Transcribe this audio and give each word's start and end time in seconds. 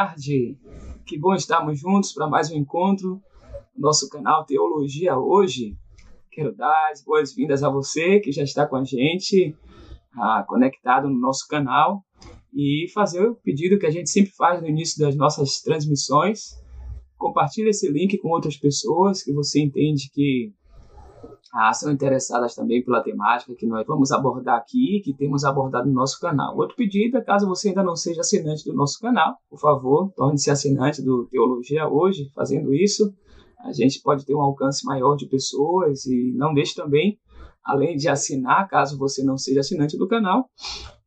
tarde. 0.00 0.56
Que 1.04 1.18
bom 1.18 1.34
estarmos 1.34 1.78
juntos 1.78 2.14
para 2.14 2.26
mais 2.26 2.50
um 2.50 2.56
encontro 2.56 3.20
no 3.76 3.82
nosso 3.82 4.08
canal 4.08 4.46
Teologia 4.46 5.18
Hoje. 5.18 5.76
Quero 6.32 6.56
dar 6.56 6.88
as 6.90 7.04
boas-vindas 7.04 7.62
a 7.62 7.68
você 7.68 8.18
que 8.18 8.32
já 8.32 8.42
está 8.42 8.66
com 8.66 8.76
a 8.76 8.84
gente, 8.84 9.54
ah, 10.14 10.42
conectado 10.48 11.06
no 11.06 11.20
nosso 11.20 11.46
canal, 11.46 12.02
e 12.50 12.86
fazer 12.94 13.22
o 13.28 13.34
pedido 13.34 13.78
que 13.78 13.84
a 13.84 13.90
gente 13.90 14.08
sempre 14.08 14.32
faz 14.32 14.62
no 14.62 14.68
início 14.68 14.98
das 15.04 15.14
nossas 15.14 15.60
transmissões. 15.60 16.58
Compartilhe 17.18 17.68
esse 17.68 17.86
link 17.92 18.16
com 18.18 18.30
outras 18.30 18.56
pessoas 18.56 19.22
que 19.22 19.34
você 19.34 19.60
entende 19.60 20.10
que 20.14 20.50
ah, 21.52 21.72
são 21.72 21.90
interessadas 21.90 22.54
também 22.54 22.84
pela 22.84 23.02
temática 23.02 23.54
que 23.56 23.66
nós 23.66 23.84
vamos 23.84 24.12
abordar 24.12 24.56
aqui, 24.56 25.00
que 25.04 25.12
temos 25.12 25.44
abordado 25.44 25.88
no 25.88 25.94
nosso 25.94 26.20
canal. 26.20 26.56
Outro 26.56 26.76
pedido 26.76 27.18
é 27.18 27.20
caso 27.20 27.48
você 27.48 27.68
ainda 27.68 27.82
não 27.82 27.96
seja 27.96 28.20
assinante 28.20 28.64
do 28.64 28.72
nosso 28.72 29.00
canal, 29.00 29.36
por 29.48 29.58
favor, 29.58 30.12
torne-se 30.16 30.50
assinante 30.50 31.02
do 31.02 31.26
Teologia 31.26 31.88
hoje. 31.88 32.30
Fazendo 32.34 32.72
isso, 32.72 33.12
a 33.58 33.72
gente 33.72 34.00
pode 34.00 34.24
ter 34.24 34.34
um 34.34 34.40
alcance 34.40 34.86
maior 34.86 35.16
de 35.16 35.26
pessoas 35.26 36.06
e 36.06 36.32
não 36.36 36.54
deixe 36.54 36.74
também, 36.74 37.18
além 37.64 37.96
de 37.96 38.08
assinar, 38.08 38.68
caso 38.68 38.96
você 38.96 39.24
não 39.24 39.36
seja 39.36 39.60
assinante 39.60 39.98
do 39.98 40.06
canal, 40.06 40.48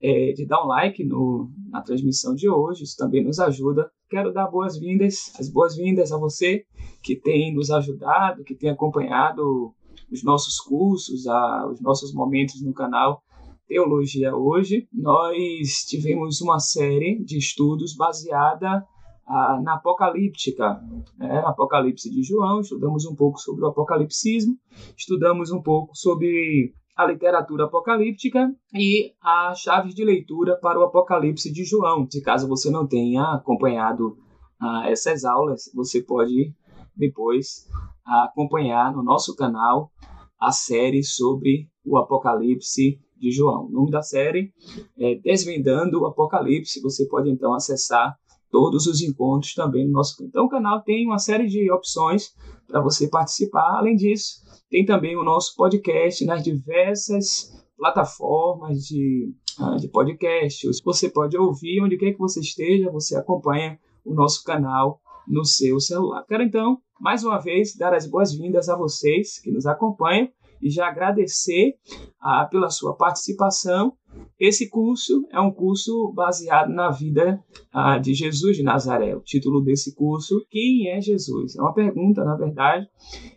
é, 0.01 0.33
de 0.33 0.45
dar 0.45 0.61
um 0.61 0.67
like 0.67 1.05
no, 1.05 1.49
na 1.69 1.81
transmissão 1.81 2.35
de 2.35 2.49
hoje. 2.49 2.83
Isso 2.83 2.97
também 2.97 3.23
nos 3.23 3.39
ajuda. 3.39 3.89
Quero 4.09 4.33
dar 4.33 4.47
boas-vindas, 4.47 5.33
as 5.39 5.49
boas-vindas 5.49 6.11
a 6.11 6.17
você 6.17 6.65
que 7.01 7.15
tem 7.15 7.55
nos 7.55 7.71
ajudado, 7.71 8.43
que 8.43 8.53
tem 8.53 8.69
acompanhado 8.69 9.73
os 10.11 10.23
nossos 10.23 10.59
cursos, 10.59 11.27
a, 11.27 11.67
os 11.67 11.81
nossos 11.81 12.13
momentos 12.13 12.61
no 12.61 12.73
canal 12.73 13.21
Teologia 13.67 14.35
Hoje, 14.35 14.87
nós 14.91 15.85
tivemos 15.87 16.41
uma 16.41 16.59
série 16.59 17.23
de 17.23 17.37
estudos 17.37 17.95
baseada 17.95 18.85
a, 19.25 19.61
na 19.61 19.75
apocalíptica, 19.75 20.81
né? 21.17 21.39
Apocalipse 21.45 22.09
de 22.09 22.23
João, 22.23 22.61
estudamos 22.61 23.05
um 23.05 23.15
pouco 23.15 23.39
sobre 23.39 23.63
o 23.63 23.67
apocalipsismo, 23.67 24.57
estudamos 24.97 25.51
um 25.51 25.61
pouco 25.61 25.95
sobre 25.95 26.73
a 26.95 27.05
literatura 27.05 27.65
apocalíptica 27.65 28.53
e 28.73 29.13
as 29.21 29.59
chaves 29.59 29.95
de 29.95 30.03
leitura 30.03 30.55
para 30.57 30.79
o 30.79 30.83
Apocalipse 30.83 31.51
de 31.51 31.63
João. 31.63 32.07
Se 32.09 32.21
caso 32.21 32.47
você 32.47 32.69
não 32.69 32.85
tenha 32.85 33.23
acompanhado 33.33 34.17
ah, 34.59 34.83
essas 34.87 35.25
aulas, 35.25 35.71
você 35.73 36.01
pode 36.01 36.53
depois 36.95 37.67
acompanhar 38.05 38.93
no 38.93 39.03
nosso 39.03 39.35
canal 39.35 39.91
a 40.39 40.51
série 40.51 41.03
sobre 41.03 41.69
o 41.85 41.97
Apocalipse 41.97 42.99
de 43.17 43.31
João. 43.31 43.67
O 43.67 43.71
nome 43.71 43.91
da 43.91 44.01
série 44.01 44.51
é 44.97 45.15
Desvendando 45.15 46.01
o 46.01 46.05
Apocalipse. 46.05 46.81
Você 46.81 47.07
pode 47.07 47.29
então 47.29 47.53
acessar 47.53 48.17
todos 48.51 48.85
os 48.85 49.01
encontros 49.01 49.53
também 49.55 49.85
no 49.85 49.93
nosso 49.93 50.23
então 50.23 50.45
o 50.45 50.49
canal 50.49 50.83
tem 50.83 51.07
uma 51.07 51.17
série 51.17 51.47
de 51.47 51.71
opções 51.71 52.31
para 52.67 52.81
você 52.81 53.07
participar. 53.07 53.77
Além 53.77 53.95
disso, 53.95 54.43
tem 54.69 54.85
também 54.85 55.15
o 55.15 55.23
nosso 55.23 55.55
podcast 55.55 56.23
nas 56.25 56.43
diversas 56.43 57.51
plataformas 57.77 58.79
de, 58.79 59.33
ah, 59.59 59.75
de 59.77 59.87
podcast. 59.87 60.67
Você 60.83 61.09
pode 61.09 61.37
ouvir 61.37 61.81
onde 61.81 61.97
quer 61.97 62.13
que 62.13 62.19
você 62.19 62.39
esteja, 62.39 62.91
você 62.91 63.15
acompanha 63.15 63.79
o 64.05 64.13
nosso 64.13 64.43
canal 64.43 65.01
no 65.27 65.45
seu 65.45 65.79
celular. 65.79 66.25
Quero 66.27 66.43
então, 66.43 66.77
mais 66.99 67.23
uma 67.23 67.39
vez, 67.39 67.75
dar 67.75 67.93
as 67.93 68.07
boas-vindas 68.07 68.69
a 68.69 68.77
vocês 68.77 69.39
que 69.39 69.51
nos 69.51 69.65
acompanham 69.65 70.29
e 70.63 70.69
já 70.69 70.87
agradecer 70.87 71.75
ah, 72.19 72.47
pela 72.49 72.69
sua 72.69 72.95
participação. 72.95 73.93
Esse 74.39 74.69
curso 74.69 75.27
é 75.29 75.39
um 75.39 75.51
curso 75.51 76.11
baseado 76.13 76.69
na 76.69 76.89
vida 76.89 77.43
ah, 77.71 77.97
de 77.97 78.13
Jesus 78.13 78.55
de 78.55 78.63
Nazaré. 78.63 79.15
O 79.15 79.21
título 79.21 79.61
desse 79.61 79.93
curso, 79.93 80.45
Quem 80.49 80.87
é 80.89 81.01
Jesus? 81.01 81.55
É 81.57 81.61
uma 81.61 81.73
pergunta, 81.73 82.23
na 82.23 82.35
verdade. 82.35 82.87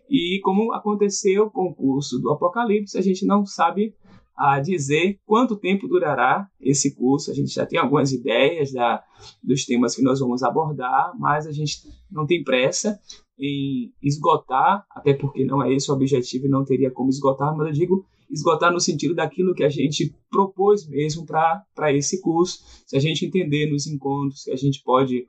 E 0.09 0.41
como 0.45 0.73
aconteceu 0.73 1.51
com 1.51 1.71
o 1.71 1.75
curso 1.75 2.19
do 2.21 2.31
Apocalipse, 2.31 2.97
a 2.97 3.03
gente 3.03 3.27
não 3.27 3.45
sabe 3.45 3.95
a 4.37 4.61
dizer 4.61 5.19
quanto 5.25 5.57
tempo 5.57 5.89
durará 5.89 6.47
esse 6.61 6.95
curso. 6.95 7.31
A 7.31 7.35
gente 7.35 7.53
já 7.53 7.65
tem 7.65 7.79
algumas 7.79 8.13
ideias 8.13 8.73
da, 8.73 9.03
dos 9.43 9.65
temas 9.65 9.97
que 9.97 10.03
nós 10.03 10.21
vamos 10.21 10.43
abordar, 10.43 11.13
mas 11.19 11.47
a 11.47 11.53
gente 11.53 11.79
não 12.11 12.27
tem 12.27 12.45
pressa 12.45 13.01
em 13.39 13.93
esgotar, 14.03 14.85
até 14.91 15.15
porque 15.15 15.45
não 15.45 15.63
é 15.63 15.73
esse 15.73 15.91
o 15.91 15.95
objetivo 15.95 16.47
e 16.47 16.51
não 16.51 16.65
teria 16.65 16.91
como 16.91 17.09
esgotar, 17.09 17.57
mas 17.57 17.69
eu 17.69 17.73
digo 17.73 18.07
esgotar 18.31 18.73
no 18.73 18.81
sentido 18.81 19.15
daquilo 19.15 19.55
que 19.55 19.63
a 19.63 19.69
gente 19.69 20.15
propôs 20.31 20.87
mesmo 20.89 21.25
para 21.25 21.93
esse 21.93 22.21
curso. 22.21 22.59
Se 22.87 22.97
a 22.97 23.01
gente 23.01 23.25
entender 23.25 23.71
nos 23.71 23.87
encontros 23.87 24.45
que 24.45 24.51
a 24.51 24.57
gente 24.57 24.83
pode, 24.83 25.29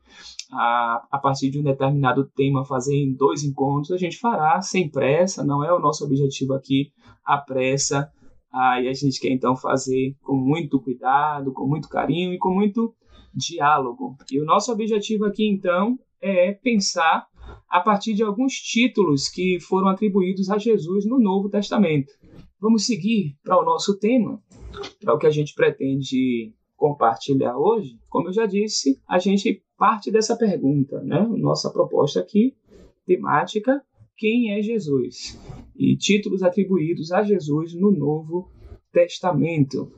a, 0.51 1.07
a 1.11 1.19
partir 1.19 1.49
de 1.49 1.59
um 1.59 1.63
determinado 1.63 2.25
tema, 2.35 2.65
fazer 2.65 2.95
em 2.95 3.13
dois 3.13 3.43
encontros, 3.43 3.91
a 3.91 3.97
gente 3.97 4.17
fará 4.17 4.59
sem 4.61 4.89
pressa, 4.89 5.43
não 5.43 5.63
é 5.63 5.71
o 5.71 5.79
nosso 5.79 6.03
objetivo 6.03 6.53
aqui 6.53 6.91
a 7.23 7.37
pressa 7.37 8.11
ah, 8.57 8.81
e 8.81 8.87
a 8.87 8.93
gente 8.93 9.19
quer 9.19 9.29
então 9.29 9.55
fazer 9.55 10.15
com 10.23 10.35
muito 10.35 10.81
cuidado, 10.81 11.53
com 11.53 11.67
muito 11.67 11.87
carinho 11.87 12.33
e 12.33 12.39
com 12.39 12.49
muito 12.49 12.93
diálogo. 13.33 14.17
E 14.31 14.41
o 14.41 14.45
nosso 14.45 14.71
objetivo 14.71 15.25
aqui 15.25 15.47
então 15.47 15.99
é 16.19 16.53
pensar 16.53 17.27
a 17.69 17.79
partir 17.79 18.13
de 18.13 18.23
alguns 18.23 18.53
títulos 18.53 19.29
que 19.29 19.59
foram 19.59 19.87
atribuídos 19.87 20.49
a 20.49 20.57
Jesus 20.57 21.05
no 21.05 21.19
Novo 21.19 21.49
Testamento. 21.49 22.11
Vamos 22.59 22.85
seguir 22.85 23.37
para 23.43 23.61
o 23.61 23.63
nosso 23.63 23.99
tema, 23.99 24.41
para 24.99 25.13
o 25.13 25.19
que 25.19 25.27
a 25.27 25.31
gente 25.31 25.53
pretende 25.53 26.51
compartilhar 26.75 27.55
hoje. 27.57 27.99
Como 28.09 28.29
eu 28.29 28.33
já 28.33 28.47
disse, 28.47 28.99
a 29.07 29.19
gente 29.19 29.63
parte 29.77 30.09
dessa 30.11 30.35
pergunta, 30.35 30.99
né? 31.03 31.21
Nossa 31.37 31.69
proposta 31.69 32.19
aqui, 32.19 32.55
temática, 33.05 33.81
quem 34.17 34.51
é 34.51 34.61
Jesus? 34.61 35.39
E 35.77 35.95
títulos 35.95 36.41
atribuídos 36.41 37.11
a 37.11 37.23
Jesus 37.23 37.73
no 37.73 37.91
Novo 37.91 38.51
Testamento. 38.91 39.91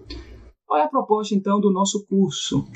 Qual 0.65 0.79
é 0.79 0.83
a 0.83 0.89
proposta 0.89 1.33
então 1.33 1.59
do 1.59 1.71
nosso 1.71 2.05
curso? 2.05 2.67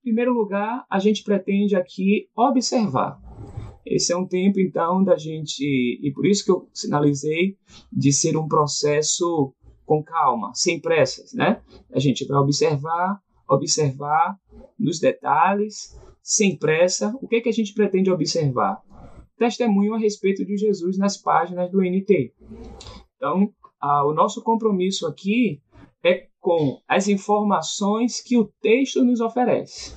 Em 0.00 0.02
primeiro 0.02 0.34
lugar, 0.34 0.84
a 0.90 0.98
gente 0.98 1.24
pretende 1.24 1.74
aqui 1.74 2.28
observar. 2.36 3.18
Esse 3.86 4.12
é 4.12 4.16
um 4.16 4.26
tempo 4.26 4.60
então 4.60 5.02
da 5.02 5.16
gente, 5.16 5.62
e 5.62 6.12
por 6.12 6.26
isso 6.26 6.44
que 6.44 6.50
eu 6.50 6.68
sinalizei 6.72 7.56
de 7.92 8.12
ser 8.12 8.36
um 8.36 8.46
processo 8.46 9.54
com 9.84 10.02
calma, 10.02 10.52
sem 10.54 10.80
pressas, 10.80 11.32
né? 11.32 11.62
A 11.92 11.98
gente 11.98 12.26
vai 12.26 12.38
observar, 12.38 13.18
observar 13.48 14.38
nos 14.78 14.98
detalhes, 14.98 15.98
sem 16.22 16.56
pressa. 16.56 17.14
O 17.20 17.28
que, 17.28 17.36
é 17.36 17.40
que 17.40 17.48
a 17.48 17.52
gente 17.52 17.74
pretende 17.74 18.10
observar? 18.10 18.82
Testemunho 19.36 19.94
a 19.94 19.98
respeito 19.98 20.44
de 20.44 20.56
Jesus 20.56 20.98
nas 20.98 21.16
páginas 21.16 21.70
do 21.70 21.80
NT. 21.80 22.32
Então, 23.16 23.52
o 24.06 24.12
nosso 24.12 24.42
compromisso 24.42 25.06
aqui 25.06 25.60
é 26.04 26.28
com 26.40 26.80
as 26.86 27.08
informações 27.08 28.20
que 28.20 28.36
o 28.36 28.50
texto 28.60 29.02
nos 29.02 29.20
oferece. 29.20 29.94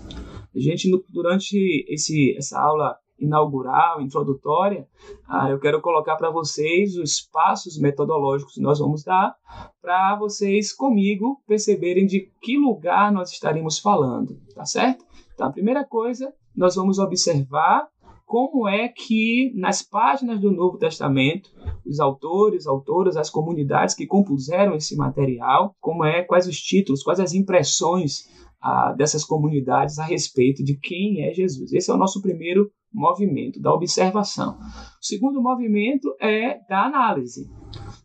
A 0.56 0.59
gente, 0.59 0.90
durante 1.09 1.86
esse, 1.90 2.36
essa 2.38 2.59
aula 2.59 2.98
inaugural, 3.20 4.02
introdutória, 4.02 4.88
ah, 5.28 5.50
eu 5.50 5.59
quero 5.59 5.81
colocar 5.81 6.16
para 6.16 6.30
vocês 6.30 6.96
os 6.96 7.19
passos 7.22 7.78
metodológicos 7.78 8.54
que 8.54 8.62
nós 8.62 8.80
vamos 8.80 9.04
dar 9.04 9.36
para 9.81 10.16
vocês 10.16 10.72
comigo 10.72 11.42
perceberem 11.48 12.06
de 12.06 12.31
que 12.42 12.58
lugar 12.58 13.12
nós 13.12 13.31
estaremos 13.31 13.80
falando, 13.80 14.40
tá 14.54 14.66
certo? 14.66 15.06
Então, 15.34 15.48
a 15.48 15.52
primeira 15.52 15.84
coisa, 15.84 16.34
nós 16.56 16.75
vamos 16.75 17.00
observar 17.00 17.88
como 18.27 18.67
é 18.67 18.89
que 18.89 19.53
nas 19.55 19.81
páginas 19.81 20.41
do 20.41 20.51
Novo 20.51 20.77
Testamento 20.77 21.49
os 21.85 21.97
autores, 22.01 22.68
autoras, 22.68 23.15
as 23.15 23.29
comunidades 23.29 23.95
que 23.95 24.06
compuseram 24.06 24.75
esse 24.75 24.97
material, 24.97 25.74
como 25.79 26.03
é, 26.03 26.24
quais 26.24 26.45
os 26.45 26.57
títulos, 26.57 27.01
quais 27.01 27.21
as 27.21 27.33
impressões 27.33 28.27
ah, 28.62 28.91
dessas 28.91 29.24
comunidades 29.24 29.97
a 29.97 30.03
respeito 30.03 30.62
de 30.62 30.77
quem 30.77 31.24
é 31.24 31.33
Jesus. 31.33 31.71
Esse 31.71 31.89
é 31.89 31.94
o 31.94 31.97
nosso 31.97 32.21
primeiro 32.21 32.69
movimento 32.94 33.62
da 33.62 33.74
observação. 33.74 34.57
O 35.01 35.06
segundo 35.06 35.41
movimento 35.41 36.13
é 36.19 36.59
da 36.68 36.83
análise. 36.83 37.50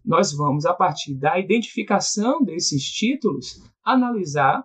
Nós 0.04 0.32
vamos, 0.32 0.64
a 0.66 0.72
partir 0.72 1.14
da 1.14 1.36
identificação 1.36 2.44
desses 2.44 2.84
títulos, 2.84 3.60
analisar 3.84 4.64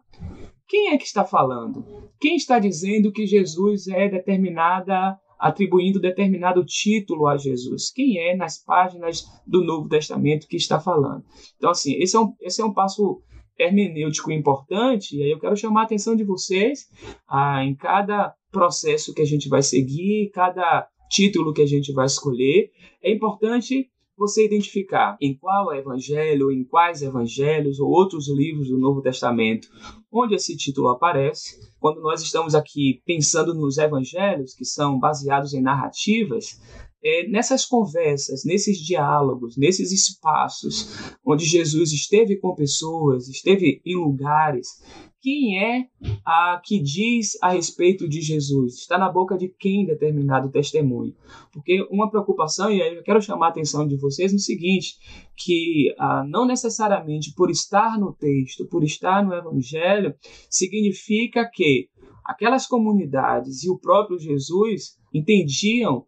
quem 0.68 0.90
é 0.90 0.98
que 0.98 1.06
está 1.06 1.24
falando, 1.24 1.84
quem 2.20 2.36
está 2.36 2.60
dizendo 2.60 3.12
que 3.12 3.26
Jesus 3.26 3.88
é 3.88 4.08
determinada 4.08 5.18
atribuindo 5.40 6.00
determinado 6.00 6.66
título 6.66 7.28
a 7.28 7.38
Jesus. 7.38 7.92
Quem 7.92 8.18
é 8.18 8.36
nas 8.36 8.64
páginas 8.64 9.26
do 9.46 9.64
Novo 9.64 9.88
Testamento 9.88 10.48
que 10.48 10.58
está 10.58 10.80
falando? 10.80 11.24
Então, 11.58 11.70
assim, 11.70 11.94
esse 11.96 12.16
é 12.16 12.20
um, 12.20 12.34
esse 12.42 12.62
é 12.62 12.66
um 12.66 12.74
passo 12.74 13.22
hermenêutico 13.60 14.32
importante, 14.32 15.18
e 15.18 15.24
aí 15.24 15.32
eu 15.32 15.40
quero 15.40 15.56
chamar 15.56 15.82
a 15.82 15.84
atenção 15.86 16.16
de 16.16 16.24
vocês 16.24 16.88
ah, 17.28 17.64
em 17.64 17.76
cada 17.76 18.36
processo 18.52 19.14
que 19.14 19.22
a 19.22 19.26
gente 19.26 19.50
vai 19.50 19.64
seguir, 19.64 20.30
cada 20.32 20.88
título 21.10 21.54
que 21.54 21.62
a 21.62 21.66
gente 21.66 21.92
vai 21.92 22.06
escolher. 22.06 22.72
É 23.02 23.12
importante 23.12 23.90
você 24.18 24.46
identificar 24.46 25.16
em 25.22 25.38
qual 25.38 25.74
evangelho, 25.74 26.52
em 26.52 26.64
quais 26.64 27.02
evangelhos 27.02 27.80
ou 27.80 27.90
outros 27.90 28.28
livros 28.28 28.70
do 28.70 28.80
Novo 28.80 29.02
Testamento 29.02 29.70
onde 30.12 30.36
esse 30.36 30.56
título 30.58 30.90
aparece. 30.90 31.60
Quando 31.80 32.02
nós 32.02 32.22
estamos 32.22 32.56
aqui 32.56 33.02
pensando 33.06 33.54
nos 33.54 33.78
evangelhos, 33.78 34.54
que 34.54 34.66
são 34.66 35.00
baseados 35.00 35.54
em 35.54 35.62
narrativas, 35.62 36.60
é, 37.04 37.28
nessas 37.28 37.66
conversas, 37.66 38.44
nesses 38.44 38.80
diálogos, 38.80 39.56
nesses 39.56 39.92
espaços 39.92 41.16
onde 41.24 41.46
Jesus 41.46 41.92
esteve 41.92 42.38
com 42.38 42.56
pessoas, 42.56 43.28
esteve 43.28 43.82
em 43.86 43.96
lugares, 43.96 44.82
quem 45.28 45.62
é 45.62 45.90
a 46.26 46.62
que 46.64 46.80
diz 46.80 47.38
a 47.42 47.50
respeito 47.50 48.08
de 48.08 48.22
Jesus? 48.22 48.76
Está 48.76 48.98
na 48.98 49.12
boca 49.12 49.38
de 49.38 49.50
quem 49.50 49.86
determinado 49.86 50.50
testemunho? 50.50 51.14
Porque 51.52 51.86
uma 51.92 52.10
preocupação, 52.10 52.72
e 52.72 52.80
eu 52.80 53.04
quero 53.04 53.22
chamar 53.22 53.48
a 53.48 53.50
atenção 53.50 53.86
de 53.86 53.98
vocês 53.98 54.32
no 54.32 54.40
seguinte, 54.40 54.96
que 55.36 55.94
ah, 56.00 56.24
não 56.26 56.46
necessariamente 56.46 57.34
por 57.36 57.52
estar 57.52 58.00
no 58.00 58.14
texto, 58.14 58.66
por 58.68 58.86
estar 58.86 59.22
no 59.22 59.34
Evangelho, 59.34 60.16
significa 60.50 61.46
que 61.46 61.90
aquelas 62.24 62.66
comunidades 62.66 63.66
e 63.66 63.70
o 63.70 63.78
próprio 63.78 64.18
Jesus 64.18 64.98
entendiam 65.14 66.06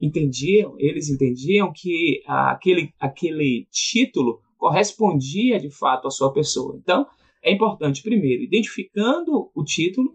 entendiam, 0.00 0.76
eles 0.78 1.10
entendiam 1.10 1.72
que 1.74 2.22
aquele, 2.24 2.94
aquele 3.00 3.66
título 3.68 4.40
correspondia 4.56 5.58
de 5.58 5.70
fato 5.70 6.06
à 6.06 6.10
sua 6.10 6.32
pessoa. 6.32 6.78
Então, 6.80 7.04
é 7.42 7.52
importante, 7.52 8.02
primeiro, 8.02 8.42
identificando 8.42 9.50
o 9.54 9.64
título 9.64 10.14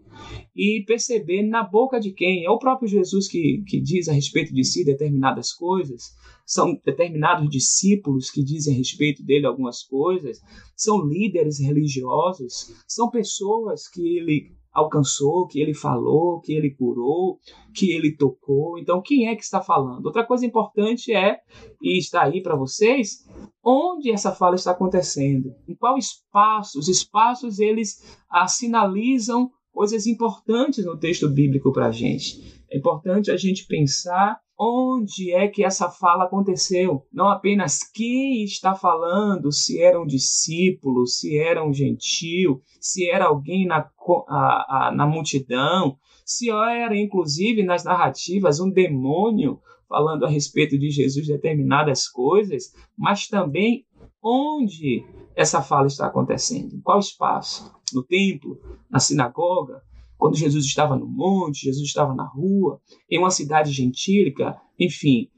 e 0.54 0.84
perceber 0.86 1.42
na 1.42 1.62
boca 1.62 1.98
de 1.98 2.12
quem. 2.12 2.44
É 2.44 2.50
o 2.50 2.58
próprio 2.58 2.88
Jesus 2.88 3.26
que, 3.26 3.64
que 3.66 3.80
diz 3.80 4.08
a 4.08 4.12
respeito 4.12 4.54
de 4.54 4.64
si 4.64 4.84
determinadas 4.84 5.52
coisas, 5.52 6.14
são 6.46 6.80
determinados 6.84 7.50
discípulos 7.50 8.30
que 8.30 8.44
dizem 8.44 8.74
a 8.74 8.78
respeito 8.78 9.24
dele 9.24 9.46
algumas 9.46 9.82
coisas, 9.82 10.40
são 10.76 11.04
líderes 11.04 11.58
religiosos, 11.58 12.72
são 12.86 13.10
pessoas 13.10 13.88
que 13.88 14.18
ele 14.18 14.52
alcançou, 14.76 15.46
que 15.46 15.58
ele 15.58 15.72
falou, 15.72 16.38
que 16.42 16.52
ele 16.52 16.70
curou, 16.70 17.38
que 17.74 17.90
ele 17.92 18.14
tocou. 18.14 18.78
Então, 18.78 19.00
quem 19.00 19.26
é 19.26 19.34
que 19.34 19.42
está 19.42 19.62
falando? 19.62 20.04
Outra 20.04 20.22
coisa 20.22 20.44
importante 20.44 21.14
é, 21.14 21.38
e 21.80 21.98
está 21.98 22.24
aí 22.24 22.42
para 22.42 22.54
vocês, 22.54 23.26
onde 23.64 24.12
essa 24.12 24.32
fala 24.32 24.54
está 24.54 24.72
acontecendo, 24.72 25.54
em 25.66 25.74
qual 25.74 25.96
espaço. 25.96 26.78
Os 26.78 26.88
espaços, 26.88 27.58
eles 27.58 28.18
ah, 28.30 28.46
sinalizam 28.46 29.50
coisas 29.72 30.06
importantes 30.06 30.84
no 30.84 30.98
texto 30.98 31.26
bíblico 31.26 31.72
para 31.72 31.86
a 31.86 31.90
gente. 31.90 32.62
É 32.70 32.76
importante 32.76 33.30
a 33.30 33.36
gente 33.36 33.66
pensar 33.66 34.38
onde 34.58 35.32
é 35.32 35.48
que 35.48 35.64
essa 35.64 35.90
fala 35.90 36.24
aconteceu. 36.24 37.04
Não 37.12 37.28
apenas 37.28 37.80
quem 37.82 38.42
está 38.42 38.74
falando, 38.74 39.52
se 39.52 39.80
era 39.80 40.00
um 40.00 40.06
discípulo, 40.06 41.06
se 41.06 41.38
era 41.38 41.64
um 41.64 41.72
gentil, 41.72 42.62
se 42.80 43.08
era 43.08 43.26
alguém 43.26 43.66
na, 43.66 43.88
a, 44.28 44.88
a, 44.88 44.92
na 44.92 45.06
multidão, 45.06 45.98
se 46.24 46.50
era 46.50 46.96
inclusive 46.96 47.62
nas 47.62 47.84
narrativas 47.84 48.58
um 48.58 48.70
demônio 48.70 49.60
falando 49.88 50.24
a 50.24 50.28
respeito 50.28 50.78
de 50.78 50.90
Jesus 50.90 51.26
determinadas 51.26 52.08
coisas, 52.08 52.72
mas 52.98 53.28
também 53.28 53.84
onde 54.22 55.04
essa 55.36 55.62
fala 55.62 55.86
está 55.86 56.06
acontecendo, 56.06 56.74
em 56.74 56.80
qual 56.80 56.98
espaço, 56.98 57.72
no 57.92 58.02
templo, 58.02 58.58
na 58.90 58.98
sinagoga, 58.98 59.80
quando 60.16 60.36
Jesus 60.36 60.64
estava 60.64 60.96
no 60.96 61.06
monte, 61.06 61.64
Jesus 61.64 61.86
estava 61.86 62.14
na 62.14 62.24
rua, 62.24 62.80
em 63.10 63.18
uma 63.18 63.30
cidade 63.30 63.72
gentílica, 63.72 64.60
enfim, 64.78 65.28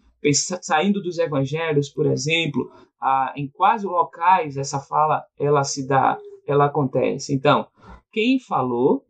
saindo 0.63 1.03
dos 1.03 1.19
evangelhos, 1.19 1.89
por 1.89 2.07
exemplo, 2.07 2.71
em 3.37 3.49
quais 3.49 3.83
locais 3.83 4.57
essa 4.57 4.81
fala 4.81 5.25
ela 5.39 5.65
se 5.65 5.87
dá, 5.87 6.19
ela 6.47 6.67
acontece. 6.67 7.35
Então, 7.35 7.67
quem 8.11 8.41
falou, 8.41 9.05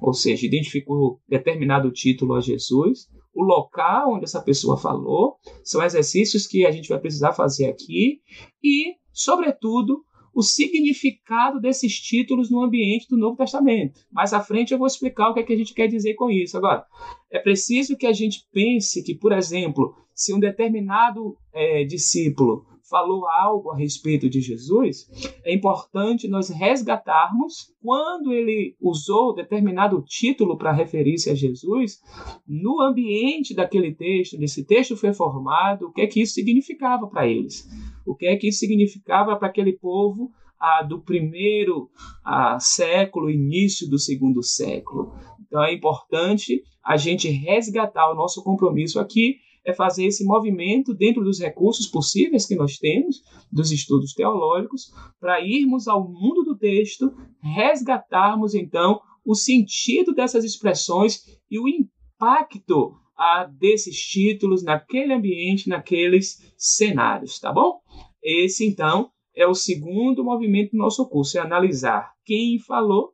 ou 0.00 0.12
seja, 0.12 0.46
identificou 0.46 1.20
determinado 1.28 1.90
título 1.90 2.34
a 2.34 2.40
Jesus, 2.40 3.08
o 3.32 3.42
local 3.42 4.14
onde 4.14 4.24
essa 4.24 4.42
pessoa 4.42 4.76
falou, 4.76 5.36
são 5.62 5.82
exercícios 5.82 6.46
que 6.46 6.66
a 6.66 6.70
gente 6.70 6.88
vai 6.88 6.98
precisar 6.98 7.32
fazer 7.32 7.66
aqui 7.66 8.20
e, 8.62 8.96
sobretudo, 9.12 10.04
o 10.34 10.42
significado 10.42 11.60
desses 11.60 11.98
títulos 11.98 12.50
no 12.50 12.62
ambiente 12.62 13.08
do 13.08 13.16
Novo 13.16 13.36
Testamento. 13.36 14.00
Mais 14.10 14.32
à 14.32 14.40
frente 14.40 14.72
eu 14.72 14.78
vou 14.78 14.86
explicar 14.86 15.30
o 15.30 15.34
que, 15.34 15.40
é 15.40 15.42
que 15.42 15.52
a 15.52 15.56
gente 15.56 15.74
quer 15.74 15.88
dizer 15.88 16.14
com 16.14 16.30
isso. 16.30 16.56
Agora, 16.56 16.84
é 17.30 17.38
preciso 17.38 17.96
que 17.96 18.06
a 18.06 18.12
gente 18.12 18.46
pense 18.52 19.02
que, 19.02 19.14
por 19.14 19.32
exemplo, 19.32 19.94
se 20.14 20.32
um 20.32 20.38
determinado 20.38 21.36
é, 21.52 21.84
discípulo 21.84 22.64
falou 22.90 23.26
algo 23.28 23.70
a 23.70 23.76
respeito 23.76 24.28
de 24.28 24.40
Jesus, 24.40 25.08
é 25.44 25.54
importante 25.54 26.28
nós 26.28 26.50
resgatarmos 26.50 27.72
quando 27.80 28.32
ele 28.32 28.76
usou 28.80 29.34
determinado 29.34 30.02
título 30.02 30.58
para 30.58 30.72
referir-se 30.72 31.30
a 31.30 31.34
Jesus, 31.34 32.00
no 32.46 32.80
ambiente 32.80 33.54
daquele 33.54 33.94
texto, 33.94 34.36
nesse 34.36 34.66
texto 34.66 34.96
foi 34.96 35.14
formado, 35.14 35.86
o 35.86 35.92
que 35.92 36.00
é 36.00 36.06
que 36.06 36.20
isso 36.20 36.34
significava 36.34 37.06
para 37.06 37.26
eles 37.26 37.68
o 38.10 38.14
que 38.14 38.26
é 38.26 38.36
que 38.36 38.48
isso 38.48 38.58
significava 38.58 39.36
para 39.36 39.48
aquele 39.48 39.72
povo 39.72 40.32
ah, 40.58 40.82
do 40.82 41.00
primeiro 41.00 41.88
ah, 42.24 42.58
século, 42.58 43.30
início 43.30 43.88
do 43.88 43.98
segundo 43.98 44.42
século. 44.42 45.14
Então 45.46 45.62
é 45.62 45.72
importante 45.72 46.62
a 46.84 46.96
gente 46.96 47.28
resgatar 47.28 48.10
o 48.10 48.14
nosso 48.14 48.42
compromisso 48.42 48.98
aqui, 48.98 49.36
é 49.64 49.72
fazer 49.72 50.06
esse 50.06 50.24
movimento 50.24 50.94
dentro 50.94 51.22
dos 51.22 51.38
recursos 51.38 51.86
possíveis 51.86 52.46
que 52.46 52.56
nós 52.56 52.78
temos, 52.78 53.22
dos 53.50 53.70
estudos 53.70 54.12
teológicos, 54.12 54.92
para 55.20 55.40
irmos 55.40 55.86
ao 55.86 56.08
mundo 56.08 56.42
do 56.42 56.56
texto, 56.56 57.12
resgatarmos 57.40 58.54
então 58.54 59.00
o 59.24 59.34
sentido 59.34 60.14
dessas 60.14 60.44
expressões 60.44 61.24
e 61.50 61.58
o 61.58 61.68
impacto 61.68 62.94
a 63.16 63.44
desses 63.44 64.00
títulos 64.00 64.62
naquele 64.62 65.12
ambiente, 65.12 65.68
naqueles 65.68 66.54
cenários, 66.56 67.38
tá 67.38 67.52
bom? 67.52 67.80
Esse 68.22 68.66
então 68.66 69.10
é 69.36 69.46
o 69.46 69.54
segundo 69.54 70.24
movimento 70.24 70.72
do 70.72 70.78
nosso 70.78 71.06
curso, 71.06 71.36
é 71.38 71.40
analisar 71.40 72.12
quem 72.24 72.58
falou, 72.58 73.12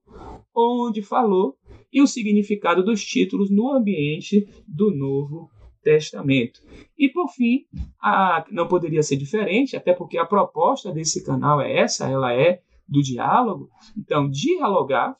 onde 0.54 1.02
falou 1.02 1.56
e 1.92 2.00
o 2.00 2.06
significado 2.06 2.84
dos 2.84 3.04
títulos 3.04 3.50
no 3.50 3.72
ambiente 3.72 4.46
do 4.66 4.94
Novo 4.94 5.50
Testamento. 5.86 6.60
E 6.98 7.08
por 7.08 7.28
fim, 7.28 7.64
a, 8.02 8.44
não 8.50 8.66
poderia 8.66 9.04
ser 9.04 9.16
diferente, 9.16 9.76
até 9.76 9.92
porque 9.92 10.18
a 10.18 10.26
proposta 10.26 10.90
desse 10.90 11.22
canal 11.22 11.60
é 11.60 11.76
essa, 11.78 12.10
ela 12.10 12.34
é 12.34 12.60
do 12.88 13.00
diálogo. 13.00 13.70
Então, 13.96 14.28
dialogar 14.28 15.16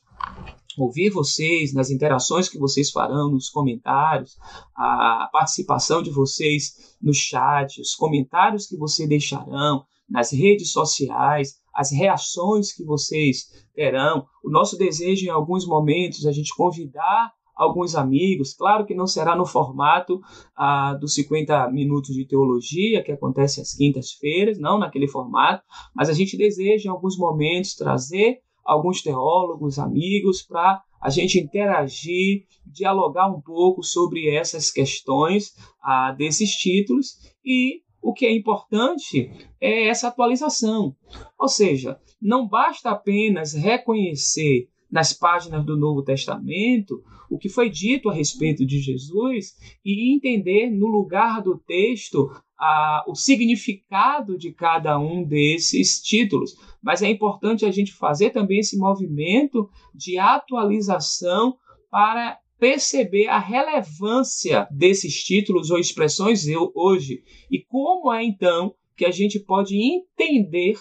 ouvir 0.77 1.09
vocês 1.09 1.73
nas 1.73 1.89
interações 1.89 2.49
que 2.49 2.59
vocês 2.59 2.91
farão 2.91 3.31
nos 3.31 3.49
comentários, 3.49 4.37
a 4.75 5.29
participação 5.31 6.03
de 6.03 6.11
vocês 6.11 6.97
no 7.01 7.13
chat, 7.13 7.79
os 7.79 7.95
comentários 7.95 8.67
que 8.67 8.75
vocês 8.75 9.07
deixarão 9.07 9.85
nas 10.07 10.33
redes 10.33 10.73
sociais, 10.73 11.61
as 11.73 11.91
reações 11.91 12.73
que 12.73 12.83
vocês 12.83 13.65
terão. 13.73 14.27
O 14.43 14.51
nosso 14.51 14.77
desejo 14.77 15.25
em 15.25 15.29
alguns 15.29 15.65
momentos 15.65 16.25
é 16.25 16.29
a 16.29 16.33
gente 16.33 16.53
convidar 16.53 17.31
alguns 17.57 17.95
amigos, 17.95 18.53
claro 18.53 18.85
que 18.85 18.93
não 18.93 19.07
será 19.07 19.35
no 19.35 19.45
formato 19.45 20.21
ah, 20.55 20.93
dos 20.93 21.13
50 21.15 21.71
minutos 21.71 22.13
de 22.13 22.25
teologia, 22.25 23.03
que 23.03 23.11
acontece 23.11 23.59
às 23.59 23.75
quintas-feiras, 23.75 24.59
não 24.59 24.77
naquele 24.77 25.07
formato, 25.07 25.63
mas 25.95 26.09
a 26.09 26.13
gente 26.13 26.37
deseja 26.37 26.87
em 26.87 26.91
alguns 26.91 27.17
momentos 27.17 27.73
trazer 27.73 28.39
alguns 28.63 29.01
teólogos, 29.01 29.79
amigos, 29.79 30.41
para 30.41 30.81
a 31.01 31.09
gente 31.09 31.39
interagir, 31.39 32.43
dialogar 32.65 33.27
um 33.27 33.41
pouco 33.41 33.81
sobre 33.81 34.29
essas 34.29 34.69
questões 34.69 35.53
ah, 35.81 36.11
desses 36.11 36.51
títulos 36.51 37.17
e 37.43 37.81
o 38.01 38.13
que 38.13 38.25
é 38.25 38.35
importante 38.35 39.31
é 39.59 39.87
essa 39.87 40.07
atualização. 40.07 40.95
Ou 41.39 41.47
seja, 41.47 41.99
não 42.21 42.47
basta 42.47 42.91
apenas 42.91 43.53
reconhecer 43.53 44.69
nas 44.91 45.13
páginas 45.13 45.65
do 45.65 45.77
Novo 45.77 46.03
Testamento 46.03 47.03
o 47.29 47.37
que 47.37 47.49
foi 47.49 47.69
dito 47.69 48.09
a 48.09 48.13
respeito 48.13 48.65
de 48.65 48.79
Jesus 48.79 49.55
e 49.83 50.13
entender 50.13 50.69
no 50.69 50.87
lugar 50.87 51.41
do 51.41 51.57
texto 51.57 52.31
a, 52.57 53.03
o 53.07 53.15
significado 53.15 54.37
de 54.37 54.51
cada 54.51 54.97
um 54.97 55.23
desses 55.23 56.01
títulos. 56.01 56.55
Mas 56.81 57.01
é 57.01 57.09
importante 57.09 57.65
a 57.65 57.71
gente 57.71 57.93
fazer 57.93 58.31
também 58.31 58.59
esse 58.59 58.77
movimento 58.77 59.69
de 59.93 60.17
atualização 60.17 61.57
para 61.91 62.39
perceber 62.59 63.27
a 63.27 63.37
relevância 63.37 64.67
desses 64.71 65.23
títulos 65.23 65.69
ou 65.69 65.77
expressões 65.77 66.45
hoje 66.73 67.23
e 67.51 67.63
como 67.63 68.11
é 68.11 68.23
então 68.23 68.73
que 68.95 69.05
a 69.05 69.11
gente 69.11 69.39
pode 69.39 69.77
entender 69.77 70.75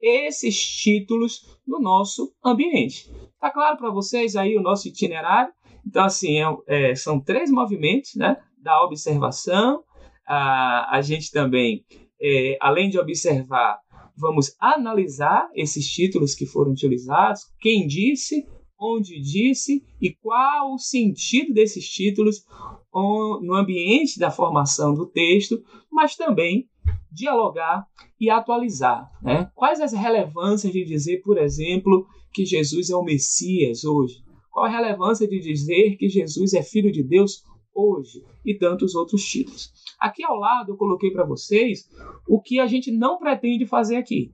esses 0.00 0.58
títulos 0.60 1.58
no 1.66 1.80
nosso 1.80 2.32
ambiente. 2.44 3.10
Tá 3.40 3.50
claro 3.50 3.76
para 3.76 3.90
vocês 3.90 4.36
aí 4.36 4.56
o 4.56 4.62
nosso 4.62 4.88
itinerário? 4.88 5.52
Então, 5.86 6.04
assim, 6.04 6.38
é, 6.38 6.90
é, 6.90 6.94
são 6.94 7.20
três 7.20 7.50
movimentos, 7.50 8.14
né? 8.14 8.36
Da 8.58 8.84
observação, 8.84 9.82
a, 10.26 10.96
a 10.96 11.00
gente 11.00 11.30
também 11.30 11.84
é, 12.20 12.58
além 12.60 12.90
de 12.90 12.98
observar, 12.98 13.80
vamos 14.16 14.54
analisar 14.60 15.48
esses 15.54 15.88
títulos 15.90 16.34
que 16.34 16.44
foram 16.44 16.72
utilizados, 16.72 17.42
quem 17.58 17.86
disse, 17.86 18.46
onde 18.78 19.20
disse 19.20 19.82
e 20.00 20.14
qual 20.14 20.74
o 20.74 20.78
sentido 20.78 21.52
desses 21.54 21.88
títulos 21.88 22.44
no 22.92 23.54
ambiente 23.54 24.18
da 24.18 24.30
formação 24.30 24.94
do 24.94 25.06
texto, 25.06 25.62
mas 25.90 26.16
também 26.16 26.68
dialogar 27.10 27.86
e 28.20 28.30
atualizar. 28.30 29.10
Né? 29.22 29.50
Quais 29.54 29.80
as 29.80 29.92
relevâncias 29.92 30.72
de 30.72 30.84
dizer, 30.84 31.22
por 31.22 31.38
exemplo, 31.38 32.06
que 32.32 32.44
Jesus 32.44 32.90
é 32.90 32.96
o 32.96 33.02
Messias 33.02 33.84
hoje? 33.84 34.22
Qual 34.50 34.66
a 34.66 34.68
relevância 34.68 35.28
de 35.28 35.38
dizer 35.40 35.96
que 35.96 36.08
Jesus 36.08 36.54
é 36.54 36.62
Filho 36.62 36.90
de 36.90 37.02
Deus 37.02 37.44
hoje? 37.74 38.24
E 38.44 38.54
tantos 38.54 38.94
outros 38.94 39.24
títulos. 39.24 39.72
Aqui 39.98 40.24
ao 40.24 40.36
lado 40.36 40.72
eu 40.72 40.76
coloquei 40.76 41.10
para 41.10 41.24
vocês 41.24 41.88
o 42.28 42.40
que 42.40 42.58
a 42.58 42.66
gente 42.66 42.90
não 42.90 43.18
pretende 43.18 43.66
fazer 43.66 43.96
aqui. 43.96 44.32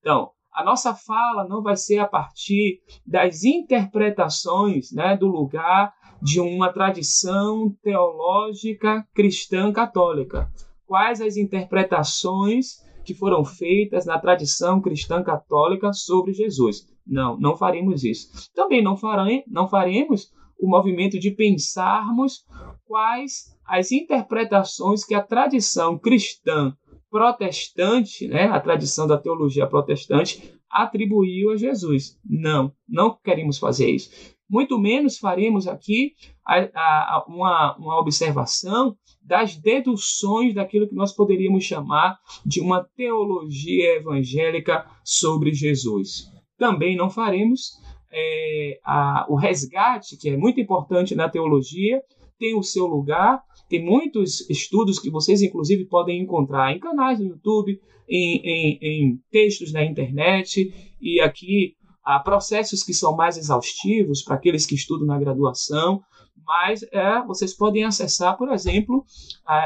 Então, 0.00 0.30
a 0.52 0.64
nossa 0.64 0.94
fala 0.94 1.48
não 1.48 1.62
vai 1.62 1.76
ser 1.76 1.98
a 1.98 2.06
partir 2.06 2.80
das 3.04 3.42
interpretações 3.42 4.92
né, 4.92 5.16
do 5.16 5.26
lugar 5.26 5.92
de 6.22 6.40
uma 6.40 6.72
tradição 6.72 7.76
teológica 7.82 9.06
cristã 9.12 9.72
católica. 9.72 10.50
Quais 10.86 11.20
as 11.20 11.36
interpretações 11.36 12.82
que 13.04 13.14
foram 13.14 13.44
feitas 13.44 14.06
na 14.06 14.18
tradição 14.18 14.80
cristã 14.80 15.22
católica 15.22 15.92
sobre 15.92 16.32
Jesus? 16.32 16.86
Não, 17.06 17.38
não 17.38 17.56
faremos 17.56 18.04
isso. 18.04 18.50
Também 18.54 18.82
não, 18.82 18.96
farem, 18.96 19.44
não 19.46 19.68
faremos 19.68 20.30
o 20.58 20.68
movimento 20.68 21.18
de 21.18 21.30
pensarmos 21.30 22.44
quais 22.86 23.54
as 23.66 23.92
interpretações 23.92 25.04
que 25.04 25.14
a 25.14 25.22
tradição 25.22 25.98
cristã 25.98 26.74
protestante, 27.10 28.26
né, 28.26 28.44
a 28.44 28.60
tradição 28.60 29.06
da 29.06 29.16
teologia 29.16 29.66
protestante, 29.66 30.52
atribuiu 30.68 31.52
a 31.52 31.56
Jesus. 31.56 32.18
Não, 32.24 32.72
não 32.88 33.16
queremos 33.22 33.58
fazer 33.58 33.88
isso. 33.90 34.33
Muito 34.48 34.78
menos 34.78 35.18
faremos 35.18 35.66
aqui 35.66 36.12
a, 36.46 36.58
a, 36.74 37.24
uma, 37.26 37.76
uma 37.76 38.00
observação 38.00 38.96
das 39.22 39.56
deduções 39.56 40.54
daquilo 40.54 40.88
que 40.88 40.94
nós 40.94 41.14
poderíamos 41.14 41.64
chamar 41.64 42.18
de 42.44 42.60
uma 42.60 42.84
teologia 42.96 43.96
evangélica 43.96 44.86
sobre 45.02 45.52
Jesus. 45.52 46.30
Também 46.58 46.96
não 46.96 47.08
faremos 47.08 47.72
é, 48.12 48.78
a, 48.84 49.26
o 49.28 49.34
resgate, 49.34 50.16
que 50.16 50.28
é 50.28 50.36
muito 50.36 50.60
importante 50.60 51.14
na 51.14 51.28
teologia, 51.28 52.00
tem 52.38 52.54
o 52.54 52.62
seu 52.62 52.86
lugar. 52.86 53.42
Tem 53.68 53.82
muitos 53.82 54.48
estudos 54.50 54.98
que 54.98 55.10
vocês, 55.10 55.40
inclusive, 55.42 55.86
podem 55.86 56.20
encontrar 56.20 56.74
em 56.74 56.78
canais 56.78 57.18
no 57.18 57.26
YouTube, 57.26 57.80
em, 58.08 58.36
em, 58.44 58.78
em 58.82 59.20
textos 59.30 59.72
na 59.72 59.84
internet, 59.84 60.72
e 61.00 61.20
aqui 61.20 61.74
há 62.04 62.18
processos 62.20 62.82
que 62.82 62.92
são 62.92 63.16
mais 63.16 63.36
exaustivos 63.36 64.22
para 64.22 64.36
aqueles 64.36 64.66
que 64.66 64.74
estudam 64.74 65.06
na 65.06 65.18
graduação, 65.18 66.02
mas 66.44 66.82
é, 66.92 67.22
vocês 67.24 67.54
podem 67.54 67.84
acessar, 67.84 68.36
por 68.36 68.52
exemplo, 68.52 69.04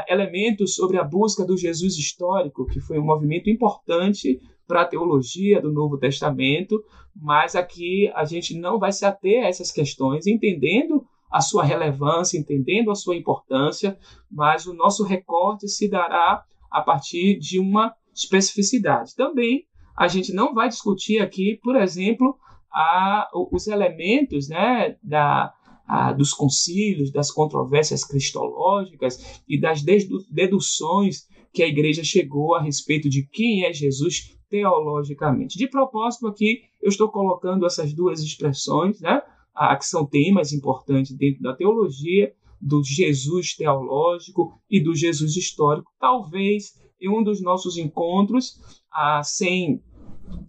elementos 0.07 0.75
sobre 0.75 0.97
a 0.97 1.03
busca 1.03 1.45
do 1.45 1.57
Jesus 1.57 1.97
histórico, 1.97 2.65
que 2.65 2.79
foi 2.79 2.97
um 2.97 3.05
movimento 3.05 3.49
importante 3.49 4.39
para 4.65 4.83
a 4.83 4.85
teologia 4.85 5.61
do 5.61 5.73
Novo 5.73 5.97
Testamento, 5.97 6.81
mas 7.15 7.55
aqui 7.55 8.09
a 8.15 8.23
gente 8.23 8.57
não 8.57 8.79
vai 8.79 8.91
se 8.91 9.05
ater 9.05 9.43
a 9.43 9.47
essas 9.47 9.71
questões, 9.71 10.25
entendendo 10.25 11.03
a 11.29 11.41
sua 11.41 11.63
relevância, 11.63 12.37
entendendo 12.37 12.91
a 12.91 12.95
sua 12.95 13.15
importância, 13.15 13.97
mas 14.31 14.65
o 14.65 14.73
nosso 14.73 15.03
recorte 15.03 15.67
se 15.67 15.89
dará 15.89 16.43
a 16.71 16.81
partir 16.81 17.37
de 17.39 17.59
uma 17.59 17.93
especificidade. 18.13 19.15
Também 19.15 19.65
a 19.99 20.07
gente 20.07 20.31
não 20.31 20.53
vai 20.53 20.69
discutir 20.69 21.19
aqui, 21.19 21.59
por 21.61 21.75
exemplo, 21.75 22.37
a, 22.71 23.27
os 23.51 23.67
elementos 23.67 24.47
né, 24.47 24.95
da, 25.03 25.53
a, 25.85 26.13
dos 26.13 26.31
concílios, 26.31 27.11
das 27.11 27.29
controvérsias 27.29 28.05
cristológicas 28.05 29.41
e 29.45 29.59
das 29.59 29.83
deduções 30.31 31.27
que 31.53 31.61
a 31.61 31.67
igreja 31.67 32.01
chegou 32.01 32.55
a 32.55 32.61
respeito 32.61 33.09
de 33.09 33.27
quem 33.27 33.65
é 33.65 33.73
Jesus 33.73 34.37
teologicamente. 34.49 35.57
De 35.57 35.67
propósito, 35.67 36.27
aqui 36.27 36.61
eu 36.81 36.87
estou 36.87 37.09
colocando 37.09 37.65
essas 37.65 37.93
duas 37.93 38.21
expressões, 38.23 39.01
né? 39.01 39.21
a, 39.53 39.75
que 39.75 39.85
são 39.85 40.05
temas 40.05 40.53
importantes 40.53 41.13
dentro 41.17 41.41
da 41.41 41.53
teologia, 41.53 42.33
do 42.61 42.81
Jesus 42.81 43.53
teológico 43.53 44.53
e 44.69 44.81
do 44.81 44.95
Jesus 44.95 45.35
histórico. 45.35 45.91
Talvez 45.99 46.79
em 47.01 47.09
um 47.09 47.23
dos 47.23 47.41
nossos 47.41 47.77
encontros, 47.77 48.59
ah, 48.91 49.21
sem 49.23 49.81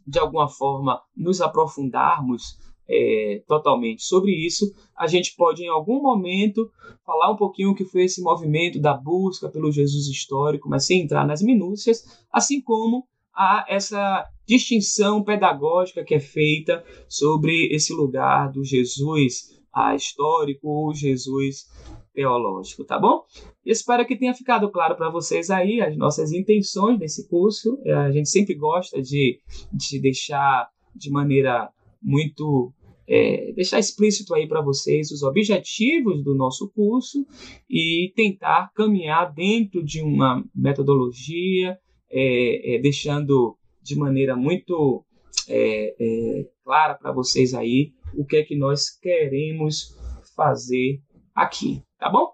de 0.07 0.19
alguma 0.19 0.49
forma 0.49 1.01
nos 1.17 1.41
aprofundarmos 1.41 2.59
é, 2.89 3.43
totalmente 3.47 4.03
sobre 4.03 4.33
isso, 4.33 4.75
a 4.97 5.07
gente 5.07 5.37
pode 5.37 5.63
em 5.63 5.69
algum 5.69 6.03
momento 6.03 6.69
falar 7.07 7.31
um 7.31 7.37
pouquinho 7.37 7.71
o 7.71 7.75
que 7.75 7.85
foi 7.85 8.03
esse 8.03 8.21
movimento 8.21 8.81
da 8.81 8.95
busca 8.95 9.49
pelo 9.49 9.71
Jesus 9.71 10.09
histórico, 10.09 10.69
mas 10.69 10.85
sem 10.85 11.03
entrar 11.03 11.25
nas 11.25 11.41
minúcias, 11.41 12.25
assim 12.33 12.61
como 12.61 13.07
a 13.33 13.65
essa 13.69 14.27
distinção 14.45 15.23
pedagógica 15.23 16.05
que 16.05 16.15
é 16.15 16.21
feita 16.21 16.85
sobre 17.09 17.73
esse 17.73 17.95
lugar 17.95 18.51
do 18.51 18.65
Jesus 18.65 19.61
a 19.73 19.95
histórico 19.95 20.69
ou 20.69 20.93
Jesus 20.93 21.69
teológico, 22.13 22.85
tá 22.85 22.99
bom? 22.99 23.23
Espero 23.65 24.07
que 24.07 24.17
tenha 24.17 24.35
ficado 24.35 24.71
claro 24.71 24.97
para 24.97 25.11
vocês 25.11 25.51
aí 25.51 25.81
as 25.81 25.97
nossas 25.97 26.33
intenções 26.33 26.99
nesse 26.99 27.29
curso. 27.29 27.79
É, 27.85 27.93
a 27.93 28.11
gente 28.11 28.29
sempre 28.29 28.55
gosta 28.55 29.01
de, 29.01 29.39
de 29.73 30.01
deixar 30.01 30.69
de 30.95 31.11
maneira 31.11 31.71
muito 32.03 32.73
é, 33.07 33.53
deixar 33.53 33.79
explícito 33.79 34.35
aí 34.35 34.47
para 34.47 34.63
vocês 34.63 35.11
os 35.11 35.23
objetivos 35.23 36.23
do 36.23 36.35
nosso 36.35 36.71
curso 36.71 37.27
e 37.69 38.13
tentar 38.15 38.71
caminhar 38.73 39.33
dentro 39.33 39.83
de 39.83 40.01
uma 40.01 40.45
metodologia 40.55 41.77
é, 42.11 42.77
é, 42.77 42.79
deixando 42.79 43.57
de 43.83 43.97
maneira 43.97 44.37
muito 44.37 45.05
é, 45.49 45.95
é 45.99 46.47
clara 46.65 46.95
para 46.95 47.13
vocês 47.13 47.53
aí 47.53 47.93
o 48.15 48.25
que 48.25 48.37
é 48.37 48.45
que 48.45 48.57
nós 48.57 48.91
queremos 48.91 49.97
fazer 50.37 51.01
aqui, 51.35 51.83
tá 52.01 52.09
bom? 52.09 52.33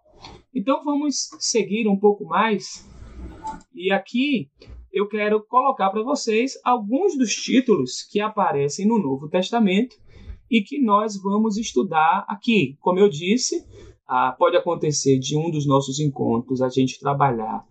Então 0.55 0.85
vamos 0.85 1.29
seguir 1.41 1.89
um 1.89 1.99
pouco 1.99 2.25
mais 2.25 2.89
e 3.75 3.91
aqui 3.93 4.49
eu 4.93 5.09
quero 5.09 5.45
colocar 5.45 5.91
para 5.91 6.03
vocês 6.03 6.53
alguns 6.65 7.19
dos 7.19 7.35
títulos 7.35 8.03
que 8.03 8.21
aparecem 8.21 8.87
no 8.87 8.99
Novo 8.99 9.29
Testamento 9.29 9.97
e 10.49 10.63
que 10.63 10.81
nós 10.81 11.21
vamos 11.21 11.59
estudar 11.59 12.25
aqui. 12.29 12.77
Como 12.81 13.01
eu 13.01 13.09
disse, 13.09 13.67
ah, 14.07 14.35
pode 14.39 14.57
acontecer 14.57 15.19
de 15.19 15.37
um 15.37 15.51
dos 15.51 15.67
nossos 15.67 15.99
encontros 15.99 16.63
a 16.63 16.69
gente 16.69 17.01
trabalhar 17.01 17.67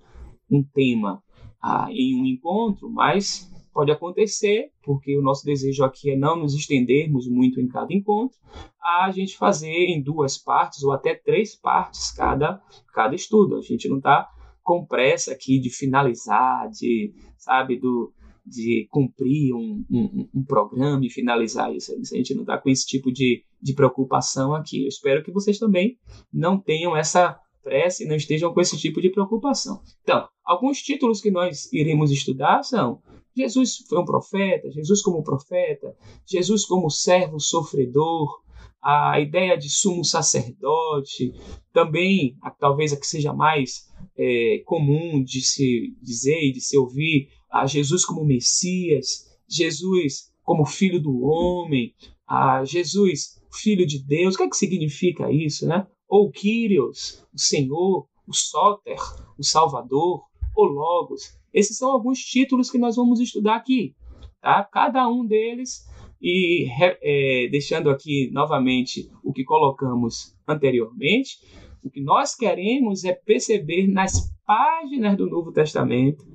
um 0.52 0.62
tema 0.62 1.24
ah, 1.62 1.88
em 1.90 2.22
um 2.22 2.26
encontro, 2.26 2.90
mas 2.90 3.50
pode 3.76 3.92
acontecer, 3.92 4.72
porque 4.82 5.18
o 5.18 5.22
nosso 5.22 5.44
desejo 5.44 5.84
aqui 5.84 6.12
é 6.12 6.16
não 6.16 6.38
nos 6.38 6.56
estendermos 6.56 7.28
muito 7.28 7.60
em 7.60 7.68
cada 7.68 7.94
encontro, 7.94 8.38
a 8.82 9.12
gente 9.12 9.38
fazer 9.38 9.68
em 9.68 10.02
duas 10.02 10.38
partes 10.38 10.82
ou 10.82 10.94
até 10.94 11.14
três 11.14 11.58
partes 11.58 12.10
cada, 12.12 12.62
cada 12.94 13.14
estudo. 13.14 13.58
A 13.58 13.62
gente 13.62 13.90
não 13.90 13.98
está 13.98 14.30
com 14.64 14.86
pressa 14.86 15.34
aqui 15.34 15.60
de 15.60 15.70
finalizar, 15.70 16.70
de, 16.70 17.14
sabe, 17.38 17.78
do, 17.78 18.14
de 18.46 18.88
cumprir 18.90 19.54
um, 19.54 19.84
um, 19.92 20.30
um, 20.34 20.44
programa 20.46 21.06
e 21.06 21.10
finalizar 21.10 21.76
isso. 21.76 21.92
A 21.92 22.16
gente 22.16 22.34
não 22.34 22.44
está 22.44 22.58
com 22.58 22.70
esse 22.70 22.88
tipo 22.88 23.12
de, 23.12 23.44
de 23.62 23.74
preocupação 23.74 24.56
aqui. 24.56 24.84
Eu 24.84 24.88
espero 24.88 25.22
que 25.22 25.34
vocês 25.34 25.60
também 25.60 25.98
não 26.32 26.58
tenham 26.58 26.96
essa 26.96 27.38
pressa 27.62 28.04
e 28.04 28.08
não 28.08 28.16
estejam 28.16 28.54
com 28.54 28.62
esse 28.62 28.78
tipo 28.78 29.02
de 29.02 29.10
preocupação. 29.10 29.82
Então, 30.02 30.30
alguns 30.46 30.82
títulos 30.82 31.22
que 31.22 31.32
nós 31.32 31.72
iremos 31.74 32.12
estudar 32.12 32.64
são 32.64 33.02
Jesus 33.36 33.84
foi 33.90 34.00
um 34.00 34.06
profeta, 34.06 34.72
Jesus 34.72 35.02
como 35.02 35.24
profeta, 35.24 35.94
Jesus 36.26 36.64
como 36.66 36.90
servo 36.90 37.38
sofredor, 37.38 38.42
a 38.82 39.20
ideia 39.20 39.58
de 39.58 39.70
sumo 39.70 40.06
sacerdote, 40.06 41.34
também, 41.74 42.38
talvez 42.60 42.94
a 42.94 42.98
que 42.98 43.06
seja 43.06 43.34
mais 43.34 43.90
é, 44.18 44.62
comum 44.66 45.22
de 45.22 45.42
se 45.42 45.94
dizer 46.02 46.40
e 46.44 46.54
de 46.54 46.62
se 46.62 46.78
ouvir, 46.78 47.28
a 47.52 47.66
Jesus 47.66 48.06
como 48.06 48.24
Messias, 48.24 49.38
Jesus 49.50 50.32
como 50.44 50.66
Filho 50.66 51.02
do 51.02 51.24
Homem, 51.24 51.94
a 52.26 52.64
Jesus 52.64 53.42
Filho 53.52 53.86
de 53.86 54.02
Deus. 54.02 54.36
O 54.36 54.38
que 54.38 54.44
é 54.44 54.50
que 54.50 54.56
significa 54.56 55.30
isso, 55.30 55.68
né? 55.68 55.86
ou 56.08 56.32
Kyrios, 56.32 57.26
o 57.34 57.40
Senhor, 57.40 58.08
o 58.28 58.34
Soter, 58.34 59.00
o 59.38 59.44
Salvador, 59.44 60.24
o 60.56 60.64
Logos. 60.64 61.38
Esses 61.54 61.78
são 61.78 61.92
alguns 61.92 62.20
títulos 62.20 62.70
que 62.70 62.78
nós 62.78 62.96
vamos 62.96 63.20
estudar 63.20 63.56
aqui. 63.56 63.96
Tá? 64.42 64.64
Cada 64.64 65.08
um 65.10 65.26
deles, 65.26 65.86
e 66.22 66.68
é, 66.80 67.48
deixando 67.50 67.90
aqui 67.90 68.30
novamente 68.32 69.10
o 69.24 69.34
que 69.34 69.44
colocamos 69.44 70.36
anteriormente, 70.48 71.38
o 71.84 71.90
que 71.90 72.02
nós 72.02 72.36
queremos 72.36 73.04
é 73.04 73.14
perceber 73.14 73.88
nas 73.88 74.34
páginas 74.46 75.18
do 75.18 75.28
Novo 75.28 75.52
Testamento 75.52 76.26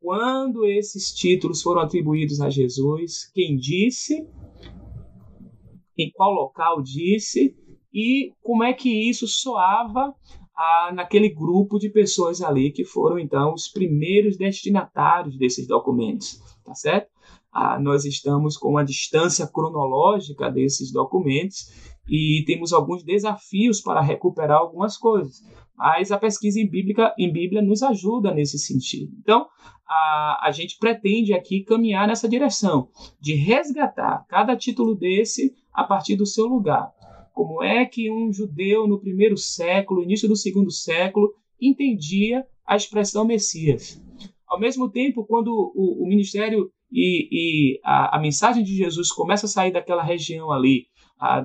quando 0.00 0.64
esses 0.64 1.12
títulos 1.12 1.60
foram 1.60 1.82
atribuídos 1.82 2.40
a 2.40 2.48
Jesus, 2.48 3.30
quem 3.34 3.56
disse, 3.56 4.26
em 5.98 6.10
qual 6.12 6.32
local 6.32 6.80
disse 6.80 7.54
e 7.92 8.32
como 8.42 8.62
é 8.62 8.72
que 8.72 8.88
isso 8.88 9.26
soava 9.26 10.14
ah, 10.58 10.90
naquele 10.92 11.28
grupo 11.28 11.78
de 11.78 11.88
pessoas 11.88 12.42
ali 12.42 12.72
que 12.72 12.84
foram 12.84 13.16
então 13.16 13.54
os 13.54 13.68
primeiros 13.68 14.36
destinatários 14.36 15.38
desses 15.38 15.68
documentos, 15.68 16.42
tá 16.64 16.74
certo? 16.74 17.08
Ah, 17.52 17.78
nós 17.78 18.04
estamos 18.04 18.56
com 18.56 18.70
uma 18.70 18.84
distância 18.84 19.46
cronológica 19.46 20.50
desses 20.50 20.92
documentos 20.92 21.70
e 22.08 22.42
temos 22.44 22.72
alguns 22.72 23.04
desafios 23.04 23.80
para 23.80 24.00
recuperar 24.00 24.58
algumas 24.58 24.96
coisas. 24.96 25.44
Mas 25.76 26.10
a 26.10 26.18
pesquisa 26.18 26.58
em, 26.58 26.68
em 27.18 27.32
Bíblia 27.32 27.62
nos 27.62 27.80
ajuda 27.84 28.34
nesse 28.34 28.58
sentido. 28.58 29.12
Então, 29.20 29.46
a, 29.86 30.48
a 30.48 30.50
gente 30.50 30.76
pretende 30.76 31.32
aqui 31.32 31.62
caminhar 31.62 32.08
nessa 32.08 32.28
direção, 32.28 32.88
de 33.20 33.34
resgatar 33.34 34.26
cada 34.28 34.56
título 34.56 34.96
desse 34.96 35.54
a 35.72 35.84
partir 35.84 36.16
do 36.16 36.26
seu 36.26 36.46
lugar. 36.46 36.92
Como 37.38 37.62
é 37.62 37.86
que 37.86 38.10
um 38.10 38.32
judeu 38.32 38.88
no 38.88 38.98
primeiro 38.98 39.36
século, 39.36 40.02
início 40.02 40.28
do 40.28 40.34
segundo 40.34 40.72
século, 40.72 41.32
entendia 41.60 42.44
a 42.66 42.74
expressão 42.74 43.24
Messias? 43.24 44.02
Ao 44.44 44.58
mesmo 44.58 44.90
tempo, 44.90 45.24
quando 45.24 45.52
o, 45.72 46.02
o 46.02 46.08
ministério 46.08 46.68
e, 46.90 47.28
e 47.30 47.80
a, 47.84 48.16
a, 48.16 48.20
mensagem 48.20 48.64
de 48.64 48.74
Jesus 48.74 49.12
começa 49.12 49.46
a 49.46 49.48
sair 49.48 49.70
daquela 49.70 50.02
região 50.02 50.50
ali, 50.50 50.86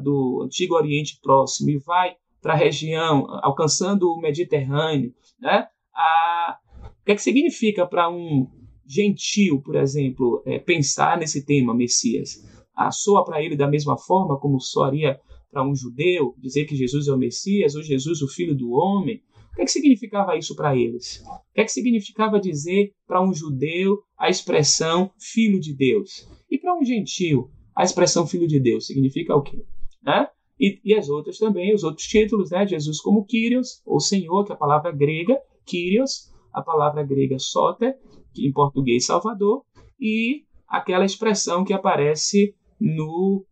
do 0.01 0.41
Antigo 0.43 0.73
Oriente 0.73 1.19
Próximo, 1.21 1.69
e 1.69 1.77
vai 1.77 2.15
para 2.41 2.53
a 2.53 2.57
região, 2.57 3.27
alcançando 3.43 4.11
o 4.11 4.19
Mediterrâneo, 4.19 5.13
né? 5.39 5.67
A, 5.93 6.57
o 7.01 7.05
que, 7.05 7.11
é 7.11 7.15
que 7.15 7.21
significa 7.21 7.85
para 7.85 8.09
um 8.09 8.47
gentil, 8.83 9.61
por 9.61 9.75
exemplo, 9.75 10.41
é, 10.43 10.57
pensar 10.57 11.19
nesse 11.19 11.45
tema 11.45 11.71
Messias? 11.71 12.43
A, 12.75 12.89
soa 12.89 13.23
para 13.23 13.43
ele 13.43 13.55
da 13.55 13.67
mesma 13.67 13.95
forma 13.95 14.39
como 14.39 14.59
soaria 14.59 15.21
para 15.53 15.65
um 15.65 15.75
judeu, 15.75 16.33
dizer 16.39 16.65
que 16.65 16.75
Jesus 16.75 17.07
é 17.07 17.13
o 17.13 17.17
Messias, 17.17 17.75
ou 17.75 17.83
Jesus 17.83 18.23
o 18.23 18.27
Filho 18.27 18.55
do 18.55 18.71
Homem? 18.71 19.21
O 19.51 19.55
que, 19.55 19.61
é 19.61 19.65
que 19.65 19.71
significava 19.71 20.35
isso 20.35 20.55
para 20.55 20.75
eles? 20.75 21.21
O 21.21 21.53
que, 21.53 21.61
é 21.61 21.63
que 21.63 21.71
significava 21.71 22.39
dizer 22.39 22.91
para 23.05 23.23
um 23.23 23.31
judeu 23.31 23.99
a 24.17 24.27
expressão 24.27 25.11
Filho 25.19 25.59
de 25.59 25.75
Deus? 25.75 26.27
E 26.49 26.57
para 26.57 26.75
um 26.75 26.83
gentil, 26.83 27.51
a 27.75 27.83
expressão 27.83 28.25
Filho 28.25 28.47
de 28.47 28.59
Deus 28.59 28.87
significa 28.87 29.35
o 29.35 29.43
quê? 29.43 29.63
Né? 30.01 30.27
E, 30.59 30.81
e, 30.83 30.95
as 30.95 31.07
outras 31.07 31.37
também, 31.37 31.73
os 31.73 31.83
outros 31.83 32.07
títulos, 32.07 32.49
né? 32.49 32.65
Jesus 32.65 32.99
como 32.99 33.25
Kyrios, 33.25 33.81
ou 33.85 33.99
Senhor, 33.99 34.43
que 34.45 34.51
é 34.51 34.55
a 34.55 34.57
palavra 34.57 34.91
grega, 34.91 35.39
Kyrios, 35.65 36.31
a 36.51 36.61
palavra 36.61 37.03
grega 37.03 37.37
soter, 37.37 37.95
que 38.33 38.47
em 38.47 38.51
português 38.51 39.05
Salvador, 39.05 39.63
e 39.99 40.45
aquela 40.67 41.05
expressão 41.05 41.63
que 41.63 41.73
aparece 41.73 42.55
no 42.79 43.45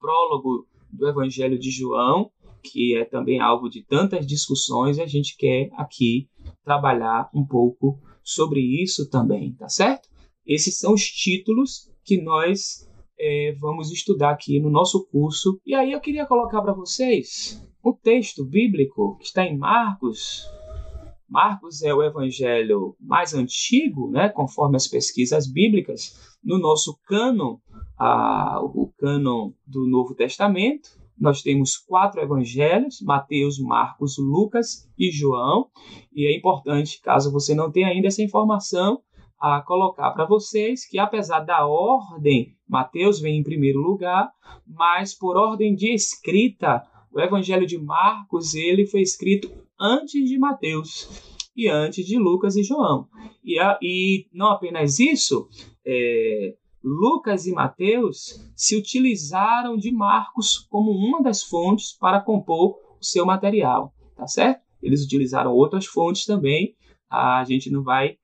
prólogo 0.00 0.66
do 0.94 1.08
Evangelho 1.08 1.58
de 1.58 1.70
João, 1.70 2.30
que 2.62 2.96
é 2.96 3.04
também 3.04 3.40
alvo 3.40 3.68
de 3.68 3.82
tantas 3.82 4.26
discussões, 4.26 4.96
e 4.96 5.02
a 5.02 5.06
gente 5.06 5.36
quer 5.36 5.68
aqui 5.74 6.28
trabalhar 6.64 7.28
um 7.34 7.44
pouco 7.44 7.98
sobre 8.22 8.60
isso 8.60 9.08
também, 9.10 9.52
tá 9.52 9.68
certo? 9.68 10.08
Esses 10.46 10.78
são 10.78 10.94
os 10.94 11.02
títulos 11.02 11.90
que 12.04 12.20
nós 12.20 12.88
é, 13.18 13.54
vamos 13.60 13.90
estudar 13.90 14.30
aqui 14.30 14.58
no 14.60 14.70
nosso 14.70 15.06
curso. 15.06 15.60
E 15.64 15.74
aí 15.74 15.92
eu 15.92 16.00
queria 16.00 16.26
colocar 16.26 16.60
para 16.62 16.72
vocês 16.72 17.62
o 17.82 17.92
texto 17.92 18.44
bíblico 18.44 19.16
que 19.18 19.24
está 19.24 19.44
em 19.44 19.56
Marcos. 19.56 20.46
Marcos 21.28 21.82
é 21.82 21.92
o 21.92 22.02
evangelho 22.02 22.96
mais 23.00 23.34
antigo, 23.34 24.10
né, 24.10 24.28
conforme 24.28 24.76
as 24.76 24.86
pesquisas 24.86 25.50
bíblicas, 25.50 26.36
no 26.42 26.58
nosso 26.58 26.98
cânon 27.06 27.56
a, 27.98 28.60
o 28.62 28.92
cânon 28.98 29.52
do 29.66 29.86
Novo 29.86 30.14
Testamento. 30.14 30.90
Nós 31.18 31.42
temos 31.42 31.76
quatro 31.76 32.20
evangelhos: 32.20 33.00
Mateus, 33.00 33.58
Marcos, 33.58 34.16
Lucas 34.18 34.90
e 34.98 35.10
João. 35.10 35.68
E 36.12 36.26
é 36.26 36.36
importante, 36.36 37.00
caso 37.00 37.32
você 37.32 37.54
não 37.54 37.70
tenha 37.70 37.88
ainda 37.88 38.08
essa 38.08 38.22
informação, 38.22 39.00
a 39.40 39.60
colocar 39.60 40.10
para 40.12 40.24
vocês 40.24 40.88
que, 40.88 40.98
apesar 40.98 41.40
da 41.40 41.66
ordem, 41.66 42.56
Mateus 42.68 43.20
vem 43.20 43.38
em 43.38 43.42
primeiro 43.42 43.78
lugar, 43.78 44.32
mas 44.66 45.14
por 45.14 45.36
ordem 45.36 45.74
de 45.74 45.92
escrita, 45.92 46.82
o 47.12 47.20
Evangelho 47.20 47.66
de 47.66 47.78
Marcos 47.78 48.54
ele 48.54 48.86
foi 48.86 49.02
escrito 49.02 49.50
antes 49.78 50.28
de 50.28 50.38
Mateus 50.38 51.08
e 51.56 51.68
antes 51.68 52.04
de 52.04 52.18
Lucas 52.18 52.56
e 52.56 52.62
João. 52.62 53.08
E, 53.42 53.58
a, 53.58 53.78
e 53.80 54.26
não 54.32 54.48
apenas 54.48 54.98
isso, 54.98 55.48
é, 55.86 56.54
Lucas 56.82 57.46
e 57.46 57.52
Mateus 57.52 58.40
se 58.54 58.76
utilizaram 58.76 59.76
de 59.76 59.90
Marcos 59.90 60.58
como 60.70 60.90
uma 60.90 61.22
das 61.22 61.42
fontes 61.42 61.92
para 61.92 62.20
compor 62.20 62.76
o 63.00 63.04
seu 63.04 63.24
material, 63.24 63.92
tá 64.16 64.26
certo? 64.26 64.62
Eles 64.82 65.02
utilizaram 65.04 65.52
outras 65.52 65.86
fontes 65.86 66.26
também. 66.26 66.74
A 67.08 67.42
gente 67.44 67.70
não 67.70 67.82
vai 67.82 68.18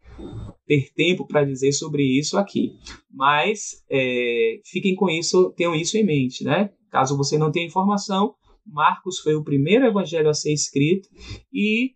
ter 0.66 0.92
tempo 0.94 1.26
para 1.26 1.44
dizer 1.44 1.72
sobre 1.72 2.02
isso 2.02 2.36
aqui, 2.36 2.76
mas 3.10 3.82
é, 3.90 4.60
fiquem 4.64 4.94
com 4.94 5.08
isso, 5.08 5.52
tenham 5.56 5.74
isso 5.74 5.96
em 5.96 6.04
mente, 6.04 6.44
né? 6.44 6.70
Caso 6.90 7.16
você 7.16 7.38
não 7.38 7.50
tenha 7.50 7.66
informação, 7.66 8.34
Marcos 8.70 9.18
foi 9.18 9.34
o 9.34 9.44
primeiro 9.44 9.86
evangelho 9.86 10.28
a 10.28 10.34
ser 10.34 10.52
escrito 10.52 11.08
e 11.52 11.94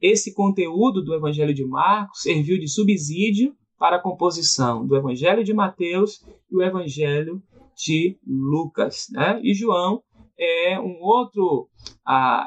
esse 0.00 0.34
conteúdo 0.34 1.02
do 1.02 1.14
evangelho 1.14 1.54
de 1.54 1.64
Marcos 1.64 2.22
serviu 2.22 2.58
de 2.58 2.68
subsídio 2.68 3.54
para 3.78 3.96
a 3.96 4.00
composição 4.02 4.84
do 4.84 4.96
Evangelho 4.96 5.44
de 5.44 5.54
Mateus 5.54 6.24
e 6.50 6.56
o 6.56 6.62
Evangelho 6.62 7.40
de 7.76 8.18
Lucas. 8.26 9.06
Né? 9.12 9.40
E 9.42 9.54
João 9.54 10.02
é 10.38 10.78
um 10.80 10.98
outro, 11.00 11.68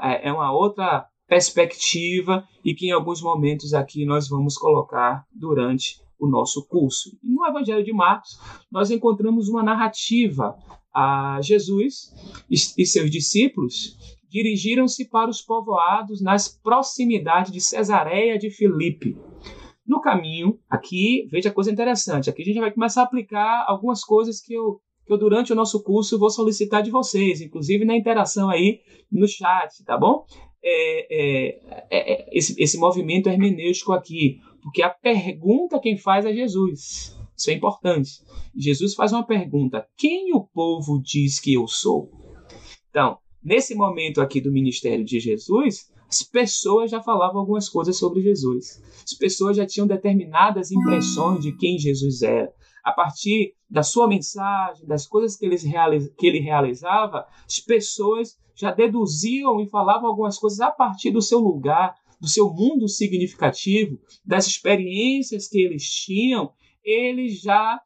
é, 0.04 0.28
é 0.28 0.34
uma 0.34 0.52
outra 0.52 1.08
perspectiva 1.28 2.46
e 2.64 2.74
que 2.74 2.88
em 2.88 2.92
alguns 2.92 3.22
momentos 3.22 3.74
aqui 3.74 4.06
nós 4.06 4.28
vamos 4.28 4.58
colocar 4.58 5.26
durante 5.34 6.02
o 6.20 6.28
nosso 6.28 6.68
curso. 6.68 7.18
E 7.24 7.34
no 7.34 7.46
Evangelho 7.46 7.84
de 7.84 7.94
Marcos 7.94 8.38
nós 8.70 8.92
encontramos 8.92 9.48
uma 9.48 9.64
narrativa 9.64 10.58
a 10.94 11.40
Jesus 11.42 12.14
e 12.50 12.86
seus 12.86 13.10
discípulos 13.10 13.98
dirigiram-se 14.32 15.06
para 15.10 15.30
os 15.30 15.42
povoados 15.42 16.22
nas 16.22 16.48
proximidades 16.48 17.52
de 17.52 17.60
Cesareia 17.60 18.38
de 18.38 18.50
Filipe. 18.50 19.18
No 19.86 20.00
caminho, 20.00 20.58
aqui, 20.70 21.28
veja 21.30 21.52
coisa 21.52 21.70
interessante, 21.70 22.30
aqui 22.30 22.42
a 22.42 22.46
gente 22.46 22.60
vai 22.60 22.72
começar 22.72 23.02
a 23.02 23.04
aplicar 23.04 23.66
algumas 23.68 24.06
coisas 24.06 24.40
que 24.40 24.54
eu, 24.54 24.80
que 25.06 25.12
eu 25.12 25.18
durante 25.18 25.52
o 25.52 25.56
nosso 25.56 25.84
curso 25.84 26.18
vou 26.18 26.30
solicitar 26.30 26.82
de 26.82 26.90
vocês, 26.90 27.42
inclusive 27.42 27.84
na 27.84 27.98
interação 27.98 28.50
aí 28.50 28.80
no 29.12 29.28
chat, 29.28 29.84
tá 29.84 29.98
bom? 29.98 30.26
É, 30.64 31.08
é, 31.10 31.60
é, 31.90 32.14
é 32.14 32.30
esse, 32.32 32.56
esse 32.58 32.78
movimento 32.78 33.28
hermenêutico 33.28 33.92
aqui, 33.92 34.40
porque 34.64 34.82
a 34.82 34.90
pergunta 34.90 35.80
quem 35.80 35.98
faz 35.98 36.26
é 36.26 36.32
Jesus. 36.32 37.20
Isso 37.42 37.50
é 37.50 37.54
importante. 37.56 38.22
Jesus 38.56 38.94
faz 38.94 39.12
uma 39.12 39.26
pergunta: 39.26 39.88
quem 39.98 40.32
o 40.36 40.44
povo 40.44 41.02
diz 41.02 41.40
que 41.40 41.56
eu 41.56 41.68
sou? 41.68 42.12
Então, 42.92 43.18
nesse 43.44 43.74
momento 43.74 44.22
aqui 44.22 44.40
do 44.40 44.52
ministério 44.52 45.04
de 45.04 45.20
Jesus, 45.20 45.92
as 46.08 46.22
pessoas 46.22 46.92
já 46.92 47.02
falavam 47.02 47.40
algumas 47.40 47.68
coisas 47.68 47.98
sobre 47.98 48.22
Jesus. 48.22 48.80
As 49.04 49.14
pessoas 49.16 49.58
já 49.58 49.66
tinham 49.66 49.88
determinadas 49.88 50.72
impressões 50.72 51.42
de 51.42 51.52
quem 51.58 51.80
Jesus 51.80 52.22
era. 52.22 52.54
A 52.84 52.92
partir 52.92 53.56
da 53.68 53.82
sua 53.82 54.08
mensagem, 54.08 54.86
das 54.86 55.08
coisas 55.08 55.36
que 55.36 55.46
ele, 55.46 55.58
que 56.18 56.28
ele 56.28 56.40
realizava, 56.40 57.26
as 57.48 57.60
pessoas 57.60 58.38
já 58.54 58.72
deduziam 58.72 59.60
e 59.60 59.68
falavam 59.68 60.08
algumas 60.08 60.38
coisas 60.38 60.60
a 60.60 60.70
partir 60.70 61.10
do 61.10 61.24
seu 61.24 61.40
lugar, 61.40 61.96
do 62.20 62.28
seu 62.28 62.54
mundo 62.54 62.88
significativo, 62.88 64.00
das 64.24 64.46
experiências 64.46 65.48
que 65.48 65.60
eles 65.60 65.90
tinham, 65.90 66.52
eles 66.84 67.42
já 67.42 67.80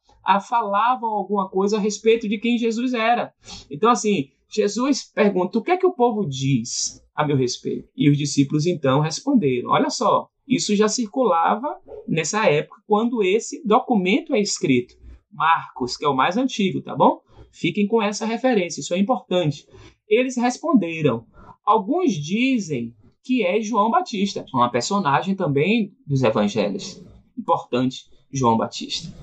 falavam 0.48 1.10
alguma 1.10 1.50
coisa 1.50 1.78
a 1.78 1.80
respeito 1.80 2.28
de 2.28 2.38
quem 2.38 2.58
Jesus 2.58 2.94
era. 2.94 3.34
Então, 3.70 3.90
assim, 3.90 4.30
Jesus 4.50 5.04
pergunta: 5.04 5.60
o 5.60 5.64
que 5.64 5.72
é 5.72 5.78
que 5.78 5.86
o 5.86 5.94
povo 5.94 6.26
diz 6.26 7.04
a 7.16 7.26
meu 7.26 7.38
respeito? 7.38 7.90
E 7.96 8.10
os 8.10 8.18
discípulos 8.18 8.66
então 8.66 9.02
responderam: 9.02 9.70
olha 9.70 9.90
só, 9.90 10.30
isso 10.48 10.76
já 10.76 10.88
circulava 10.88 11.80
nessa 12.08 12.46
época 12.50 12.82
quando 12.88 13.24
esse 13.24 13.66
documento 13.66 14.34
é 14.34 14.40
escrito. 14.40 14.96
Marcos, 15.32 15.98
que 15.98 16.06
é 16.06 16.08
o 16.08 16.16
mais 16.16 16.38
antigo, 16.38 16.82
tá 16.82 16.96
bom? 16.96 17.20
Fiquem 17.52 17.88
com 17.88 18.02
essa 18.02 18.26
referência, 18.26 18.80
isso 18.80 18.94
é 18.94 18.98
importante. 18.98 19.68
Eles 20.08 20.38
responderam: 20.38 21.26
alguns 21.66 22.14
dizem 22.14 22.96
que 23.24 23.44
é 23.44 23.60
João 23.60 23.90
Batista, 23.90 24.46
uma 24.54 24.70
personagem 24.70 25.36
também 25.36 25.94
dos 26.06 26.24
evangelhos. 26.24 27.04
Importante, 27.38 28.06
João 28.36 28.58
Batista. 28.58 29.14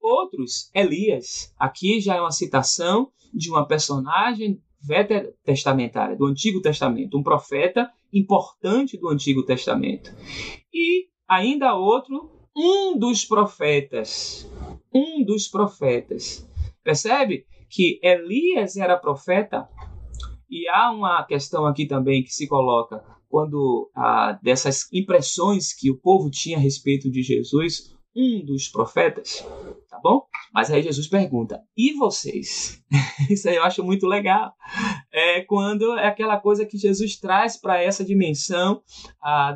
Outros, 0.00 0.70
Elias. 0.74 1.52
Aqui 1.58 2.00
já 2.00 2.16
é 2.16 2.20
uma 2.20 2.30
citação 2.30 3.10
de 3.32 3.50
uma 3.50 3.66
personagem 3.66 4.60
testamentária 5.42 6.14
do 6.14 6.26
Antigo 6.26 6.60
Testamento, 6.60 7.18
um 7.18 7.22
profeta 7.22 7.90
importante 8.12 8.98
do 8.98 9.08
Antigo 9.08 9.42
Testamento. 9.44 10.14
E 10.72 11.08
ainda 11.26 11.74
outro 11.74 12.30
um 12.56 12.98
dos 12.98 13.24
profetas. 13.24 14.48
Um 14.92 15.24
dos 15.24 15.48
profetas. 15.48 16.46
Percebe 16.82 17.46
que 17.68 17.98
Elias 18.02 18.76
era 18.76 18.96
profeta? 18.96 19.68
E 20.48 20.68
há 20.68 20.92
uma 20.92 21.24
questão 21.24 21.66
aqui 21.66 21.86
também 21.86 22.22
que 22.22 22.30
se 22.30 22.46
coloca 22.46 23.02
quando 23.28 23.90
ah, 23.96 24.38
dessas 24.40 24.86
impressões 24.92 25.72
que 25.72 25.90
o 25.90 25.98
povo 25.98 26.30
tinha 26.30 26.56
a 26.56 26.60
respeito 26.60 27.10
de 27.10 27.22
Jesus, 27.22 27.93
um 28.16 28.44
dos 28.44 28.68
profetas, 28.68 29.44
tá 29.88 29.98
bom? 30.02 30.22
Mas 30.52 30.70
aí 30.70 30.82
Jesus 30.82 31.08
pergunta: 31.08 31.60
e 31.76 31.92
vocês? 31.94 32.80
Isso 33.28 33.48
aí 33.48 33.56
eu 33.56 33.64
acho 33.64 33.82
muito 33.82 34.06
legal. 34.06 34.52
É 35.12 35.40
quando 35.42 35.96
é 35.98 36.06
aquela 36.06 36.38
coisa 36.38 36.64
que 36.64 36.78
Jesus 36.78 37.16
traz 37.16 37.56
para 37.56 37.82
essa 37.82 38.04
dimensão 38.04 38.82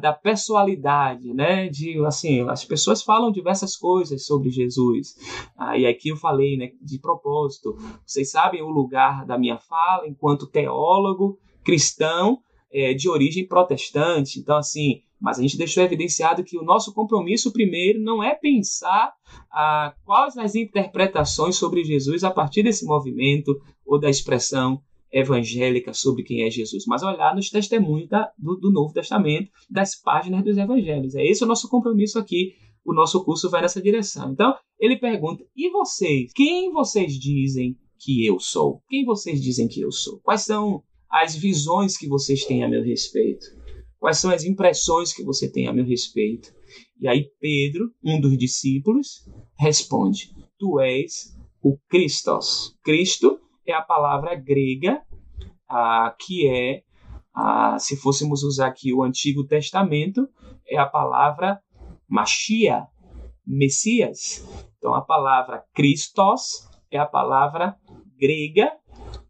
da 0.01 0.12
pessoalidade, 0.12 1.33
né? 1.33 1.68
De 1.68 2.05
assim, 2.05 2.49
as 2.49 2.64
pessoas 2.64 3.03
falam 3.03 3.31
diversas 3.31 3.77
coisas 3.77 4.27
sobre 4.27 4.51
Jesus. 4.51 5.14
Ah, 5.57 5.79
e 5.79 5.87
aqui 5.87 6.09
eu 6.09 6.16
falei, 6.16 6.57
né? 6.57 6.71
De 6.83 6.99
propósito. 6.99 7.77
Vocês 8.05 8.31
sabem 8.31 8.62
o 8.62 8.71
lugar 8.71 9.25
da 9.25 9.38
minha 9.38 9.59
fala 9.59 10.09
enquanto 10.09 10.47
teólogo 10.47 11.38
cristão 11.64 12.40
é, 12.73 12.94
de 12.94 13.09
origem 13.09 13.47
protestante. 13.47 14.38
Então, 14.40 14.57
assim, 14.57 15.03
mas 15.21 15.39
a 15.39 15.43
gente 15.43 15.59
deixou 15.59 15.83
evidenciado 15.83 16.45
que 16.45 16.59
o 16.59 16.65
nosso 16.65 16.93
compromisso 16.93 17.53
primeiro 17.53 18.01
não 18.01 18.23
é 18.23 18.35
pensar 18.35 19.13
ah, 19.53 19.95
quais 20.05 20.37
as 20.37 20.55
interpretações 20.55 21.57
sobre 21.57 21.85
Jesus 21.85 22.25
a 22.25 22.31
partir 22.31 22.63
desse 22.63 22.85
movimento 22.85 23.59
ou 23.85 23.99
da 23.99 24.09
expressão 24.09 24.81
evangélica 25.11 25.93
sobre 25.95 26.23
quem 26.23 26.43
é 26.43 26.51
Jesus, 26.51 26.85
mas 26.87 27.03
olhar 27.03 27.35
nos 27.35 27.51
testemunhos 27.51 28.09
da, 28.09 28.31
do, 28.39 28.57
do, 28.57 28.71
Novo 28.71 28.93
Testamento, 28.93 29.51
das 29.69 29.95
páginas 29.95 30.45
dos 30.45 30.57
evangelhos. 30.57 31.15
É 31.15 31.25
esse 31.25 31.43
o 31.43 31.47
nosso 31.47 31.69
compromisso 31.69 32.19
aqui. 32.19 32.55
O 32.85 32.95
nosso 32.95 33.23
curso 33.25 33.51
vai 33.51 33.63
nessa 33.63 33.83
direção. 33.83 34.33
Então, 34.33 34.55
ele 34.79 34.97
pergunta: 34.97 35.45
e 35.57 35.71
vocês? 35.71 36.33
Quem 36.35 36.73
vocês 36.73 37.19
dizem 37.19 37.77
que 37.99 38.25
eu 38.25 38.39
sou? 38.39 38.83
Quem 38.89 39.05
vocês 39.05 39.43
dizem 39.43 39.69
que 39.69 39.81
eu 39.81 39.91
sou? 39.91 40.21
Quais 40.21 40.43
são 40.43 40.83
as 41.11 41.35
visões 41.35 41.97
que 41.97 42.07
vocês 42.07 42.45
têm 42.45 42.63
a 42.63 42.69
meu 42.69 42.83
respeito? 42.83 43.58
Quais 43.99 44.19
são 44.19 44.31
as 44.31 44.45
impressões 44.45 45.13
que 45.13 45.25
você 45.25 45.51
tem 45.51 45.67
a 45.67 45.73
meu 45.73 45.85
respeito? 45.85 46.53
E 47.01 47.09
aí 47.09 47.31
Pedro, 47.41 47.93
um 48.05 48.21
dos 48.21 48.37
discípulos, 48.39 49.29
responde: 49.59 50.31
Tu 50.59 50.81
és 50.81 51.37
o 51.63 51.77
Christos. 51.89 52.77
Cristo 52.85 53.41
é 53.67 53.73
a 53.73 53.83
palavra 53.83 54.35
grega 54.35 55.03
ah, 55.69 56.15
que 56.19 56.49
é, 56.49 56.83
ah, 57.35 57.79
se 57.79 57.97
fôssemos 57.97 58.43
usar 58.43 58.69
aqui 58.69 58.93
o 58.93 59.03
Antigo 59.03 59.47
Testamento, 59.47 60.29
é 60.67 60.79
a 60.79 60.87
palavra 60.87 61.61
Machia, 62.09 62.87
Messias. 63.47 64.47
Então 64.79 64.95
a 64.95 65.03
palavra 65.03 65.65
Christos 65.75 66.69
é 66.91 66.99
a 66.99 67.07
palavra 67.07 67.77
grega 68.19 68.73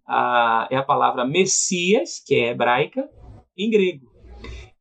a, 0.07 0.67
é 0.71 0.77
a 0.77 0.83
palavra 0.83 1.27
Messias, 1.27 2.23
que 2.25 2.35
é 2.35 2.49
hebraica, 2.49 3.09
em 3.57 3.71
grego. 3.71 4.18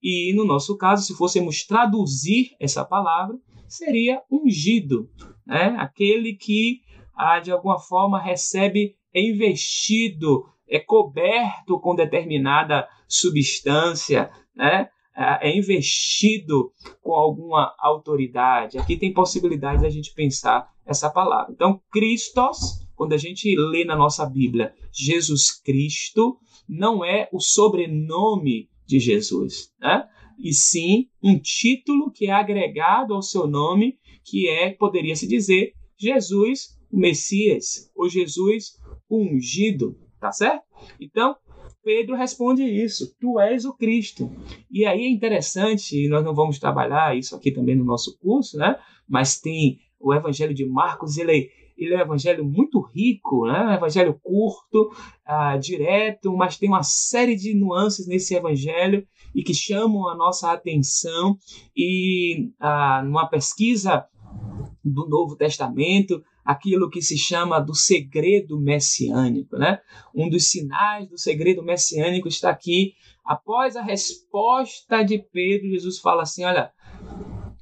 E 0.02 0.34
no 0.36 0.46
nosso 0.46 0.78
caso, 0.78 1.04
se 1.04 1.16
fôssemos 1.16 1.64
traduzir 1.64 2.56
essa 2.60 2.86
palavra, 2.86 3.38
seria 3.68 4.22
ungido, 4.32 5.10
né? 5.46 5.76
aquele 5.80 6.34
que 6.34 6.82
ah, 7.16 7.40
de 7.40 7.52
alguma 7.52 7.80
forma 7.80 8.22
recebe, 8.22 8.96
é 9.14 9.22
investido, 9.22 10.46
é 10.70 10.80
coberto 10.80 11.80
com 11.80 11.96
determinada 11.96 12.88
substância, 13.08 14.30
né? 14.56 14.90
é 15.42 15.58
investido 15.58 16.72
com 17.02 17.14
alguma 17.14 17.74
autoridade. 17.80 18.78
Aqui 18.78 18.96
tem 18.96 19.12
possibilidade 19.12 19.82
da 19.82 19.90
gente 19.90 20.14
pensar 20.14 20.70
essa 20.86 21.10
palavra. 21.10 21.52
Então, 21.52 21.82
Christos 21.92 22.88
quando 22.98 23.14
a 23.14 23.18
gente 23.18 23.56
lê 23.56 23.86
na 23.86 23.96
nossa 23.96 24.26
Bíblia 24.26 24.74
Jesus 24.92 25.52
Cristo, 25.52 26.40
não 26.68 27.06
é 27.06 27.30
o 27.32 27.40
sobrenome 27.40 28.68
de 28.88 29.00
Jesus, 29.00 29.74
né? 29.80 30.08
e 30.38 30.54
sim 30.54 31.10
um 31.22 31.38
título 31.38 32.12
que 32.12 32.28
é 32.28 32.32
agregado 32.32 33.14
ao 33.14 33.22
seu 33.22 33.48
nome, 33.48 33.98
que 34.24 34.48
é, 34.48 34.72
poderia 34.72 35.16
se 35.16 35.28
dizer, 35.28 35.74
Jesus 35.98 36.78
o 36.92 36.98
Messias, 36.98 37.92
ou 37.96 38.08
Jesus 38.08 38.78
o 39.10 39.22
ungido, 39.22 39.98
tá 40.20 40.32
certo? 40.32 40.64
Então, 41.00 41.36
Pedro 41.84 42.16
responde 42.16 42.64
isso: 42.64 43.16
Tu 43.20 43.40
és 43.40 43.66
o 43.66 43.74
Cristo. 43.74 44.32
E 44.70 44.86
aí 44.86 45.04
é 45.04 45.10
interessante, 45.10 45.98
e 45.98 46.08
nós 46.08 46.24
não 46.24 46.36
vamos 46.36 46.60
trabalhar 46.60 47.18
isso 47.18 47.36
aqui 47.36 47.52
também 47.52 47.76
no 47.76 47.84
nosso 47.84 48.18
curso, 48.20 48.58
né? 48.58 48.80
Mas 49.08 49.40
tem 49.40 49.80
o 50.00 50.14
Evangelho 50.14 50.54
de 50.54 50.66
Marcos, 50.66 51.18
ele 51.18 51.50
ele 51.78 51.94
é 51.94 51.98
um 51.98 52.02
evangelho 52.02 52.44
muito 52.44 52.82
rico, 52.82 53.46
né? 53.46 53.64
um 53.64 53.74
evangelho 53.74 54.20
curto, 54.24 54.92
uh, 55.28 55.60
direto, 55.60 56.36
mas 56.36 56.58
tem 56.58 56.68
uma 56.68 56.84
série 56.84 57.36
de 57.36 57.54
nuances 57.54 58.08
nesse 58.08 58.36
evangelho 58.36 59.06
e 59.36 59.44
que 59.44 59.54
chamam 59.54 60.10
a 60.10 60.16
nossa 60.16 60.52
atenção. 60.52 61.38
E 61.76 62.50
uh, 62.60 63.06
numa 63.06 63.28
pesquisa 63.28 64.06
do 64.84 65.08
Novo 65.08 65.36
Testamento, 65.36 66.24
aquilo 66.44 66.90
que 66.90 67.02
se 67.02 67.18
chama 67.18 67.60
do 67.60 67.76
segredo 67.76 68.60
messiânico. 68.60 69.58
Né? 69.58 69.80
Um 70.16 70.30
dos 70.30 70.50
sinais 70.50 71.10
do 71.10 71.18
segredo 71.18 71.62
messiânico 71.62 72.28
está 72.28 72.50
aqui. 72.50 72.94
Após 73.24 73.76
a 73.76 73.82
resposta 73.82 75.04
de 75.04 75.20
Pedro, 75.20 75.70
Jesus 75.70 76.00
fala 76.00 76.24
assim: 76.24 76.46
Olha, 76.46 76.72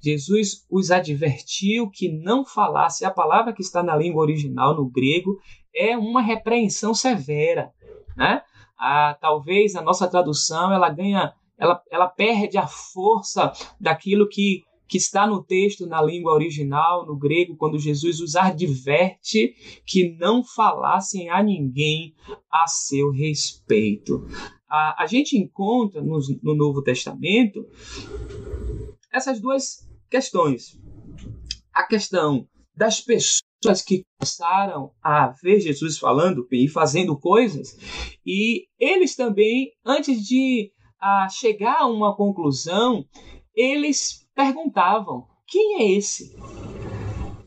Jesus 0.06 0.66
os 0.70 0.92
advertiu 0.92 1.90
que 1.90 2.10
não 2.10 2.46
falasse 2.46 3.04
a 3.04 3.10
palavra 3.10 3.52
que 3.52 3.64
está 3.64 3.82
na 3.82 3.96
língua 3.96 4.22
original, 4.22 4.76
no 4.76 4.88
grego, 4.88 5.40
é 5.74 5.98
uma 5.98 6.22
repreensão 6.22 6.94
severa. 6.94 7.72
Né? 8.16 8.44
Ah, 8.78 9.18
talvez 9.20 9.76
a 9.76 9.82
nossa 9.82 10.08
tradução 10.08 10.72
ela 10.72 10.90
ganha, 10.90 11.34
ela, 11.58 11.82
ela 11.90 12.08
perde 12.08 12.56
a 12.56 12.68
força 12.68 13.52
daquilo 13.82 14.30
que, 14.30 14.64
que 14.88 14.98
está 14.98 15.26
no 15.26 15.44
texto 15.44 15.88
na 15.88 16.00
língua 16.04 16.34
original, 16.34 17.08
no 17.08 17.18
grego, 17.18 17.58
quando 17.58 17.80
Jesus 17.80 18.20
os 18.20 18.36
adverte 18.36 19.56
que 19.88 20.16
não 20.20 20.44
falassem 20.44 21.30
a 21.30 21.42
ninguém 21.42 22.14
a 22.52 22.68
seu 22.68 23.10
respeito. 23.10 24.24
Ah, 24.70 24.96
a 25.00 25.08
gente 25.08 25.36
encontra 25.36 26.00
no, 26.00 26.20
no 26.44 26.54
Novo 26.54 26.84
Testamento 26.84 27.66
essas 29.12 29.40
duas 29.40 29.85
questões. 30.10 30.80
A 31.74 31.84
questão 31.84 32.48
das 32.76 33.02
pessoas 33.02 33.82
que 33.86 34.04
começaram 34.20 34.92
a 35.02 35.28
ver 35.42 35.60
Jesus 35.60 35.98
falando 35.98 36.48
e 36.52 36.68
fazendo 36.68 37.18
coisas, 37.18 37.78
e 38.26 38.68
eles 38.80 39.16
também, 39.16 39.72
antes 39.86 40.26
de 40.26 40.72
a 41.00 41.28
chegar 41.30 41.82
a 41.82 41.88
uma 41.88 42.16
conclusão, 42.16 43.06
eles 43.54 44.28
perguntavam: 44.34 45.28
quem 45.48 45.82
é 45.82 45.92
esse? 45.92 46.36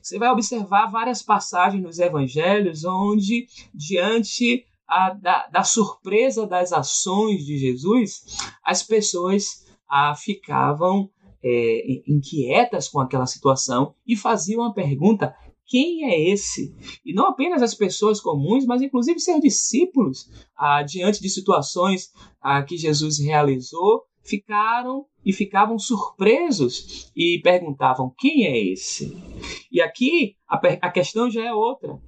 Você 0.01 0.19
vai 0.19 0.31
observar 0.31 0.87
várias 0.87 1.23
passagens 1.23 1.83
nos 1.83 1.99
evangelhos 1.99 2.85
onde, 2.85 3.47
diante 3.75 4.65
a, 4.89 5.11
da, 5.11 5.47
da, 5.49 5.63
surpresa 5.63 6.47
das 6.47 6.73
ações 6.73 7.45
de 7.45 7.59
Jesus, 7.59 8.23
as 8.65 8.83
pessoas 8.83 9.67
a, 9.87 10.15
ficavam 10.15 11.11
é, 11.43 12.03
inquietas 12.07 12.89
com 12.89 13.01
aquela 13.01 13.27
situação 13.27 13.95
e 14.07 14.17
faziam 14.17 14.63
a 14.63 14.73
pergunta: 14.73 15.35
quem 15.69 16.11
é 16.11 16.31
esse? 16.31 16.75
E 17.05 17.13
não 17.13 17.27
apenas 17.27 17.63
as 17.63 17.75
pessoas 17.75 18.21
comuns, 18.21 18.65
mas 18.65 18.81
inclusive 18.81 19.21
seus 19.21 19.41
discípulos, 19.41 20.31
ah, 20.57 20.83
diante 20.83 21.21
de 21.21 21.29
situações 21.29 22.11
ah, 22.41 22.63
que 22.63 22.77
Jesus 22.77 23.19
realizou, 23.19 24.03
ficaram 24.25 25.07
e 25.25 25.33
ficavam 25.33 25.79
surpresos 25.79 27.11
e 27.15 27.41
perguntavam: 27.43 28.13
quem 28.19 28.47
é 28.47 28.59
esse? 28.59 29.15
E 29.71 29.81
aqui 29.81 30.37
a, 30.49 30.57
a 30.57 30.91
questão 30.91 31.31
já 31.31 31.45
é 31.45 31.53
outra. 31.53 32.01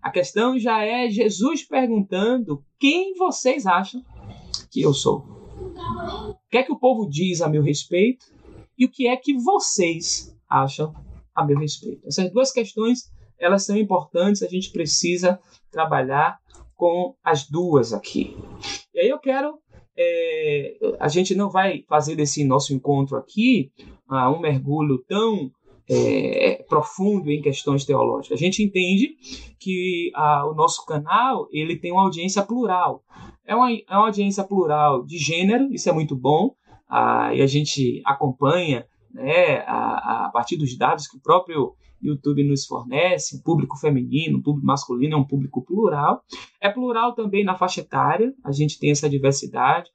A 0.00 0.10
questão 0.10 0.58
já 0.58 0.84
é 0.84 1.10
Jesus 1.10 1.64
perguntando: 1.64 2.64
quem 2.78 3.14
vocês 3.14 3.66
acham 3.66 4.00
que 4.70 4.80
eu 4.80 4.94
sou? 4.94 5.26
O 6.30 6.50
que 6.50 6.58
é 6.58 6.62
que 6.62 6.72
o 6.72 6.78
povo 6.78 7.08
diz 7.08 7.42
a 7.42 7.48
meu 7.48 7.62
respeito? 7.62 8.26
E 8.78 8.84
o 8.84 8.90
que 8.90 9.08
é 9.08 9.16
que 9.16 9.34
vocês 9.34 10.34
acham 10.48 10.94
a 11.34 11.44
meu 11.44 11.58
respeito. 11.58 12.06
Essas 12.06 12.30
duas 12.32 12.50
questões 12.50 13.10
elas 13.38 13.64
são 13.64 13.76
importantes, 13.76 14.42
a 14.42 14.48
gente 14.48 14.72
precisa 14.72 15.38
trabalhar 15.70 16.38
com 16.74 17.14
as 17.22 17.48
duas 17.48 17.92
aqui. 17.92 18.36
E 18.92 19.00
aí 19.00 19.08
eu 19.08 19.18
quero, 19.18 19.58
é, 19.96 20.76
a 20.98 21.08
gente 21.08 21.34
não 21.34 21.50
vai 21.50 21.84
fazer 21.88 22.16
desse 22.16 22.44
nosso 22.44 22.74
encontro 22.74 23.16
aqui 23.16 23.70
ah, 24.08 24.30
um 24.30 24.40
mergulho 24.40 25.04
tão 25.06 25.50
é, 25.88 26.64
profundo 26.68 27.30
em 27.30 27.40
questões 27.40 27.84
teológicas. 27.84 28.38
A 28.38 28.42
gente 28.42 28.62
entende 28.62 29.16
que 29.58 30.10
ah, 30.14 30.46
o 30.46 30.54
nosso 30.54 30.84
canal 30.84 31.48
ele 31.52 31.76
tem 31.76 31.92
uma 31.92 32.02
audiência 32.02 32.42
plural. 32.42 33.02
É 33.46 33.54
uma, 33.54 33.72
é 33.72 33.84
uma 33.90 34.06
audiência 34.06 34.44
plural 34.44 35.04
de 35.04 35.16
gênero, 35.16 35.72
isso 35.72 35.88
é 35.88 35.92
muito 35.92 36.14
bom, 36.14 36.54
ah, 36.88 37.34
e 37.34 37.42
a 37.42 37.46
gente 37.46 38.00
acompanha 38.04 38.86
né, 39.12 39.58
a, 39.66 40.26
a 40.26 40.30
partir 40.30 40.56
dos 40.56 40.76
dados 40.76 41.06
que 41.06 41.16
o 41.16 41.20
próprio 41.20 41.74
YouTube 42.00 42.44
nos 42.44 42.64
fornece, 42.64 43.36
um 43.36 43.42
público 43.42 43.76
feminino, 43.76 44.38
um 44.38 44.42
público 44.42 44.66
masculino, 44.66 45.14
é 45.14 45.16
um 45.16 45.26
público 45.26 45.64
plural. 45.64 46.22
É 46.60 46.68
plural 46.68 47.14
também 47.14 47.44
na 47.44 47.56
faixa 47.56 47.80
etária, 47.80 48.32
a 48.44 48.52
gente 48.52 48.78
tem 48.78 48.90
essa 48.90 49.08
diversidade. 49.08 49.90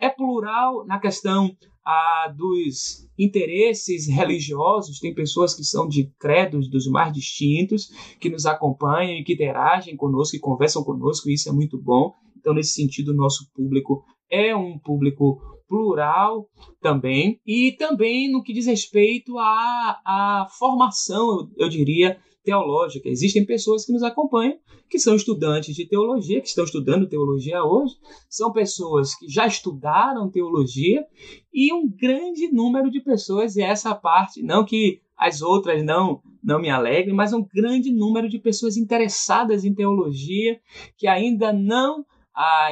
É 0.00 0.08
plural 0.08 0.86
na 0.86 0.98
questão 0.98 1.54
ah, 1.84 2.32
dos 2.34 3.06
interesses 3.18 4.08
religiosos, 4.08 4.98
tem 4.98 5.14
pessoas 5.14 5.54
que 5.54 5.62
são 5.62 5.86
de 5.86 6.10
credos 6.18 6.68
dos 6.70 6.86
mais 6.86 7.12
distintos, 7.12 7.88
que 8.18 8.30
nos 8.30 8.46
acompanham 8.46 9.18
e 9.18 9.24
que 9.24 9.34
interagem 9.34 9.96
conosco 9.96 10.36
e 10.36 10.40
conversam 10.40 10.82
conosco, 10.82 11.28
e 11.28 11.34
isso 11.34 11.48
é 11.48 11.52
muito 11.52 11.80
bom. 11.80 12.14
Então, 12.38 12.54
nesse 12.54 12.72
sentido, 12.72 13.12
o 13.12 13.16
nosso 13.16 13.50
público 13.54 14.02
é 14.30 14.56
um 14.56 14.78
público 14.78 15.40
plural 15.68 16.48
também, 16.80 17.40
e 17.46 17.72
também 17.72 18.30
no 18.30 18.42
que 18.42 18.52
diz 18.52 18.66
respeito 18.66 19.38
à, 19.38 20.00
à 20.04 20.46
formação, 20.58 21.50
eu, 21.56 21.64
eu 21.64 21.68
diria, 21.68 22.18
teológica. 22.44 23.08
Existem 23.08 23.44
pessoas 23.44 23.86
que 23.86 23.92
nos 23.92 24.02
acompanham, 24.02 24.58
que 24.88 24.98
são 24.98 25.16
estudantes 25.16 25.74
de 25.74 25.86
teologia, 25.86 26.40
que 26.40 26.48
estão 26.48 26.64
estudando 26.64 27.08
teologia 27.08 27.64
hoje, 27.64 27.94
são 28.28 28.52
pessoas 28.52 29.14
que 29.14 29.26
já 29.28 29.46
estudaram 29.46 30.30
teologia, 30.30 31.04
e 31.52 31.72
um 31.72 31.88
grande 31.88 32.52
número 32.52 32.90
de 32.90 33.00
pessoas, 33.00 33.56
e 33.56 33.62
essa 33.62 33.94
parte, 33.94 34.42
não 34.42 34.64
que 34.64 35.00
as 35.16 35.40
outras 35.40 35.82
não 35.82 36.20
não 36.42 36.60
me 36.60 36.68
alegrem, 36.68 37.14
mas 37.14 37.32
um 37.32 37.42
grande 37.42 37.90
número 37.90 38.28
de 38.28 38.38
pessoas 38.38 38.76
interessadas 38.76 39.64
em 39.64 39.74
teologia 39.74 40.60
que 40.94 41.06
ainda 41.06 41.54
não 41.54 42.04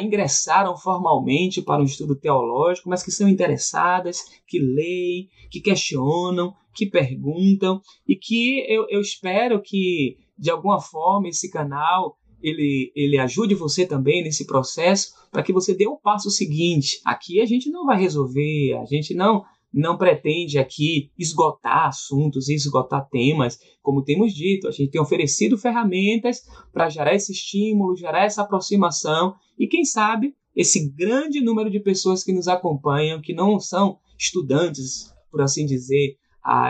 ingressaram 0.01 0.77
formalmente 0.77 1.63
para 1.63 1.81
um 1.81 1.85
estudo 1.85 2.17
teológico, 2.17 2.89
mas 2.89 3.03
que 3.03 3.11
são 3.11 3.29
interessadas, 3.29 4.23
que 4.47 4.59
leem, 4.59 5.29
que 5.51 5.61
questionam, 5.61 6.55
que 6.75 6.87
perguntam 6.87 7.81
e 8.09 8.17
que 8.17 8.65
eu, 8.69 8.87
eu 8.89 9.01
espero 9.01 9.61
que 9.63 10.17
de 10.37 10.51
alguma 10.51 10.81
forma 10.81 11.29
esse 11.29 11.51
canal 11.51 12.17
ele, 12.43 12.93
ele 12.97 13.19
ajude 13.19 13.55
você 13.55 13.87
também 13.87 14.23
nesse 14.23 14.47
processo 14.47 15.13
para 15.31 15.43
que 15.43 15.53
você 15.53 15.75
dê 15.75 15.87
o 15.87 15.97
passo 15.97 16.29
seguinte. 16.31 17.01
Aqui 17.05 17.41
a 17.41 17.47
gente 17.47 17.71
não 17.71 17.87
vai 17.87 18.01
resolver, 18.01 18.75
a 18.75 18.85
gente 18.85 19.15
não 19.15 19.45
não 19.73 19.97
pretende 19.97 20.59
aqui 20.59 21.11
esgotar 21.19 21.87
assuntos 21.87 22.49
e 22.49 22.55
esgotar 22.55 23.09
temas, 23.09 23.59
como 23.81 24.05
temos 24.05 24.35
dito, 24.35 24.69
a 24.69 24.71
gente 24.71 24.91
tem 24.91 25.01
oferecido 25.01 25.57
ferramentas 25.57 26.43
para 26.73 26.89
gerar 26.89 27.15
esse 27.15 27.33
estímulo, 27.33 27.97
gerar 27.97 28.25
essa 28.25 28.43
aproximação 28.43 29.35
e 29.59 29.67
quem 29.67 29.85
sabe 29.85 30.35
esse 30.55 30.91
grande 30.91 31.41
número 31.41 31.71
de 31.71 31.81
pessoas 31.81 32.23
que 32.23 32.33
nos 32.33 32.47
acompanham, 32.49 33.23
que 33.23 33.33
não 33.33 33.59
são 33.59 33.99
estudantes, 34.19 35.13
por 35.31 35.41
assim 35.41 35.65
dizer, 35.65 36.17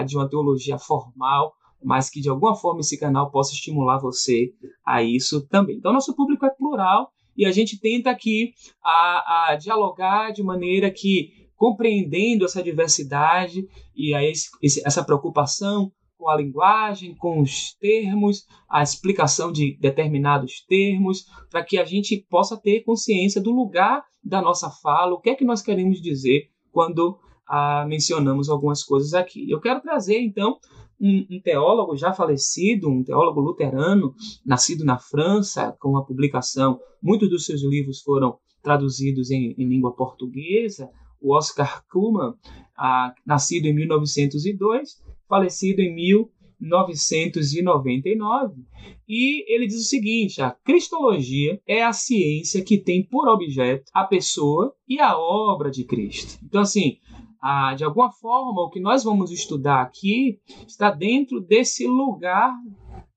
de 0.06 0.16
uma 0.16 0.28
teologia 0.28 0.78
formal, 0.78 1.52
mas 1.82 2.08
que 2.08 2.20
de 2.20 2.28
alguma 2.28 2.54
forma 2.54 2.80
esse 2.80 2.98
canal 2.98 3.30
possa 3.30 3.52
estimular 3.52 3.98
você 3.98 4.52
a 4.86 5.02
isso 5.02 5.46
também. 5.48 5.76
Então, 5.76 5.92
nosso 5.92 6.14
público 6.14 6.46
é 6.46 6.50
plural 6.50 7.10
e 7.36 7.44
a 7.44 7.50
gente 7.50 7.80
tenta 7.80 8.10
aqui 8.10 8.52
a, 8.84 9.50
a 9.50 9.56
dialogar 9.56 10.30
de 10.30 10.42
maneira 10.42 10.90
que 10.90 11.41
compreendendo 11.62 12.44
essa 12.44 12.60
diversidade 12.60 13.68
e 13.94 14.12
a 14.12 14.24
esse, 14.24 14.50
essa 14.84 15.04
preocupação 15.04 15.92
com 16.18 16.28
a 16.28 16.34
linguagem, 16.34 17.14
com 17.14 17.40
os 17.40 17.76
termos, 17.78 18.44
a 18.68 18.82
explicação 18.82 19.52
de 19.52 19.78
determinados 19.78 20.64
termos, 20.66 21.24
para 21.48 21.62
que 21.64 21.78
a 21.78 21.84
gente 21.84 22.16
possa 22.28 22.56
ter 22.56 22.80
consciência 22.80 23.40
do 23.40 23.52
lugar 23.52 24.02
da 24.24 24.42
nossa 24.42 24.70
fala, 24.70 25.14
o 25.14 25.20
que 25.20 25.30
é 25.30 25.36
que 25.36 25.44
nós 25.44 25.62
queremos 25.62 26.02
dizer 26.02 26.48
quando 26.72 27.16
ah, 27.46 27.86
mencionamos 27.86 28.48
algumas 28.48 28.82
coisas 28.82 29.14
aqui. 29.14 29.48
Eu 29.48 29.60
quero 29.60 29.80
trazer, 29.80 30.20
então, 30.20 30.58
um, 31.00 31.24
um, 31.30 31.40
teólogo 31.40 31.96
já 31.96 32.12
falecido, 32.12 32.90
um 32.90 33.04
teólogo 33.04 33.40
luterano, 33.40 34.16
nascido 34.44 34.84
na 34.84 34.98
França, 34.98 35.76
com 35.78 35.96
a 35.96 36.04
publicação, 36.04 36.80
muitos 37.00 37.30
dos 37.30 37.46
seus 37.46 37.62
livros 37.62 38.02
foram 38.02 38.36
traduzidos 38.60 39.30
em, 39.30 39.54
em 39.56 39.68
língua 39.68 39.94
portuguesa, 39.94 40.90
o 41.22 41.36
Oscar 41.36 41.84
Kuhlman, 41.90 42.34
ah, 42.76 43.14
nascido 43.24 43.66
em 43.66 43.74
1902, 43.74 45.00
falecido 45.28 45.80
em 45.80 45.94
1999, 45.94 48.64
e 49.08 49.44
ele 49.52 49.66
diz 49.66 49.80
o 49.80 49.88
seguinte: 49.88 50.42
a 50.42 50.50
cristologia 50.50 51.60
é 51.66 51.82
a 51.82 51.92
ciência 51.92 52.64
que 52.64 52.78
tem 52.78 53.04
por 53.04 53.28
objeto 53.28 53.90
a 53.92 54.04
pessoa 54.04 54.72
e 54.88 55.00
a 55.00 55.18
obra 55.18 55.70
de 55.70 55.84
Cristo. 55.84 56.38
Então, 56.44 56.60
assim, 56.60 56.98
ah, 57.40 57.74
de 57.74 57.84
alguma 57.84 58.12
forma, 58.12 58.62
o 58.62 58.70
que 58.70 58.80
nós 58.80 59.02
vamos 59.02 59.30
estudar 59.30 59.82
aqui 59.82 60.38
está 60.66 60.90
dentro 60.90 61.40
desse 61.40 61.86
lugar 61.86 62.54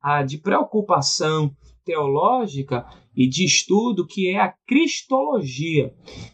ah, 0.02 0.24
de 0.24 0.38
preocupação 0.38 1.54
teológica 1.84 2.86
e 3.16 3.28
de 3.28 3.46
estudo 3.46 4.06
que 4.06 4.30
é 4.30 4.40
a 4.40 4.54
cristologia. 4.68 5.94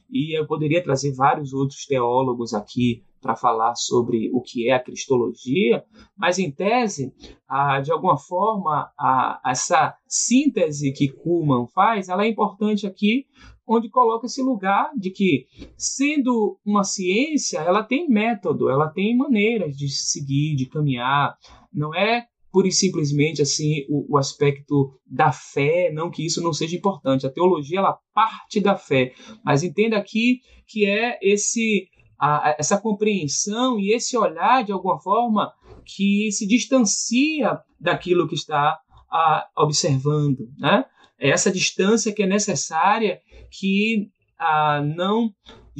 E 0.09 0.37
eu 0.37 0.47
poderia 0.47 0.83
trazer 0.83 1.13
vários 1.13 1.53
outros 1.53 1.85
teólogos 1.85 2.53
aqui 2.53 3.03
para 3.21 3.35
falar 3.35 3.75
sobre 3.75 4.31
o 4.33 4.41
que 4.41 4.67
é 4.67 4.73
a 4.73 4.83
cristologia, 4.83 5.83
mas 6.17 6.39
em 6.39 6.49
tese, 6.49 7.13
de 7.83 7.91
alguma 7.91 8.17
forma, 8.17 8.91
essa 9.45 9.95
síntese 10.07 10.91
que 10.91 11.07
Kuhlman 11.07 11.67
faz, 11.67 12.09
ela 12.09 12.25
é 12.25 12.27
importante 12.27 12.87
aqui, 12.87 13.25
onde 13.67 13.89
coloca 13.89 14.25
esse 14.25 14.41
lugar 14.41 14.89
de 14.97 15.11
que, 15.11 15.45
sendo 15.77 16.59
uma 16.65 16.83
ciência, 16.83 17.59
ela 17.59 17.83
tem 17.83 18.09
método, 18.09 18.69
ela 18.69 18.89
tem 18.89 19.15
maneiras 19.15 19.77
de 19.77 19.87
seguir, 19.87 20.55
de 20.55 20.65
caminhar, 20.65 21.37
não 21.71 21.93
é 21.93 22.25
pura 22.51 22.67
e 22.67 22.71
simplesmente 22.71 23.41
assim 23.41 23.85
o, 23.89 24.13
o, 24.13 24.17
aspecto 24.17 24.91
da 25.05 25.31
fé, 25.31 25.91
não 25.91 26.11
que 26.11 26.25
isso 26.25 26.41
não 26.41 26.53
seja 26.53 26.75
importante. 26.75 27.25
A 27.25 27.31
teologia 27.31 27.79
ela 27.79 27.97
parte 28.13 28.59
da 28.59 28.75
fé, 28.75 29.13
mas 29.43 29.63
entenda 29.63 29.97
aqui 29.97 30.39
que 30.67 30.85
é 30.85 31.17
esse 31.21 31.87
a, 32.19 32.55
essa 32.59 32.77
compreensão 32.77 33.79
e 33.79 33.93
esse 33.93 34.15
olhar 34.15 34.63
de 34.63 34.71
alguma 34.71 34.99
forma 34.99 35.51
que 35.85 36.31
se 36.31 36.45
distancia 36.45 37.59
daquilo 37.79 38.27
que 38.27 38.35
está 38.35 38.79
a, 39.09 39.47
observando, 39.57 40.49
né? 40.57 40.85
É 41.19 41.29
essa 41.29 41.51
distância 41.51 42.11
que 42.11 42.23
é 42.23 42.27
necessária 42.27 43.19
que 43.51 44.09
a, 44.37 44.81
não 44.81 45.31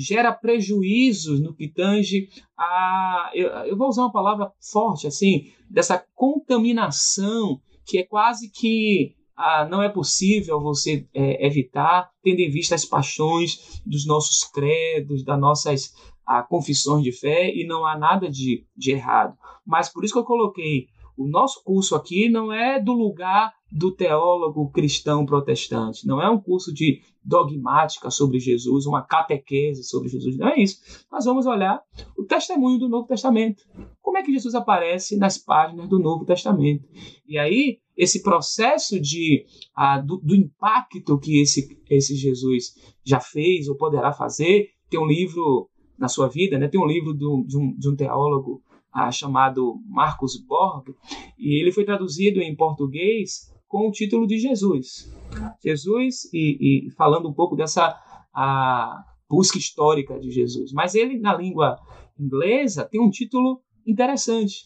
gera 0.02 0.34
prejuízos 0.34 1.42
no 1.42 1.54
que 1.54 1.68
tange 1.68 2.30
a. 2.58 3.32
Eu, 3.34 3.50
eu, 3.66 3.78
vou 3.78 3.88
usar 3.88 4.04
uma 4.04 4.12
palavra 4.12 4.52
forte, 4.60 5.08
assim, 5.08 5.52
dessa 5.70 6.04
contaminação 6.16 7.62
que 7.86 7.98
é 7.98 8.04
quase 8.04 8.50
que 8.50 9.16
ah, 9.36 9.68
não 9.70 9.82
é 9.82 9.90
possível 9.90 10.60
você 10.60 11.08
é, 11.14 11.46
evitar, 11.46 12.12
tendo 12.22 12.40
em 12.40 12.50
vista 12.50 12.76
as 12.76 12.86
paixões 12.86 13.82
dos 13.86 14.06
nossos 14.06 14.44
credos, 14.44 15.24
das 15.24 15.40
nossas 15.40 15.94
ah, 16.26 16.44
confissões 16.44 17.04
de 17.04 17.12
fé, 17.12 17.54
e 17.54 17.66
não 17.66 17.86
há 17.86 17.98
nada 17.98 18.30
de, 18.30 18.66
de 18.76 18.92
errado. 18.92 19.36
Mas 19.66 19.90
por 19.90 20.04
isso 20.04 20.14
que 20.14 20.20
eu 20.20 20.26
coloquei 20.26 20.88
o 21.18 21.28
nosso 21.28 21.64
curso 21.64 21.96
aqui 21.96 22.30
não 22.30 22.52
é 22.52 22.80
do 22.80 22.94
lugar 22.94 23.54
do 23.72 23.92
teólogo 23.92 24.70
cristão 24.70 25.26
protestante, 25.26 26.06
não 26.06 26.22
é 26.22 26.30
um 26.30 26.40
curso 26.40 26.74
de 26.74 27.02
dogmática 27.24 28.10
sobre 28.12 28.38
Jesus, 28.38 28.86
uma 28.86 29.02
catequese 29.02 29.84
sobre 29.84 30.10
Jesus, 30.10 30.38
não 30.38 30.50
é 30.50 30.60
isso. 30.60 30.82
Nós 31.10 31.24
vamos 31.24 31.46
olhar 31.46 31.82
o 32.18 32.24
testemunho 32.24 32.78
do 32.78 32.90
Novo 32.90 33.08
Testamento. 33.08 33.64
Como 34.02 34.18
é 34.18 34.24
que 34.24 34.34
Jesus 34.34 34.56
aparece 34.56 35.16
nas 35.16 35.38
páginas 35.38 35.88
do 35.88 36.00
Novo 36.00 36.26
Testamento? 36.26 36.86
E 37.26 37.38
aí, 37.38 37.80
esse 37.96 38.22
processo 38.22 39.00
de, 39.00 39.46
uh, 39.78 40.06
do, 40.06 40.18
do, 40.18 40.36
impacto 40.36 41.18
que 41.18 41.40
esse, 41.40 41.80
esse 41.90 42.16
Jesus 42.16 42.76
já 43.06 43.20
fez 43.20 43.70
ou 43.70 43.78
poderá 43.78 44.12
fazer, 44.12 44.70
tem 44.90 45.00
um 45.00 45.08
livro 45.08 45.70
na 45.98 46.10
sua 46.10 46.28
vida, 46.28 46.58
né? 46.58 46.68
tem 46.68 46.82
um 46.82 46.88
livro 46.88 47.14
do, 47.14 47.46
de, 47.48 47.58
um, 47.58 47.78
de 47.78 47.90
um 47.90 47.96
teólogo 47.96 48.62
uh, 48.94 49.12
chamado 49.12 49.80
Marcos 49.88 50.36
Borg, 50.36 50.90
e 51.38 51.62
ele 51.62 51.72
foi 51.72 51.86
traduzido 51.86 52.42
em 52.42 52.56
português 52.56 53.51
com 53.72 53.88
o 53.88 53.92
título 53.92 54.28
de 54.28 54.38
Jesus. 54.38 55.10
Jesus, 55.64 56.26
e, 56.34 56.88
e 56.88 56.92
falando 56.92 57.30
um 57.30 57.34
pouco 57.34 57.56
dessa 57.56 57.98
a 58.34 59.02
busca 59.30 59.58
histórica 59.58 60.20
de 60.20 60.30
Jesus. 60.30 60.74
Mas 60.74 60.94
ele, 60.94 61.18
na 61.18 61.34
língua 61.34 61.80
inglesa, 62.20 62.84
tem 62.84 63.00
um 63.00 63.10
título 63.10 63.62
interessante, 63.88 64.66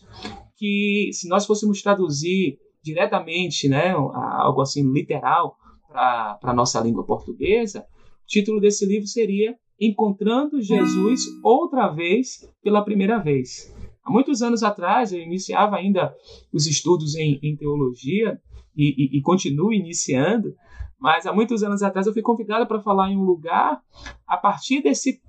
que 0.57 1.11
se 1.13 1.29
nós 1.29 1.45
fôssemos 1.45 1.83
traduzir 1.83 2.57
diretamente, 2.83 3.69
né, 3.69 3.91
algo 3.91 4.61
assim 4.61 4.91
literal, 4.91 5.55
para 5.87 6.39
a 6.41 6.53
nossa 6.53 6.81
língua 6.81 7.05
portuguesa, 7.05 7.81
o 8.23 8.27
título 8.27 8.59
desse 8.59 8.87
livro 8.87 9.07
seria 9.07 9.55
Encontrando 9.79 10.61
Jesus 10.61 11.21
outra 11.43 11.89
vez 11.89 12.49
pela 12.63 12.83
primeira 12.83 13.19
vez. 13.19 13.71
Há 14.03 14.11
muitos 14.11 14.41
anos 14.41 14.63
atrás, 14.63 15.11
eu 15.11 15.19
iniciava 15.19 15.75
ainda 15.75 16.15
os 16.53 16.65
estudos 16.65 17.15
em, 17.15 17.39
em 17.41 17.55
teologia 17.55 18.39
e, 18.75 19.15
e, 19.15 19.17
e 19.17 19.21
continuo 19.21 19.73
iniciando, 19.73 20.53
mas 20.99 21.25
há 21.25 21.33
muitos 21.33 21.63
anos 21.63 21.83
atrás 21.83 22.07
eu 22.07 22.13
fui 22.13 22.21
convidado 22.21 22.65
para 22.67 22.81
falar 22.81 23.11
em 23.11 23.17
um 23.17 23.23
lugar 23.23 23.81
a 24.27 24.37
partir 24.37 24.81
desse 24.81 25.21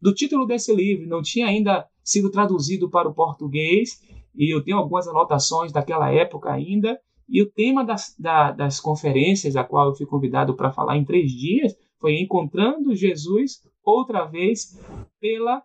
do 0.00 0.14
título 0.14 0.46
desse 0.46 0.74
livro. 0.74 1.08
Não 1.08 1.22
tinha 1.22 1.46
ainda 1.46 1.86
sido 2.02 2.30
traduzido 2.30 2.88
para 2.88 3.08
o 3.08 3.14
português 3.14 4.00
e 4.34 4.52
eu 4.54 4.62
tenho 4.62 4.78
algumas 4.78 5.06
anotações 5.06 5.72
daquela 5.72 6.10
época 6.12 6.50
ainda. 6.50 6.98
E 7.28 7.42
o 7.42 7.50
tema 7.50 7.84
das, 7.84 8.14
da, 8.18 8.50
das 8.50 8.80
conferências, 8.80 9.54
a 9.56 9.62
qual 9.62 9.88
eu 9.88 9.94
fui 9.94 10.06
convidado 10.06 10.54
para 10.54 10.72
falar 10.72 10.96
em 10.96 11.04
três 11.04 11.30
dias, 11.30 11.76
foi 12.00 12.18
Encontrando 12.18 12.94
Jesus 12.94 13.62
outra 13.84 14.24
vez 14.24 14.78
pela 15.20 15.62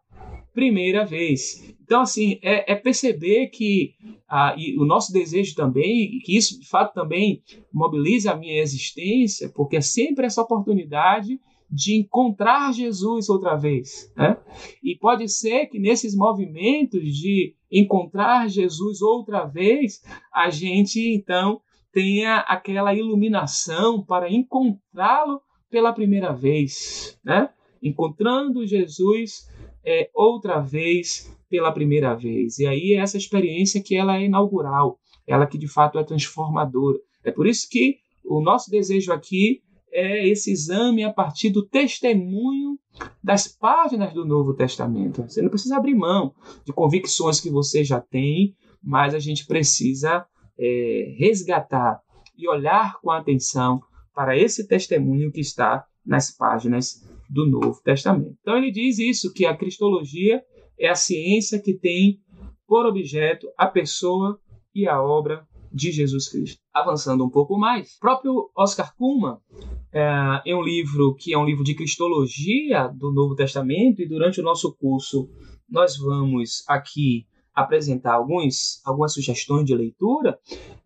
primeira 0.55 1.05
vez. 1.05 1.75
Então, 1.83 2.01
assim, 2.01 2.39
é, 2.41 2.71
é 2.71 2.75
perceber 2.75 3.47
que 3.47 3.93
ah, 4.27 4.55
o 4.79 4.85
nosso 4.85 5.11
desejo 5.11 5.53
também, 5.53 6.17
que 6.23 6.35
isso 6.35 6.59
de 6.59 6.67
fato 6.67 6.93
também 6.93 7.43
mobiliza 7.71 8.31
a 8.31 8.35
minha 8.35 8.59
existência, 8.59 9.51
porque 9.53 9.75
é 9.77 9.81
sempre 9.81 10.25
essa 10.25 10.41
oportunidade 10.41 11.39
de 11.69 11.95
encontrar 11.95 12.73
Jesus 12.73 13.27
outra 13.29 13.55
vez. 13.55 14.11
Né? 14.15 14.37
E 14.81 14.95
pode 14.95 15.27
ser 15.27 15.67
que 15.67 15.77
nesses 15.77 16.15
movimentos 16.15 17.03
de 17.03 17.53
encontrar 17.69 18.49
Jesus 18.49 19.01
outra 19.01 19.45
vez, 19.45 20.01
a 20.33 20.49
gente 20.49 20.99
então 21.13 21.59
tenha 21.91 22.39
aquela 22.39 22.93
iluminação 22.93 24.03
para 24.03 24.31
encontrá-lo 24.31 25.41
pela 25.69 25.93
primeira 25.93 26.33
vez, 26.33 27.19
né? 27.23 27.49
Encontrando 27.81 28.65
Jesus 28.65 29.47
é, 29.85 30.09
outra 30.13 30.59
vez 30.59 31.31
pela 31.49 31.71
primeira 31.71 32.15
vez. 32.15 32.59
E 32.59 32.65
aí 32.65 32.93
é 32.93 32.99
essa 32.99 33.17
experiência 33.17 33.81
que 33.81 33.95
ela 33.95 34.17
é 34.17 34.25
inaugural, 34.25 34.99
ela 35.27 35.45
que 35.45 35.57
de 35.57 35.67
fato 35.67 35.99
é 35.99 36.03
transformadora. 36.03 36.99
É 37.23 37.31
por 37.31 37.47
isso 37.47 37.67
que 37.69 37.97
o 38.23 38.41
nosso 38.41 38.69
desejo 38.69 39.13
aqui 39.13 39.61
é 39.91 40.27
esse 40.27 40.51
exame 40.51 41.03
a 41.03 41.13
partir 41.13 41.49
do 41.49 41.65
testemunho 41.65 42.77
das 43.23 43.47
páginas 43.47 44.13
do 44.13 44.25
Novo 44.25 44.53
Testamento. 44.53 45.23
Você 45.23 45.41
não 45.41 45.49
precisa 45.49 45.77
abrir 45.77 45.95
mão 45.95 46.33
de 46.65 46.73
convicções 46.73 47.39
que 47.39 47.49
você 47.49 47.83
já 47.83 48.01
tem, 48.01 48.55
mas 48.83 49.13
a 49.13 49.19
gente 49.19 49.45
precisa 49.45 50.25
é, 50.59 51.15
resgatar 51.17 52.01
e 52.37 52.47
olhar 52.47 52.99
com 53.01 53.11
atenção 53.11 53.81
para 54.13 54.37
esse 54.37 54.67
testemunho 54.67 55.31
que 55.31 55.41
está 55.41 55.85
nas 56.05 56.31
páginas 56.31 57.03
do 57.29 57.45
Novo 57.45 57.81
Testamento. 57.83 58.37
Então 58.41 58.57
ele 58.57 58.71
diz 58.71 58.99
isso 58.99 59.33
que 59.33 59.45
a 59.45 59.55
cristologia 59.55 60.41
é 60.79 60.89
a 60.89 60.95
ciência 60.95 61.59
que 61.59 61.73
tem 61.73 62.19
por 62.67 62.85
objeto 62.85 63.47
a 63.57 63.67
pessoa 63.67 64.39
e 64.73 64.87
a 64.87 65.01
obra 65.01 65.47
de 65.71 65.91
Jesus 65.91 66.29
Cristo. 66.29 66.61
Avançando 66.73 67.25
um 67.25 67.29
pouco 67.29 67.57
mais, 67.57 67.95
o 67.95 67.99
próprio 67.99 68.49
Oscar 68.55 68.95
Kuhlmann, 68.95 69.37
é, 69.93 70.41
em 70.45 70.55
um 70.55 70.61
livro 70.61 71.15
que 71.15 71.33
é 71.33 71.37
um 71.37 71.45
livro 71.45 71.63
de 71.63 71.75
cristologia 71.75 72.87
do 72.87 73.11
Novo 73.11 73.35
Testamento, 73.35 74.01
e 74.01 74.07
durante 74.07 74.39
o 74.39 74.43
nosso 74.43 74.73
curso 74.75 75.29
nós 75.69 75.97
vamos 75.97 76.63
aqui 76.67 77.25
apresentar 77.53 78.13
alguns, 78.13 78.81
algumas 78.85 79.13
sugestões 79.13 79.65
de 79.65 79.73
leitura, 79.73 80.37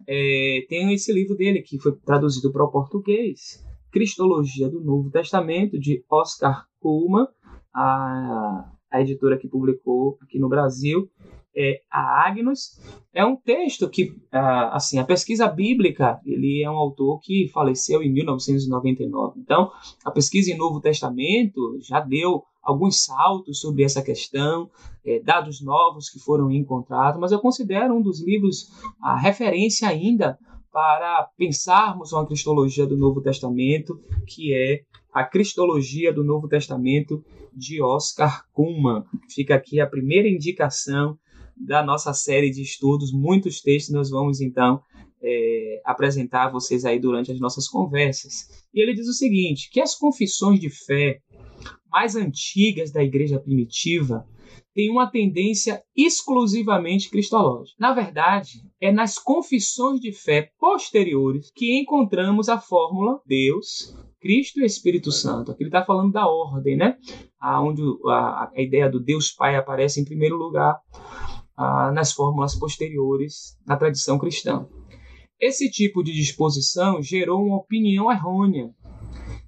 é, 0.08 0.66
tem 0.70 0.94
esse 0.94 1.12
livro 1.12 1.36
dele 1.36 1.62
que 1.62 1.80
foi 1.80 1.96
traduzido 2.06 2.52
para 2.52 2.64
o 2.64 2.72
português, 2.72 3.64
Cristologia 3.92 4.70
do 4.70 4.82
Novo 4.82 5.10
Testamento, 5.10 5.80
de 5.80 6.04
Oscar 6.10 6.66
Kuhlmann, 6.80 7.28
a, 7.74 8.72
a 8.92 9.02
editora 9.02 9.38
que 9.38 9.48
publicou 9.48 10.18
aqui 10.22 10.40
no 10.40 10.50
Brasil, 10.50 11.10
é 11.56 11.82
a 11.92 12.28
Agnus. 12.28 12.80
É 13.14 13.26
um 13.26 13.36
texto 13.36 13.90
que, 13.90 14.16
assim, 14.32 15.00
a 15.00 15.04
pesquisa 15.04 15.48
bíblica, 15.48 16.20
ele 16.26 16.64
é 16.64 16.70
um 16.70 16.78
autor 16.78 17.20
que 17.20 17.50
faleceu 17.50 18.02
em 18.02 18.12
1999. 18.12 19.40
Então, 19.40 19.72
a 20.06 20.12
pesquisa 20.12 20.52
em 20.52 20.58
Novo 20.58 20.80
Testamento 20.80 21.78
já 21.82 22.00
deu 22.00 22.44
alguns 22.62 23.04
saltos 23.04 23.60
sobre 23.60 23.84
essa 23.84 24.02
questão, 24.02 24.70
é, 25.04 25.20
dados 25.20 25.62
novos 25.62 26.10
que 26.10 26.20
foram 26.20 26.52
encontrados, 26.52 27.20
mas 27.20 27.32
eu 27.32 27.40
considero 27.40 27.96
um 27.96 28.02
dos 28.02 28.22
livros 28.22 28.70
a 29.02 29.18
referência 29.18 29.88
ainda 29.88 30.38
para 30.72 31.30
pensarmos 31.38 32.14
uma 32.14 32.26
cristologia 32.26 32.86
do 32.86 32.98
Novo 32.98 33.22
Testamento, 33.22 34.00
que 34.28 34.54
é 34.54 34.82
a 35.14 35.24
Cristologia 35.24 36.14
do 36.14 36.24
Novo 36.24 36.48
Testamento 36.48 37.24
de 37.54 37.82
Oscar 37.82 38.46
Kuhlmann. 38.54 39.04
Fica 39.34 39.56
aqui 39.56 39.80
a 39.80 39.88
primeira 39.88 40.30
indicação 40.30 41.18
da 41.58 41.84
nossa 41.84 42.14
série 42.14 42.52
de 42.52 42.62
estudos, 42.62 43.12
muitos 43.12 43.62
textos 43.62 43.94
nós 43.94 44.10
vamos 44.10 44.40
então 44.40 44.82
é, 45.22 45.82
apresentar 45.84 46.46
a 46.46 46.52
vocês 46.52 46.86
aí 46.86 47.00
durante 47.00 47.32
as 47.32 47.40
nossas 47.40 47.68
conversas. 47.68 48.48
E 48.74 48.82
ele 48.82 48.94
diz 48.94 49.08
o 49.08 49.14
seguinte: 49.14 49.70
que 49.70 49.82
as 49.82 49.96
confissões 49.96 50.60
de 50.60 50.70
fé 50.70 51.20
mais 51.92 52.16
antigas 52.16 52.92
da 52.92 53.04
igreja 53.04 53.40
primitiva 53.40 54.26
têm 54.74 54.90
uma 54.90 55.10
tendência 55.10 55.84
exclusivamente 55.96 57.10
cristológica. 57.10 57.76
Na 57.80 57.94
verdade, 57.94 58.64
é 58.80 58.92
nas 58.92 59.18
confissões 59.18 60.00
de 60.00 60.12
fé 60.12 60.52
posteriores 60.60 61.52
que 61.56 61.80
encontramos 61.80 62.50
a 62.50 62.60
fórmula 62.60 63.22
Deus, 63.26 63.96
Cristo 64.20 64.60
e 64.60 64.66
Espírito 64.66 65.12
Santo. 65.12 65.52
Aqui 65.52 65.64
ele 65.64 65.70
está 65.70 65.84
falando 65.84 66.12
da 66.12 66.28
ordem, 66.28 66.76
né? 66.76 66.98
Onde 67.42 67.82
a, 68.08 68.52
ideia 68.56 68.90
do 68.90 69.00
Deus 69.00 69.32
Pai 69.32 69.56
aparece 69.56 70.02
em 70.02 70.06
primeiro 70.06 70.36
lugar 70.36 70.80
nas 71.94 72.14
fórmulas 72.14 72.56
posteriores 72.56 73.58
na 73.66 73.76
tradição 73.76 74.18
cristã. 74.18 74.68
Esse 75.40 75.70
tipo 75.72 76.04
de 76.04 76.12
disposição 76.14 77.02
gerou 77.02 77.42
uma 77.42 77.58
opinião 77.58 78.12
errônea, 78.12 78.70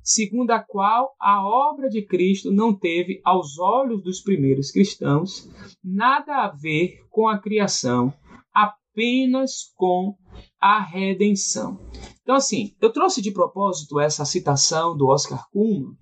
segundo 0.04 0.52
a 0.52 0.60
qual 0.60 1.16
a 1.20 1.46
obra 1.46 1.90
de 1.90 2.02
Cristo 2.02 2.52
não 2.52 2.74
teve, 2.74 3.22
aos 3.24 3.58
olhos 3.60 4.04
dos 4.04 4.22
primeiros 4.22 4.72
cristãos, 4.72 5.50
nada 5.84 6.44
a 6.44 6.48
ver 6.50 7.00
com 7.10 7.28
a 7.28 7.40
criação, 7.40 8.14
apenas 8.54 9.72
com 9.76 10.16
a 10.60 10.80
redenção. 10.80 11.80
Então, 12.22 12.36
assim, 12.36 12.76
eu 12.82 12.92
trouxe 12.92 13.22
de 13.22 13.32
propósito 13.32 14.00
essa 14.00 14.26
citação 14.26 14.96
do 14.96 15.08
Oscar 15.08 15.50
Kuhlman, 15.52 15.96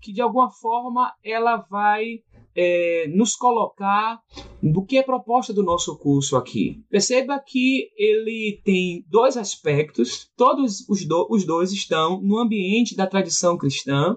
que 0.00 0.12
de 0.12 0.20
alguma 0.20 0.50
forma 0.50 1.12
ela 1.22 1.56
vai 1.56 2.20
é, 2.56 3.06
nos 3.08 3.34
colocar 3.34 4.20
do 4.62 4.84
que 4.84 4.96
é 4.96 5.02
proposta 5.02 5.52
do 5.52 5.62
nosso 5.62 5.98
curso 5.98 6.36
aqui. 6.36 6.82
Perceba 6.88 7.38
que 7.38 7.90
ele 7.96 8.60
tem 8.64 9.04
dois 9.08 9.36
aspectos, 9.36 10.30
todos 10.36 10.88
os, 10.88 11.04
do, 11.04 11.26
os 11.30 11.44
dois 11.44 11.72
estão 11.72 12.20
no 12.22 12.38
ambiente 12.38 12.96
da 12.96 13.06
tradição 13.06 13.58
cristã 13.58 14.16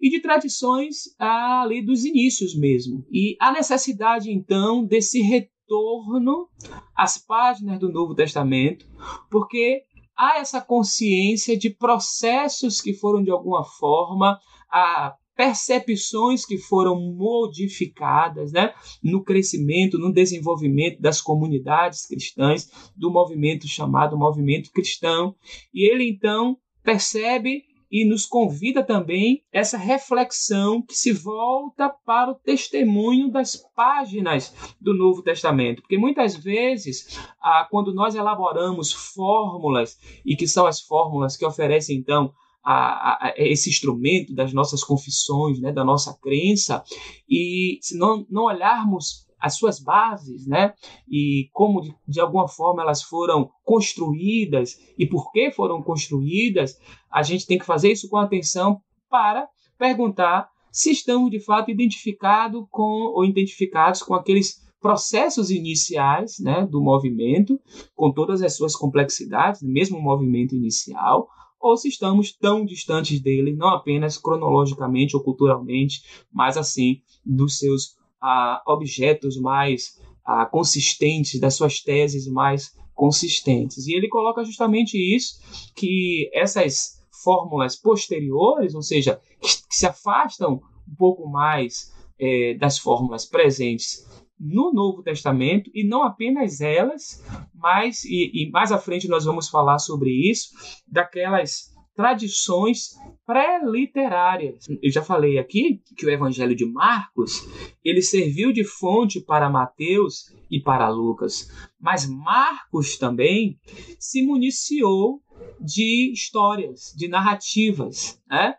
e 0.00 0.10
de 0.10 0.20
tradições 0.20 1.14
ali 1.18 1.84
dos 1.84 2.04
inícios 2.04 2.56
mesmo. 2.56 3.04
E 3.10 3.36
a 3.40 3.52
necessidade 3.52 4.30
então 4.30 4.84
desse 4.84 5.20
retorno 5.22 6.48
às 6.94 7.18
páginas 7.18 7.78
do 7.78 7.90
Novo 7.90 8.14
Testamento, 8.14 8.86
porque 9.30 9.82
há 10.16 10.38
essa 10.38 10.60
consciência 10.60 11.56
de 11.56 11.70
processos 11.70 12.80
que 12.80 12.94
foram 12.94 13.22
de 13.22 13.30
alguma 13.30 13.64
forma 13.64 14.38
a 14.70 15.14
percepções 15.36 16.46
que 16.46 16.56
foram 16.56 16.98
modificadas 16.98 18.52
né, 18.52 18.72
no 19.02 19.22
crescimento, 19.22 19.98
no 19.98 20.12
desenvolvimento 20.12 21.00
das 21.00 21.20
comunidades 21.20 22.06
cristãs, 22.06 22.70
do 22.96 23.10
movimento 23.10 23.68
chamado 23.68 24.16
movimento 24.16 24.72
cristão. 24.72 25.36
E 25.72 25.88
ele 25.88 26.08
então 26.08 26.56
percebe 26.82 27.64
e 27.90 28.04
nos 28.04 28.26
convida 28.26 28.82
também 28.82 29.44
essa 29.52 29.78
reflexão 29.78 30.82
que 30.82 30.94
se 30.94 31.12
volta 31.12 31.88
para 32.04 32.32
o 32.32 32.34
testemunho 32.34 33.30
das 33.30 33.56
páginas 33.74 34.54
do 34.80 34.92
Novo 34.94 35.22
Testamento. 35.22 35.82
Porque 35.82 35.98
muitas 35.98 36.36
vezes, 36.36 37.18
ah, 37.40 37.66
quando 37.70 37.94
nós 37.94 38.14
elaboramos 38.14 38.92
fórmulas, 38.92 39.98
e 40.24 40.34
que 40.34 40.48
são 40.48 40.66
as 40.66 40.80
fórmulas 40.80 41.36
que 41.36 41.46
oferecem 41.46 41.96
então 41.98 42.32
a, 42.68 43.28
a, 43.28 43.34
esse 43.36 43.70
instrumento 43.70 44.34
das 44.34 44.52
nossas 44.52 44.82
confissões, 44.82 45.60
né, 45.60 45.70
da 45.70 45.84
nossa 45.84 46.18
crença, 46.20 46.82
e 47.28 47.78
se 47.80 47.96
não, 47.96 48.26
não 48.28 48.44
olharmos 48.44 49.24
as 49.38 49.56
suas 49.56 49.78
bases, 49.78 50.46
né? 50.46 50.74
E 51.08 51.48
como 51.52 51.80
de, 51.80 51.94
de, 52.08 52.20
alguma 52.20 52.48
forma 52.48 52.82
elas 52.82 53.02
foram 53.02 53.50
construídas 53.62 54.80
e 54.98 55.06
por 55.06 55.30
que 55.30 55.52
foram 55.52 55.80
construídas, 55.82 56.80
a 57.12 57.22
gente 57.22 57.46
tem 57.46 57.58
que 57.58 57.66
fazer 57.66 57.92
isso 57.92 58.08
com 58.08 58.16
atenção 58.16 58.80
para 59.08 59.46
perguntar 59.78 60.48
se 60.72 60.90
estamos 60.90 61.30
de 61.30 61.38
fato 61.38 61.70
identificados 61.70 62.64
com 62.70 63.12
ou 63.14 63.24
identificados 63.24 64.02
com 64.02 64.14
aqueles 64.14 64.66
processos 64.80 65.50
iniciais, 65.50 66.38
né, 66.40 66.66
do 66.66 66.80
movimento, 66.80 67.60
com 67.94 68.10
todas 68.12 68.42
as 68.42 68.56
suas 68.56 68.74
complexidades, 68.74 69.62
mesmo 69.62 69.98
o 69.98 70.02
movimento 70.02 70.54
inicial, 70.54 71.28
ou 71.66 71.76
se 71.76 71.88
estamos 71.88 72.32
tão 72.32 72.64
distantes 72.64 73.20
dele, 73.20 73.54
não 73.54 73.68
apenas 73.68 74.16
cronologicamente 74.16 75.16
ou 75.16 75.22
culturalmente, 75.22 76.02
mas 76.32 76.56
assim 76.56 77.00
dos 77.24 77.58
seus 77.58 77.96
ah, 78.20 78.62
objetos 78.66 79.36
mais 79.38 80.00
ah, 80.24 80.46
consistentes, 80.46 81.40
das 81.40 81.54
suas 81.54 81.80
teses 81.80 82.26
mais 82.28 82.74
consistentes. 82.94 83.86
E 83.86 83.94
ele 83.94 84.08
coloca 84.08 84.44
justamente 84.44 84.96
isso, 84.96 85.40
que 85.74 86.30
essas 86.32 87.04
fórmulas 87.22 87.76
posteriores, 87.76 88.74
ou 88.74 88.82
seja, 88.82 89.20
que 89.40 89.76
se 89.76 89.86
afastam 89.86 90.62
um 90.88 90.94
pouco 90.96 91.28
mais 91.28 91.92
é, 92.18 92.54
das 92.54 92.78
fórmulas 92.78 93.26
presentes 93.26 94.06
no 94.38 94.72
Novo 94.72 95.02
Testamento 95.02 95.70
e 95.74 95.84
não 95.84 96.02
apenas 96.02 96.60
elas, 96.60 97.22
mas 97.54 98.04
e, 98.04 98.30
e 98.34 98.50
mais 98.50 98.70
à 98.70 98.78
frente 98.78 99.08
nós 99.08 99.24
vamos 99.24 99.48
falar 99.48 99.78
sobre 99.78 100.10
isso, 100.10 100.50
daquelas 100.86 101.74
tradições 101.96 102.90
pré-literárias. 103.26 104.66
Eu 104.82 104.92
já 104.92 105.02
falei 105.02 105.38
aqui 105.38 105.80
que 105.96 106.04
o 106.04 106.10
Evangelho 106.10 106.54
de 106.54 106.66
Marcos 106.66 107.48
ele 107.82 108.02
serviu 108.02 108.52
de 108.52 108.62
fonte 108.62 109.18
para 109.20 109.48
Mateus 109.48 110.32
e 110.50 110.60
para 110.60 110.90
Lucas, 110.90 111.50
mas 111.80 112.06
Marcos 112.06 112.98
também 112.98 113.58
se 113.98 114.22
municiou 114.22 115.22
de 115.60 116.12
histórias, 116.12 116.92
de 116.96 117.08
narrativas, 117.08 118.20
né? 118.28 118.54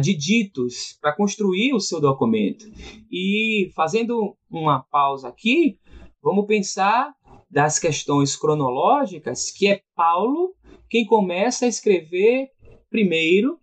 de 0.00 0.14
ditos 0.14 0.98
para 1.00 1.14
construir 1.14 1.74
o 1.74 1.80
seu 1.80 2.00
documento. 2.00 2.64
E 3.10 3.70
fazendo 3.74 4.36
uma 4.50 4.82
pausa 4.90 5.28
aqui, 5.28 5.78
vamos 6.22 6.46
pensar 6.46 7.14
das 7.50 7.78
questões 7.78 8.36
cronológicas, 8.36 9.50
que 9.50 9.68
é 9.68 9.82
Paulo 9.94 10.54
quem 10.88 11.04
começa 11.04 11.64
a 11.64 11.68
escrever 11.68 12.48
primeiro 12.90 13.58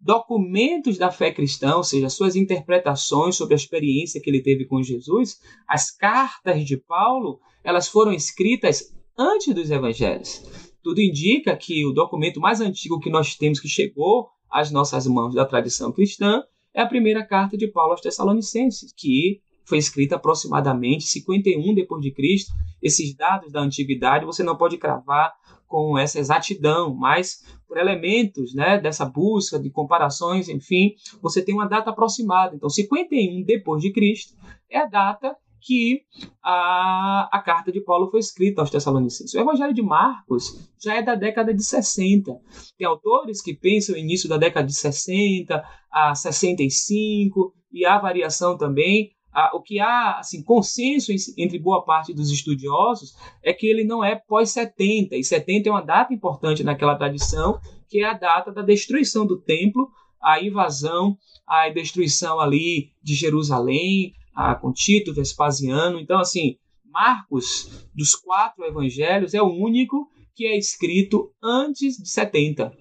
documentos 0.00 0.96
da 0.96 1.10
fé 1.10 1.32
cristã, 1.32 1.76
ou 1.76 1.84
seja, 1.84 2.08
suas 2.08 2.36
interpretações 2.36 3.36
sobre 3.36 3.54
a 3.54 3.56
experiência 3.56 4.20
que 4.20 4.30
ele 4.30 4.42
teve 4.42 4.64
com 4.64 4.82
Jesus, 4.82 5.38
as 5.68 5.90
cartas 5.90 6.64
de 6.64 6.76
Paulo, 6.76 7.40
elas 7.62 7.88
foram 7.88 8.12
escritas 8.12 8.94
antes 9.18 9.52
dos 9.54 9.70
evangelhos. 9.70 10.42
Tudo 10.82 11.00
indica 11.00 11.56
que 11.56 11.84
o 11.86 11.92
documento 11.92 12.40
mais 12.40 12.60
antigo 12.60 13.00
que 13.00 13.10
nós 13.10 13.36
temos 13.36 13.60
que 13.60 13.68
chegou 13.68 14.28
às 14.50 14.70
nossas 14.70 15.06
mãos 15.06 15.34
da 15.34 15.44
tradição 15.44 15.92
cristã 15.92 16.42
é 16.74 16.80
a 16.80 16.86
primeira 16.86 17.24
carta 17.26 17.56
de 17.56 17.66
Paulo 17.66 17.92
aos 17.92 18.00
Tessalonicenses, 18.00 18.92
que 18.96 19.40
foi 19.64 19.78
escrita 19.78 20.16
aproximadamente 20.16 21.04
51 21.04 21.74
depois 21.74 22.02
de 22.02 22.10
Cristo. 22.10 22.52
Esses 22.82 23.14
dados 23.14 23.52
da 23.52 23.60
antiguidade 23.60 24.24
você 24.24 24.42
não 24.42 24.56
pode 24.56 24.78
cravar 24.78 25.34
com 25.66 25.98
essa 25.98 26.18
exatidão, 26.18 26.94
mas 26.94 27.44
por 27.68 27.76
elementos 27.76 28.54
né, 28.54 28.78
dessa 28.78 29.04
busca 29.04 29.58
de 29.58 29.68
comparações, 29.68 30.48
enfim, 30.48 30.94
você 31.20 31.42
tem 31.42 31.54
uma 31.54 31.68
data 31.68 31.90
aproximada. 31.90 32.56
Então, 32.56 32.70
51 32.70 33.42
depois 33.42 33.82
de 33.82 33.92
Cristo 33.92 34.34
é 34.70 34.78
a 34.78 34.86
data 34.86 35.36
que 35.60 36.02
a, 36.42 37.28
a 37.32 37.42
carta 37.42 37.70
de 37.72 37.80
Paulo 37.80 38.10
foi 38.10 38.20
escrita 38.20 38.60
aos 38.60 38.70
Tessalonicenses. 38.70 39.34
O 39.34 39.40
Evangelho 39.40 39.74
de 39.74 39.82
Marcos 39.82 40.68
já 40.82 40.94
é 40.94 41.02
da 41.02 41.14
década 41.14 41.52
de 41.52 41.62
60. 41.62 42.32
Tem 42.76 42.86
autores 42.86 43.42
que 43.42 43.54
pensam 43.54 43.94
no 43.94 44.00
início 44.00 44.28
da 44.28 44.36
década 44.36 44.66
de 44.66 44.74
60 44.74 45.64
a 45.90 46.14
65, 46.14 47.54
e 47.72 47.84
há 47.84 47.98
variação 47.98 48.56
também 48.56 49.12
o 49.52 49.62
que 49.62 49.78
há 49.78 50.18
assim, 50.18 50.42
consenso 50.42 51.12
entre 51.36 51.58
boa 51.58 51.84
parte 51.84 52.12
dos 52.12 52.30
estudiosos 52.30 53.14
é 53.42 53.52
que 53.52 53.66
ele 53.66 53.84
não 53.84 54.02
é 54.02 54.16
pós-70, 54.16 55.12
e 55.12 55.22
70 55.22 55.68
é 55.68 55.72
uma 55.72 55.84
data 55.84 56.12
importante 56.12 56.64
naquela 56.64 56.96
tradição, 56.96 57.60
que 57.88 58.00
é 58.00 58.04
a 58.04 58.14
data 58.14 58.52
da 58.52 58.62
destruição 58.62 59.26
do 59.26 59.38
templo, 59.38 59.90
a 60.20 60.42
invasão, 60.42 61.16
a 61.46 61.68
destruição 61.68 62.40
ali 62.40 62.90
de 63.02 63.14
Jerusalém, 63.14 64.12
a, 64.38 64.54
com 64.54 64.72
Tito, 64.72 65.12
Vespasiano. 65.12 65.98
Então, 65.98 66.20
assim, 66.20 66.56
Marcos, 66.84 67.88
dos 67.92 68.14
quatro 68.14 68.64
evangelhos, 68.64 69.34
é 69.34 69.42
o 69.42 69.52
único 69.52 70.08
que 70.32 70.46
é 70.46 70.56
escrito 70.56 71.32
antes 71.42 71.96
de 71.96 72.08
70, 72.08 72.72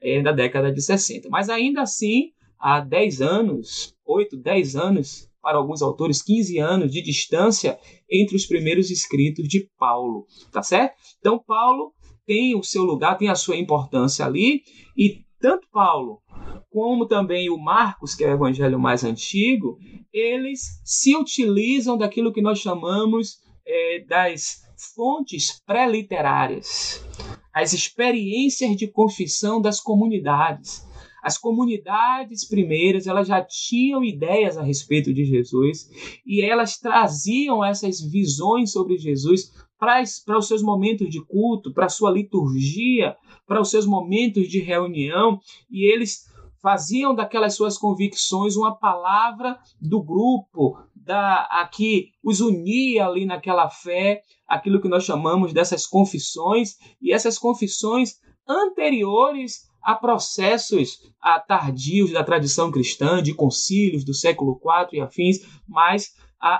é, 0.00 0.22
da 0.22 0.32
década 0.32 0.72
de 0.72 0.80
60. 0.80 1.28
Mas 1.28 1.50
ainda 1.50 1.82
assim, 1.82 2.30
há 2.58 2.80
10 2.80 3.20
anos, 3.20 3.94
8, 4.06 4.38
10 4.38 4.74
anos, 4.74 5.28
para 5.42 5.58
alguns 5.58 5.82
autores, 5.82 6.22
15 6.22 6.58
anos 6.58 6.90
de 6.90 7.02
distância 7.02 7.78
entre 8.10 8.34
os 8.34 8.46
primeiros 8.46 8.90
escritos 8.90 9.46
de 9.46 9.68
Paulo, 9.76 10.26
tá 10.50 10.62
certo? 10.62 10.94
Então, 11.18 11.38
Paulo 11.38 11.92
tem 12.24 12.56
o 12.56 12.62
seu 12.62 12.84
lugar, 12.84 13.18
tem 13.18 13.28
a 13.28 13.34
sua 13.34 13.56
importância 13.56 14.24
ali, 14.24 14.62
e 14.96 15.20
tanto 15.42 15.66
Paulo 15.72 16.22
como 16.70 17.04
também 17.04 17.50
o 17.50 17.58
Marcos, 17.58 18.14
que 18.14 18.24
é 18.24 18.28
o 18.28 18.34
evangelho 18.34 18.78
mais 18.78 19.04
antigo, 19.04 19.76
eles 20.10 20.80
se 20.84 21.14
utilizam 21.14 21.98
daquilo 21.98 22.32
que 22.32 22.40
nós 22.40 22.60
chamamos 22.60 23.40
é, 23.66 24.04
das 24.08 24.62
fontes 24.94 25.60
pré-literárias, 25.66 27.04
as 27.52 27.72
experiências 27.72 28.74
de 28.76 28.86
confissão 28.86 29.60
das 29.60 29.80
comunidades. 29.80 30.86
As 31.22 31.38
comunidades 31.38 32.48
primeiras 32.48 33.06
elas 33.06 33.28
já 33.28 33.44
tinham 33.44 34.02
ideias 34.02 34.56
a 34.56 34.62
respeito 34.62 35.12
de 35.12 35.24
Jesus 35.24 35.88
e 36.26 36.42
elas 36.42 36.78
traziam 36.78 37.64
essas 37.64 38.00
visões 38.00 38.72
sobre 38.72 38.96
Jesus 38.96 39.52
para, 39.78 40.38
os 40.38 40.48
seus 40.48 40.62
momentos 40.62 41.08
de 41.08 41.20
culto, 41.24 41.72
para 41.72 41.86
a 41.86 41.88
sua 41.88 42.10
liturgia, 42.10 43.16
para 43.46 43.60
os 43.60 43.70
seus 43.70 43.86
momentos 43.86 44.48
de 44.48 44.60
reunião 44.60 45.40
e 45.70 45.84
eles 45.90 46.30
faziam 46.62 47.14
daquelas 47.14 47.54
suas 47.54 47.76
convicções 47.76 48.56
uma 48.56 48.74
palavra 48.74 49.58
do 49.80 50.00
grupo, 50.00 50.78
da 50.94 51.48
a 51.50 51.66
que 51.66 52.10
os 52.22 52.40
unia 52.40 53.06
ali 53.06 53.26
naquela 53.26 53.68
fé, 53.68 54.22
aquilo 54.46 54.80
que 54.80 54.88
nós 54.88 55.02
chamamos 55.02 55.52
dessas 55.52 55.86
confissões, 55.86 56.76
e 57.00 57.12
essas 57.12 57.36
confissões 57.36 58.20
anteriores 58.48 59.68
a 59.82 59.96
processos 59.96 61.00
a, 61.20 61.40
tardios 61.40 62.12
da 62.12 62.22
tradição 62.22 62.70
cristã, 62.70 63.20
de 63.20 63.34
concílios 63.34 64.04
do 64.04 64.14
século 64.14 64.60
IV 64.62 64.88
e 64.92 65.00
afins, 65.00 65.38
mas 65.66 66.14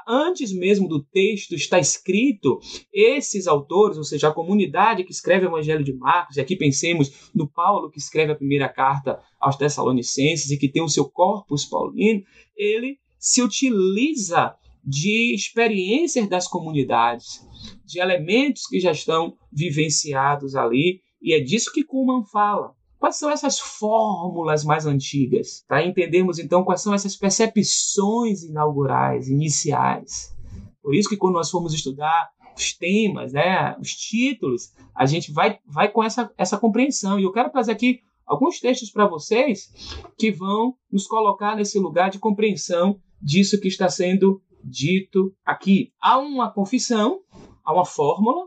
antes 0.07 0.53
mesmo 0.53 0.89
do 0.89 1.03
texto 1.03 1.55
estar 1.55 1.79
escrito, 1.81 2.61
esses 2.93 3.47
autores, 3.47 3.99
ou 3.99 4.05
seja, 4.05 4.29
a 4.29 4.35
comunidade 4.35 5.05
que 5.05 5.11
escreve 5.11 5.47
o 5.47 5.49
Evangelho 5.49 5.83
de 5.83 5.93
Marcos, 5.93 6.37
e 6.37 6.41
aqui 6.41 6.55
pensemos 6.55 7.31
no 7.35 7.49
Paulo 7.49 7.91
que 7.91 7.99
escreve 7.99 8.33
a 8.33 8.37
primeira 8.37 8.69
carta 8.69 9.21
aos 9.41 9.57
Tessalonicenses 9.57 10.51
e 10.51 10.59
que 10.59 10.69
tem 10.69 10.83
o 10.83 10.89
seu 10.89 11.09
corpus 11.09 11.65
paulino, 11.65 12.23
ele 12.57 12.99
se 13.19 13.43
utiliza 13.43 14.55
de 14.85 15.35
experiências 15.35 16.29
das 16.29 16.49
comunidades, 16.49 17.41
de 17.85 18.01
elementos 18.01 18.67
que 18.67 18.81
já 18.81 18.91
estão 18.91 19.37
vivenciados 19.53 20.57
ali, 20.57 21.01
e 21.21 21.33
é 21.33 21.41
disso 21.41 21.73
que 21.73 21.85
Kuhlman 21.85 22.25
fala. 22.25 22.75
Quais 23.03 23.17
são 23.17 23.33
essas 23.33 23.59
fórmulas 23.59 24.63
mais 24.63 24.87
antigas? 24.87 25.65
Para 25.67 25.85
entendermos 25.85 26.39
então 26.39 26.63
quais 26.63 26.81
são 26.83 26.95
essas 26.95 27.17
percepções 27.17 28.45
inaugurais, 28.45 29.29
iniciais. 29.29 30.33
Por 30.81 30.95
isso 30.95 31.09
que 31.09 31.17
quando 31.17 31.35
nós 31.35 31.51
formos 31.51 31.75
estudar 31.75 32.31
os 32.57 32.73
temas, 32.73 33.33
né, 33.33 33.77
os 33.81 33.91
títulos, 33.91 34.73
a 34.95 35.05
gente 35.05 35.33
vai, 35.33 35.59
vai 35.67 35.89
com 35.89 36.01
essa, 36.01 36.31
essa 36.39 36.57
compreensão. 36.57 37.19
E 37.19 37.25
eu 37.25 37.33
quero 37.33 37.51
trazer 37.51 37.73
aqui 37.73 38.03
alguns 38.25 38.61
textos 38.61 38.89
para 38.89 39.09
vocês 39.09 39.73
que 40.17 40.31
vão 40.31 40.77
nos 40.89 41.05
colocar 41.05 41.57
nesse 41.57 41.81
lugar 41.81 42.09
de 42.09 42.21
compreensão 42.21 43.01
disso 43.21 43.61
que 43.61 43.67
está 43.67 43.89
sendo 43.89 44.41
dito 44.63 45.35
aqui. 45.45 45.93
Há 46.01 46.21
uma 46.21 46.53
confissão, 46.53 47.19
há 47.65 47.75
uma 47.75 47.85
fórmula 47.85 48.47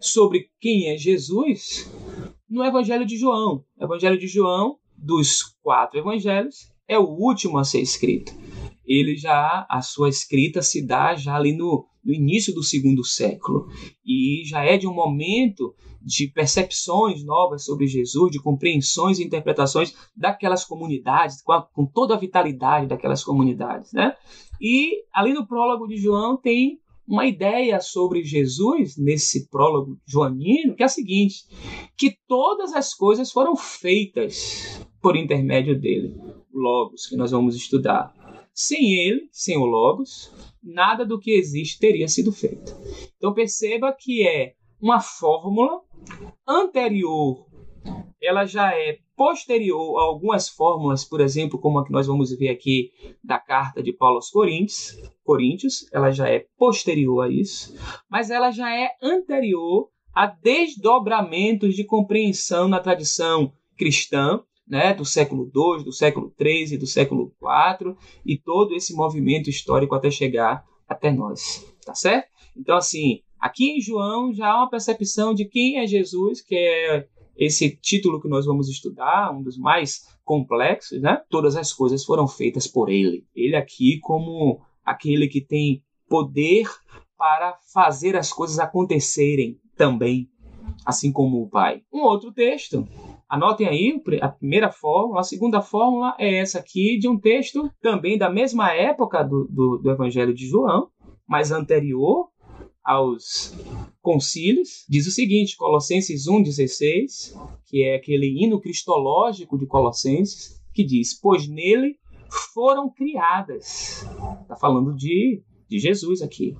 sobre 0.00 0.50
quem 0.58 0.88
é 0.88 0.96
Jesus 0.96 1.88
no 2.54 2.64
Evangelho 2.64 3.04
de 3.04 3.16
João. 3.16 3.64
O 3.76 3.84
Evangelho 3.84 4.16
de 4.16 4.28
João, 4.28 4.78
dos 4.96 5.42
quatro 5.60 5.98
evangelhos, 5.98 6.72
é 6.86 6.96
o 6.96 7.02
último 7.02 7.58
a 7.58 7.64
ser 7.64 7.80
escrito. 7.80 8.32
Ele 8.86 9.16
já, 9.16 9.66
a 9.68 9.82
sua 9.82 10.08
escrita 10.08 10.62
se 10.62 10.86
dá 10.86 11.16
já 11.16 11.34
ali 11.34 11.52
no, 11.52 11.84
no 12.04 12.14
início 12.14 12.54
do 12.54 12.62
segundo 12.62 13.02
século. 13.04 13.66
E 14.06 14.44
já 14.46 14.64
é 14.64 14.76
de 14.76 14.86
um 14.86 14.94
momento 14.94 15.74
de 16.00 16.28
percepções 16.28 17.24
novas 17.24 17.64
sobre 17.64 17.88
Jesus, 17.88 18.30
de 18.30 18.40
compreensões 18.40 19.18
e 19.18 19.24
interpretações 19.24 19.92
daquelas 20.14 20.64
comunidades, 20.64 21.42
com, 21.42 21.52
a, 21.52 21.62
com 21.62 21.84
toda 21.84 22.14
a 22.14 22.18
vitalidade 22.18 22.86
daquelas 22.86 23.24
comunidades. 23.24 23.92
Né? 23.92 24.14
E 24.60 25.02
ali 25.12 25.32
no 25.32 25.46
prólogo 25.46 25.88
de 25.88 25.96
João 25.96 26.36
tem 26.36 26.78
uma 27.06 27.26
ideia 27.26 27.80
sobre 27.80 28.24
Jesus, 28.24 28.96
nesse 28.96 29.48
prólogo 29.48 29.98
joanino, 30.06 30.74
que 30.74 30.82
é 30.82 30.86
a 30.86 30.88
seguinte: 30.88 31.44
que 31.96 32.16
todas 32.26 32.72
as 32.72 32.94
coisas 32.94 33.30
foram 33.30 33.54
feitas 33.56 34.80
por 35.00 35.16
intermédio 35.16 35.78
dele, 35.78 36.16
Logos, 36.52 37.06
que 37.06 37.16
nós 37.16 37.30
vamos 37.30 37.54
estudar. 37.54 38.12
Sem 38.52 38.94
ele, 38.94 39.28
sem 39.32 39.56
o 39.56 39.64
Logos, 39.64 40.32
nada 40.62 41.04
do 41.04 41.18
que 41.18 41.32
existe 41.32 41.78
teria 41.78 42.08
sido 42.08 42.32
feito. 42.32 42.74
Então 43.16 43.34
perceba 43.34 43.92
que 43.92 44.26
é 44.26 44.54
uma 44.80 45.00
fórmula 45.00 45.80
anterior, 46.46 47.46
ela 48.22 48.44
já 48.44 48.72
é 48.74 48.98
posterior 49.16 49.98
a 49.98 50.04
algumas 50.04 50.48
fórmulas, 50.48 51.04
por 51.04 51.20
exemplo, 51.20 51.58
como 51.58 51.78
a 51.78 51.84
que 51.84 51.92
nós 51.92 52.06
vamos 52.06 52.36
ver 52.36 52.48
aqui 52.48 52.90
da 53.22 53.38
carta 53.38 53.82
de 53.82 53.92
Paulo 53.92 54.16
aos 54.16 54.30
Coríntios, 54.30 54.96
Coríntios, 55.24 55.86
ela 55.92 56.10
já 56.10 56.28
é 56.28 56.46
posterior 56.58 57.22
a 57.22 57.28
isso, 57.28 57.74
mas 58.10 58.30
ela 58.30 58.50
já 58.50 58.74
é 58.74 58.90
anterior 59.02 59.88
a 60.14 60.26
desdobramentos 60.26 61.74
de 61.74 61.84
compreensão 61.84 62.68
na 62.68 62.78
tradição 62.78 63.52
cristã, 63.76 64.40
né, 64.66 64.94
do 64.94 65.04
século 65.04 65.50
II, 65.54 65.84
do 65.84 65.92
século 65.92 66.32
III, 66.40 66.78
do 66.78 66.86
século 66.86 67.32
IV, 67.42 67.94
e 68.24 68.38
todo 68.38 68.74
esse 68.74 68.94
movimento 68.94 69.50
histórico 69.50 69.94
até 69.94 70.10
chegar 70.10 70.64
até 70.88 71.10
nós. 71.10 71.64
tá 71.84 71.94
certo? 71.94 72.28
Então, 72.56 72.76
assim, 72.76 73.20
aqui 73.38 73.72
em 73.72 73.80
João 73.80 74.32
já 74.32 74.48
há 74.48 74.58
uma 74.58 74.70
percepção 74.70 75.34
de 75.34 75.44
quem 75.44 75.78
é 75.78 75.86
Jesus, 75.86 76.40
que 76.40 76.54
é 76.54 77.06
esse 77.36 77.76
título 77.76 78.20
que 78.20 78.28
nós 78.28 78.46
vamos 78.46 78.68
estudar, 78.68 79.32
um 79.32 79.42
dos 79.42 79.58
mais 79.58 80.06
complexos, 80.24 81.00
né? 81.00 81.20
Todas 81.28 81.56
as 81.56 81.72
coisas 81.72 82.04
foram 82.04 82.26
feitas 82.28 82.66
por 82.66 82.88
ele. 82.88 83.26
Ele 83.34 83.56
aqui 83.56 83.98
como 84.00 84.60
aquele 84.84 85.28
que 85.28 85.40
tem 85.40 85.82
poder 86.08 86.68
para 87.16 87.58
fazer 87.72 88.16
as 88.16 88.32
coisas 88.32 88.58
acontecerem 88.58 89.58
também, 89.76 90.28
assim 90.84 91.12
como 91.12 91.42
o 91.42 91.48
Pai. 91.48 91.82
Um 91.92 92.02
outro 92.02 92.32
texto. 92.32 92.86
Anotem 93.28 93.66
aí 93.66 94.02
a 94.20 94.28
primeira 94.28 94.70
fórmula. 94.70 95.20
A 95.20 95.24
segunda 95.24 95.60
fórmula 95.60 96.14
é 96.18 96.36
essa 96.36 96.58
aqui, 96.58 96.98
de 96.98 97.08
um 97.08 97.18
texto 97.18 97.70
também 97.80 98.16
da 98.16 98.30
mesma 98.30 98.72
época 98.72 99.22
do, 99.24 99.48
do, 99.50 99.78
do 99.78 99.90
Evangelho 99.90 100.34
de 100.34 100.46
João, 100.46 100.88
mas 101.26 101.50
anterior 101.50 102.28
aos 102.84 103.54
concílios. 104.02 104.84
Diz 104.88 105.06
o 105.06 105.10
seguinte, 105.10 105.56
Colossenses 105.56 106.26
1,16, 106.26 107.34
que 107.66 107.82
é 107.82 107.96
aquele 107.96 108.26
hino 108.26 108.60
cristológico 108.60 109.58
de 109.58 109.66
Colossenses, 109.66 110.60
que 110.72 110.84
diz: 110.84 111.18
Pois 111.18 111.48
nele 111.48 111.96
foram 112.52 112.90
criadas. 112.90 114.04
Está 114.42 114.56
falando 114.56 114.94
de, 114.94 115.42
de 115.68 115.78
Jesus 115.78 116.20
aqui 116.20 116.54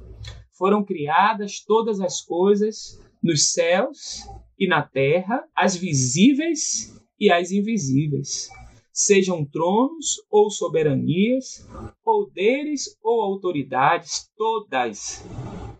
foram 0.56 0.84
criadas 0.84 1.60
todas 1.60 2.00
as 2.00 2.20
coisas 2.20 3.00
nos 3.22 3.52
céus 3.52 4.26
e 4.58 4.66
na 4.66 4.82
terra, 4.82 5.42
as 5.54 5.76
visíveis 5.76 6.94
e 7.18 7.30
as 7.30 7.50
invisíveis, 7.50 8.48
sejam 8.92 9.44
tronos 9.44 10.22
ou 10.30 10.50
soberanias, 10.50 11.66
poderes 12.04 12.96
ou 13.02 13.22
autoridades, 13.22 14.30
todas. 14.36 15.24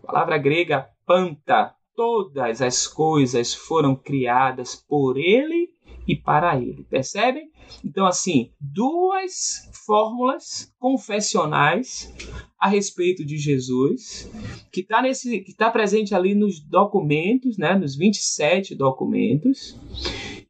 Palavra 0.05 0.37
grega 0.37 0.87
panta, 1.05 1.73
todas 1.95 2.61
as 2.61 2.87
coisas 2.87 3.53
foram 3.53 3.95
criadas 3.95 4.75
por 4.75 5.17
ele 5.17 5.69
e 6.07 6.15
para 6.15 6.59
ele. 6.59 6.83
Percebem? 6.83 7.49
Então, 7.83 8.05
assim, 8.05 8.51
duas 8.59 9.69
fórmulas 9.85 10.73
confessionais 10.79 12.13
a 12.59 12.67
respeito 12.67 13.25
de 13.25 13.37
Jesus, 13.37 14.31
que 14.71 14.81
está 14.81 15.07
está 15.07 15.71
presente 15.71 16.13
ali 16.13 16.35
nos 16.35 16.59
documentos, 16.59 17.57
né, 17.57 17.75
nos 17.75 17.95
27 17.95 18.75
documentos, 18.75 19.79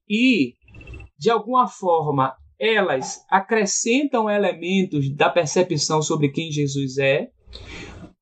e 0.09 0.55
de 1.17 1.29
alguma 1.29 1.67
forma 1.67 2.35
elas 2.57 3.25
acrescentam 3.29 4.29
elementos 4.29 5.09
da 5.13 5.29
percepção 5.29 6.01
sobre 6.01 6.29
quem 6.29 6.51
Jesus 6.51 6.97
é, 6.97 7.29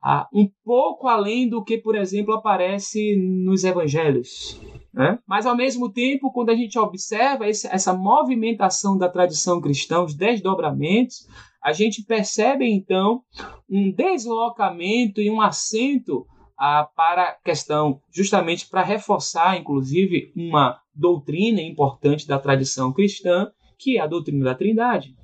ah, 0.04 0.28
um 0.34 0.50
pouco 0.66 1.08
além 1.08 1.48
do 1.48 1.64
que, 1.64 1.78
por 1.78 1.96
exemplo, 1.96 2.34
aparece 2.34 3.16
nos 3.16 3.64
evangelhos. 3.64 4.60
Né? 4.94 5.18
Mas, 5.26 5.46
ao 5.46 5.56
mesmo 5.56 5.90
tempo, 5.90 6.30
quando 6.34 6.50
a 6.50 6.56
gente 6.56 6.78
observa 6.78 7.48
esse, 7.48 7.68
essa 7.68 7.94
movimentação 7.94 8.98
da 8.98 9.08
tradição 9.08 9.62
cristã, 9.62 10.04
os 10.04 10.14
desdobramentos, 10.14 11.26
a 11.64 11.72
gente 11.72 12.04
percebe, 12.04 12.70
então, 12.70 13.22
um 13.70 13.94
deslocamento 13.94 15.22
e 15.22 15.32
um 15.32 15.40
acento 15.40 16.28
ah, 16.60 16.86
para 16.96 17.24
a 17.24 17.36
questão, 17.36 18.02
justamente 18.14 18.68
para 18.70 18.84
reforçar, 18.84 19.58
inclusive, 19.58 20.34
uma 20.36 20.82
doutrina 20.94 21.62
importante 21.62 22.28
da 22.28 22.38
tradição 22.38 22.92
cristã, 22.92 23.50
que 23.80 23.98
é 23.98 24.02
a 24.02 24.08
doutrina 24.08 24.44
da 24.44 24.54
Trindade. 24.54 25.16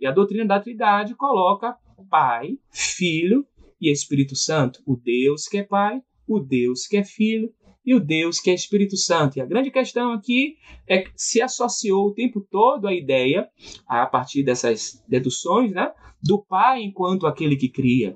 E 0.00 0.06
a 0.06 0.10
doutrina 0.10 0.44
da 0.44 0.58
Trindade 0.58 1.14
coloca 1.14 1.76
Pai, 2.10 2.58
Filho 2.70 3.46
e 3.84 3.92
Espírito 3.92 4.34
Santo, 4.34 4.82
o 4.86 4.96
Deus 4.96 5.46
que 5.46 5.58
é 5.58 5.62
Pai, 5.62 6.00
o 6.26 6.40
Deus 6.40 6.86
que 6.86 6.96
é 6.96 7.04
Filho 7.04 7.52
e 7.84 7.94
o 7.94 8.00
Deus 8.00 8.40
que 8.40 8.50
é 8.50 8.54
Espírito 8.54 8.96
Santo. 8.96 9.36
E 9.36 9.42
a 9.42 9.46
grande 9.46 9.70
questão 9.70 10.12
aqui 10.12 10.56
é 10.86 11.02
que 11.02 11.10
se 11.14 11.42
associou 11.42 12.06
o 12.06 12.14
tempo 12.14 12.40
todo 12.40 12.88
a 12.88 12.94
ideia, 12.94 13.46
a 13.86 14.06
partir 14.06 14.42
dessas 14.42 15.04
deduções, 15.06 15.70
né, 15.72 15.92
do 16.22 16.38
Pai 16.38 16.82
enquanto 16.82 17.26
aquele 17.26 17.56
que 17.56 17.68
cria. 17.68 18.14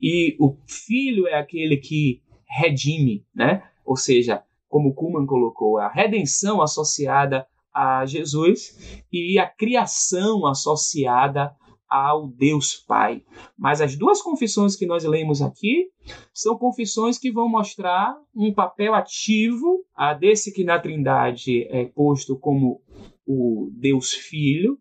E 0.00 0.34
o 0.40 0.56
Filho 0.66 1.28
é 1.28 1.34
aquele 1.34 1.76
que 1.76 2.22
redime, 2.48 3.26
né? 3.34 3.62
Ou 3.84 3.96
seja, 3.96 4.42
como 4.68 4.94
Kuhlman 4.94 5.26
colocou, 5.26 5.76
a 5.76 5.88
redenção 5.88 6.62
associada 6.62 7.46
a 7.74 8.06
Jesus 8.06 9.02
e 9.12 9.38
a 9.38 9.46
criação 9.46 10.46
associada 10.46 11.54
ao 11.94 12.26
Deus 12.26 12.74
Pai. 12.74 13.22
Mas 13.56 13.80
as 13.80 13.94
duas 13.94 14.20
confissões 14.20 14.74
que 14.74 14.84
nós 14.84 15.04
lemos 15.04 15.40
aqui 15.40 15.86
são 16.32 16.58
confissões 16.58 17.18
que 17.18 17.30
vão 17.30 17.48
mostrar 17.48 18.16
um 18.34 18.52
papel 18.52 18.94
ativo 18.94 19.84
a 19.94 20.12
desse 20.12 20.52
que 20.52 20.64
na 20.64 20.80
Trindade 20.80 21.62
é 21.70 21.84
posto 21.84 22.36
como 22.36 22.82
o 23.24 23.70
Deus 23.76 24.12
Filho, 24.12 24.76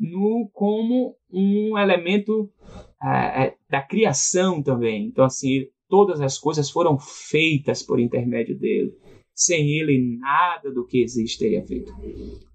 no, 0.00 0.48
como 0.54 1.14
um 1.30 1.76
elemento 1.76 2.50
é, 3.02 3.44
é, 3.44 3.56
da 3.68 3.82
criação 3.82 4.62
também. 4.62 5.06
Então, 5.06 5.26
assim, 5.26 5.66
todas 5.86 6.18
as 6.22 6.38
coisas 6.38 6.70
foram 6.70 6.98
feitas 6.98 7.82
por 7.82 8.00
intermédio 8.00 8.58
dele. 8.58 8.94
Sem 9.34 9.68
ele, 9.78 10.18
nada 10.18 10.72
do 10.72 10.86
que 10.86 11.02
existe 11.02 11.38
teria 11.38 11.64
feito. 11.64 11.92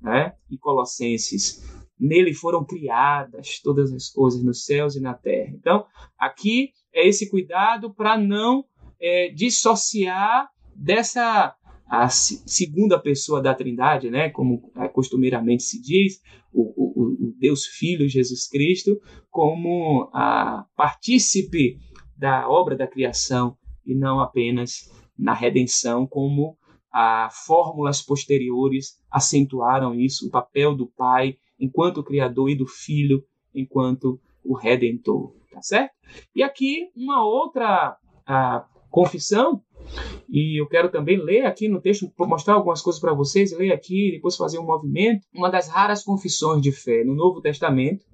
Né? 0.02 0.34
E 0.50 0.58
Colossenses 0.58 1.64
Nele 2.04 2.34
foram 2.34 2.66
criadas 2.66 3.60
todas 3.64 3.93
as 3.93 4.10
coisas 4.10 4.43
nos 4.43 4.66
céus 4.66 4.95
e 4.95 4.99
na 4.99 5.14
terra. 5.14 5.51
Então, 5.54 5.86
aqui 6.20 6.72
é 6.93 7.08
esse 7.08 7.30
cuidado 7.30 7.93
para 7.93 8.18
não 8.18 8.66
é, 8.99 9.30
dissociar 9.30 10.49
dessa 10.76 11.56
a 11.86 12.10
segunda 12.10 12.99
pessoa 12.99 13.41
da 13.41 13.54
Trindade, 13.54 14.10
né, 14.10 14.30
como 14.30 14.72
costumeiramente 14.93 15.62
se 15.62 15.80
diz, 15.80 16.20
o, 16.51 16.62
o, 16.62 17.28
o 17.28 17.36
Deus 17.38 17.66
Filho 17.66 18.10
Jesus 18.10 18.47
Cristo, 18.47 18.99
como 19.30 20.10
a 20.12 20.66
partícipe 20.76 21.78
da 22.18 22.49
obra 22.49 22.76
da 22.76 22.88
criação 22.88 23.56
e 23.86 23.93
não 23.93 24.20
apenas 24.20 24.89
na 25.18 25.34
redenção, 25.34 26.08
como 26.08 26.58
a 26.91 27.30
fórmulas 27.30 28.01
posteriores 28.01 28.99
acentuaram 29.12 29.93
isso, 29.93 30.28
o 30.28 30.32
papel 30.32 30.76
do 30.76 30.88
Pai 30.88 31.38
enquanto 31.64 32.03
Criador 32.03 32.49
e 32.49 32.55
do 32.55 32.68
Filho 32.68 33.24
enquanto 33.55 34.20
o 34.43 34.53
Redentor, 34.53 35.34
tá 35.49 35.61
certo? 35.61 35.93
E 36.36 36.43
aqui 36.43 36.89
uma 36.95 37.26
outra 37.26 37.95
a, 38.28 38.66
confissão, 38.89 39.61
e 40.30 40.59
eu 40.59 40.68
quero 40.68 40.91
também 40.91 41.18
ler 41.18 41.45
aqui 41.45 41.68
no 41.68 41.82
texto, 41.82 42.11
mostrar 42.20 42.55
algumas 42.55 42.82
coisas 42.82 43.01
para 43.01 43.14
vocês, 43.14 43.57
ler 43.57 43.72
aqui, 43.72 44.11
depois 44.11 44.36
fazer 44.36 44.59
um 44.59 44.66
movimento, 44.66 45.26
uma 45.34 45.49
das 45.49 45.70
raras 45.70 46.03
confissões 46.03 46.61
de 46.61 46.72
fé 46.72 47.03
no 47.03 47.16
Novo 47.16 47.41
Testamento, 47.41 48.05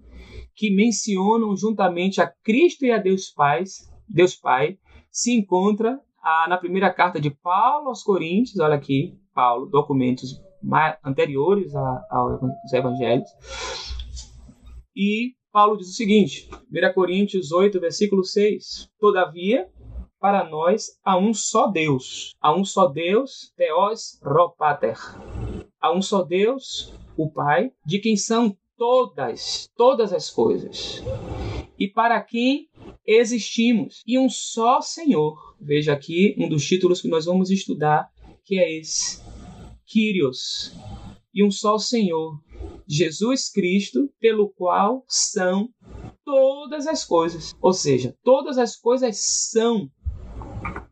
que 0.56 0.70
mencionam 0.70 1.56
juntamente 1.56 2.22
a 2.22 2.32
Cristo 2.44 2.86
e 2.86 2.92
a 2.92 2.98
Deus 2.98 3.30
Pai, 3.30 3.64
Deus 4.08 4.36
Pai, 4.36 4.78
se 5.12 5.34
encontra 5.34 6.00
a, 6.22 6.48
na 6.48 6.58
primeira 6.58 6.94
carta 6.94 7.20
de 7.20 7.30
Paulo 7.30 7.90
aos 7.90 8.04
Coríntios, 8.04 8.60
olha 8.60 8.76
aqui, 8.76 9.18
Paulo, 9.34 9.66
documentos 9.66 10.40
anteriores 11.04 11.76
a, 11.76 12.06
aos 12.10 12.74
evangelhos. 12.74 13.30
E 14.96 15.34
Paulo 15.52 15.78
diz 15.78 15.90
o 15.90 15.94
seguinte, 15.94 16.50
1 16.72 16.94
Coríntios 16.94 17.52
8, 17.52 17.80
versículo 17.80 18.24
6: 18.24 18.90
Todavia, 19.00 19.68
para 20.20 20.48
nós 20.48 20.98
há 21.04 21.18
um 21.18 21.34
só 21.34 21.68
Deus, 21.68 22.36
há 22.42 22.54
um 22.54 22.66
só 22.66 22.88
Deus, 22.88 23.54
Theos 23.56 24.20
Ropater. 24.22 24.98
Há 25.80 25.94
um 25.94 26.02
só 26.02 26.24
Deus, 26.24 26.94
o 27.18 27.32
Pai, 27.32 27.72
de 27.86 28.00
quem 28.00 28.18
são 28.18 28.56
todas, 28.78 29.70
todas 29.76 30.12
as 30.12 30.30
coisas. 30.30 31.02
E 31.78 31.88
para 31.88 32.22
quem 32.22 32.68
existimos. 33.08 34.04
E 34.06 34.20
um 34.20 34.30
só 34.30 34.82
Senhor. 34.82 35.56
Veja 35.60 35.94
aqui 35.94 36.36
um 36.38 36.48
dos 36.48 36.66
títulos 36.66 37.02
que 37.02 37.08
nós 37.08 37.26
vamos 37.26 37.50
estudar, 37.50 38.10
que 38.44 38.60
é 38.60 38.78
esse. 38.78 39.22
Kyrios, 39.90 40.72
e 41.34 41.44
um 41.44 41.50
só 41.50 41.78
Senhor, 41.78 42.40
Jesus 42.88 43.50
Cristo, 43.52 44.10
pelo 44.20 44.50
qual 44.50 45.04
são 45.08 45.70
todas 46.24 46.88
as 46.88 47.04
coisas. 47.04 47.54
Ou 47.62 47.74
seja, 47.74 48.16
todas 48.24 48.58
as 48.58 48.76
coisas 48.76 49.18
são 49.18 49.90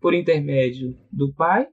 por 0.01 0.13
intermédio 0.13 0.97
do 1.11 1.33
Pai 1.33 1.67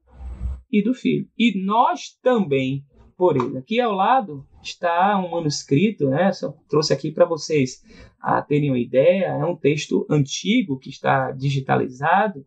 e 0.71 0.83
do 0.83 0.95
Filho. 0.95 1.29
E 1.39 1.65
nós 1.65 2.19
também 2.23 2.85
por 3.17 3.37
ele. 3.37 3.59
Aqui 3.59 3.81
ao 3.81 3.93
lado 3.93 4.47
está 4.63 5.19
um 5.19 5.31
manuscrito, 5.31 6.09
né? 6.09 6.33
Só 6.33 6.55
trouxe 6.69 6.93
aqui 6.93 7.13
para 7.13 7.25
vocês 7.25 7.83
a 8.21 8.43
terem 8.43 8.71
uma 8.71 8.79
ideia. 8.79 9.27
É 9.27 9.45
um 9.45 9.57
texto 9.57 10.07
antigo 10.11 10.79
que 10.79 10.91
está 10.91 11.31
digitalizado, 11.33 12.45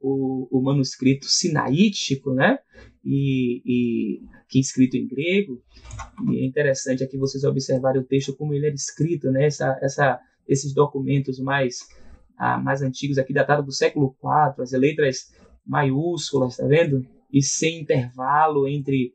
o, 0.00 0.48
o 0.50 0.62
manuscrito 0.62 1.26
sinaítico, 1.26 2.32
né? 2.32 2.58
E, 3.04 3.62
e 3.66 4.22
que 4.48 4.58
é 4.58 4.60
escrito 4.60 4.96
em 4.96 5.06
grego. 5.06 5.62
E 6.30 6.38
é 6.38 6.46
interessante 6.46 7.04
aqui 7.04 7.18
vocês 7.18 7.44
observarem 7.44 8.00
o 8.00 8.04
texto 8.04 8.34
como 8.34 8.54
ele 8.54 8.66
era 8.66 8.74
escrito, 8.74 9.30
né? 9.30 9.46
Essa, 9.46 9.78
essa, 9.82 10.20
esses 10.48 10.72
documentos 10.72 11.38
mais 11.38 11.80
ah, 12.36 12.58
mais 12.58 12.82
antigos 12.82 13.18
aqui, 13.18 13.32
datados 13.32 13.64
do 13.64 13.72
século 13.72 14.14
IV, 14.22 14.62
as 14.62 14.72
letras 14.72 15.32
maiúsculas, 15.66 16.56
tá 16.56 16.66
vendo? 16.66 17.06
E 17.32 17.42
sem 17.42 17.80
intervalo 17.80 18.68
entre 18.68 19.14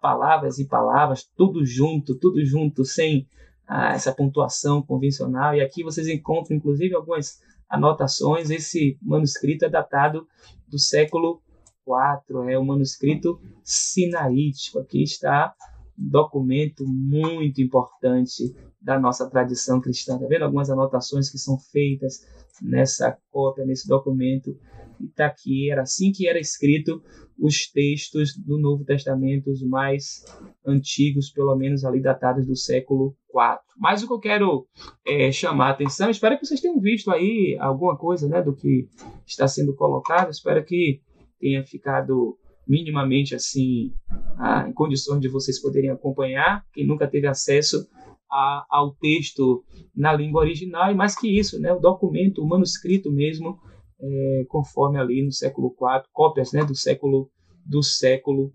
palavras 0.00 0.58
e 0.58 0.66
palavras, 0.66 1.24
tudo 1.36 1.64
junto, 1.64 2.14
tudo 2.14 2.44
junto, 2.44 2.84
sem 2.84 3.26
ah, 3.66 3.92
essa 3.92 4.12
pontuação 4.12 4.82
convencional. 4.82 5.54
E 5.54 5.60
aqui 5.60 5.82
vocês 5.82 6.08
encontram, 6.08 6.56
inclusive, 6.56 6.94
algumas 6.94 7.40
anotações. 7.68 8.50
Esse 8.50 8.98
manuscrito 9.02 9.64
é 9.64 9.68
datado 9.68 10.26
do 10.66 10.78
século 10.78 11.42
IV, 11.88 12.50
é 12.50 12.58
o 12.58 12.64
manuscrito 12.64 13.40
sinaítico. 13.62 14.78
Aqui 14.78 15.02
está 15.02 15.54
um 15.98 16.08
documento 16.08 16.86
muito 16.86 17.60
importante 17.60 18.54
da 18.80 18.98
nossa 18.98 19.28
tradição 19.28 19.80
cristã. 19.80 20.14
Está 20.14 20.26
vendo 20.26 20.44
algumas 20.44 20.70
anotações 20.70 21.30
que 21.30 21.38
são 21.38 21.58
feitas 21.58 22.26
nessa 22.62 23.16
cópia, 23.30 23.64
nesse 23.64 23.88
documento? 23.88 24.56
Está 25.00 25.26
aqui, 25.26 25.70
era 25.70 25.82
assim 25.82 26.10
que 26.12 26.28
era 26.28 26.38
escrito 26.38 27.02
os 27.38 27.70
textos 27.70 28.36
do 28.36 28.58
Novo 28.58 28.84
Testamento, 28.84 29.50
os 29.50 29.62
mais 29.62 30.24
antigos, 30.66 31.30
pelo 31.30 31.54
menos 31.54 31.84
ali 31.84 32.00
datados 32.00 32.46
do 32.46 32.56
século 32.56 33.16
IV. 33.32 33.58
Mas 33.76 34.02
o 34.02 34.08
que 34.08 34.12
eu 34.12 34.18
quero 34.18 34.66
é, 35.06 35.30
chamar 35.30 35.68
a 35.68 35.70
atenção, 35.70 36.10
espero 36.10 36.36
que 36.36 36.44
vocês 36.44 36.60
tenham 36.60 36.80
visto 36.80 37.10
aí 37.12 37.56
alguma 37.60 37.96
coisa 37.96 38.28
né, 38.28 38.42
do 38.42 38.54
que 38.54 38.88
está 39.24 39.46
sendo 39.46 39.74
colocado, 39.74 40.30
espero 40.30 40.64
que 40.64 41.00
tenha 41.38 41.64
ficado 41.64 42.36
minimamente 42.66 43.34
assim 43.34 43.92
ah, 44.38 44.66
em 44.68 44.72
condições 44.72 45.20
de 45.20 45.28
vocês 45.28 45.60
poderem 45.60 45.90
acompanhar. 45.90 46.64
Quem 46.72 46.86
nunca 46.86 47.08
teve 47.08 47.26
acesso 47.26 47.88
a, 48.30 48.66
ao 48.68 48.94
texto 48.94 49.64
na 49.94 50.12
língua 50.12 50.42
original, 50.42 50.90
e 50.90 50.94
mais 50.94 51.18
que 51.18 51.28
isso, 51.28 51.58
né, 51.60 51.72
o 51.72 51.80
documento, 51.80 52.42
o 52.42 52.46
manuscrito 52.46 53.10
mesmo, 53.10 53.58
é, 54.00 54.44
conforme 54.48 54.98
ali 54.98 55.24
no 55.24 55.32
século 55.32 55.68
IV, 55.68 56.04
cópias 56.12 56.52
né, 56.52 56.64
do 56.64 56.74
século 56.74 57.30
do 57.64 57.82
século 57.82 58.52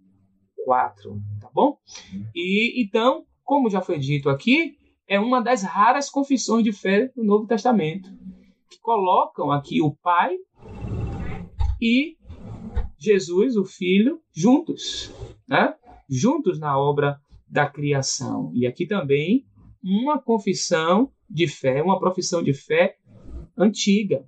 IV, 0.60 1.20
tá 1.40 1.50
bom? 1.54 1.78
E 2.36 2.82
então, 2.82 3.26
como 3.44 3.70
já 3.70 3.82
foi 3.82 4.00
dito 4.00 4.30
aqui, 4.30 4.76
é 5.08 5.20
uma 5.20 5.42
das 5.42 5.64
raras 5.64 6.10
confissões 6.10 6.64
de 6.64 6.72
fé 6.72 7.12
do 7.16 7.24
Novo 7.24 7.46
Testamento 7.46 8.10
que 8.70 8.80
colocam 8.80 9.52
aqui 9.52 9.82
o 9.82 9.94
Pai 9.96 10.36
e 11.82 12.16
Jesus, 13.04 13.58
o 13.58 13.66
Filho, 13.66 14.22
juntos, 14.34 15.12
né? 15.45 15.76
Juntos 16.10 16.58
na 16.58 16.80
obra 16.80 17.20
da 17.49 17.68
criação. 17.70 18.49
E 18.56 18.66
aqui 18.66 18.86
também 18.86 19.45
uma 19.84 20.18
confissão 20.18 21.12
de 21.30 21.45
fé, 21.45 21.84
uma 21.84 21.99
profissão 21.99 22.41
de 22.41 22.54
fé 22.54 22.95
antiga, 23.58 24.26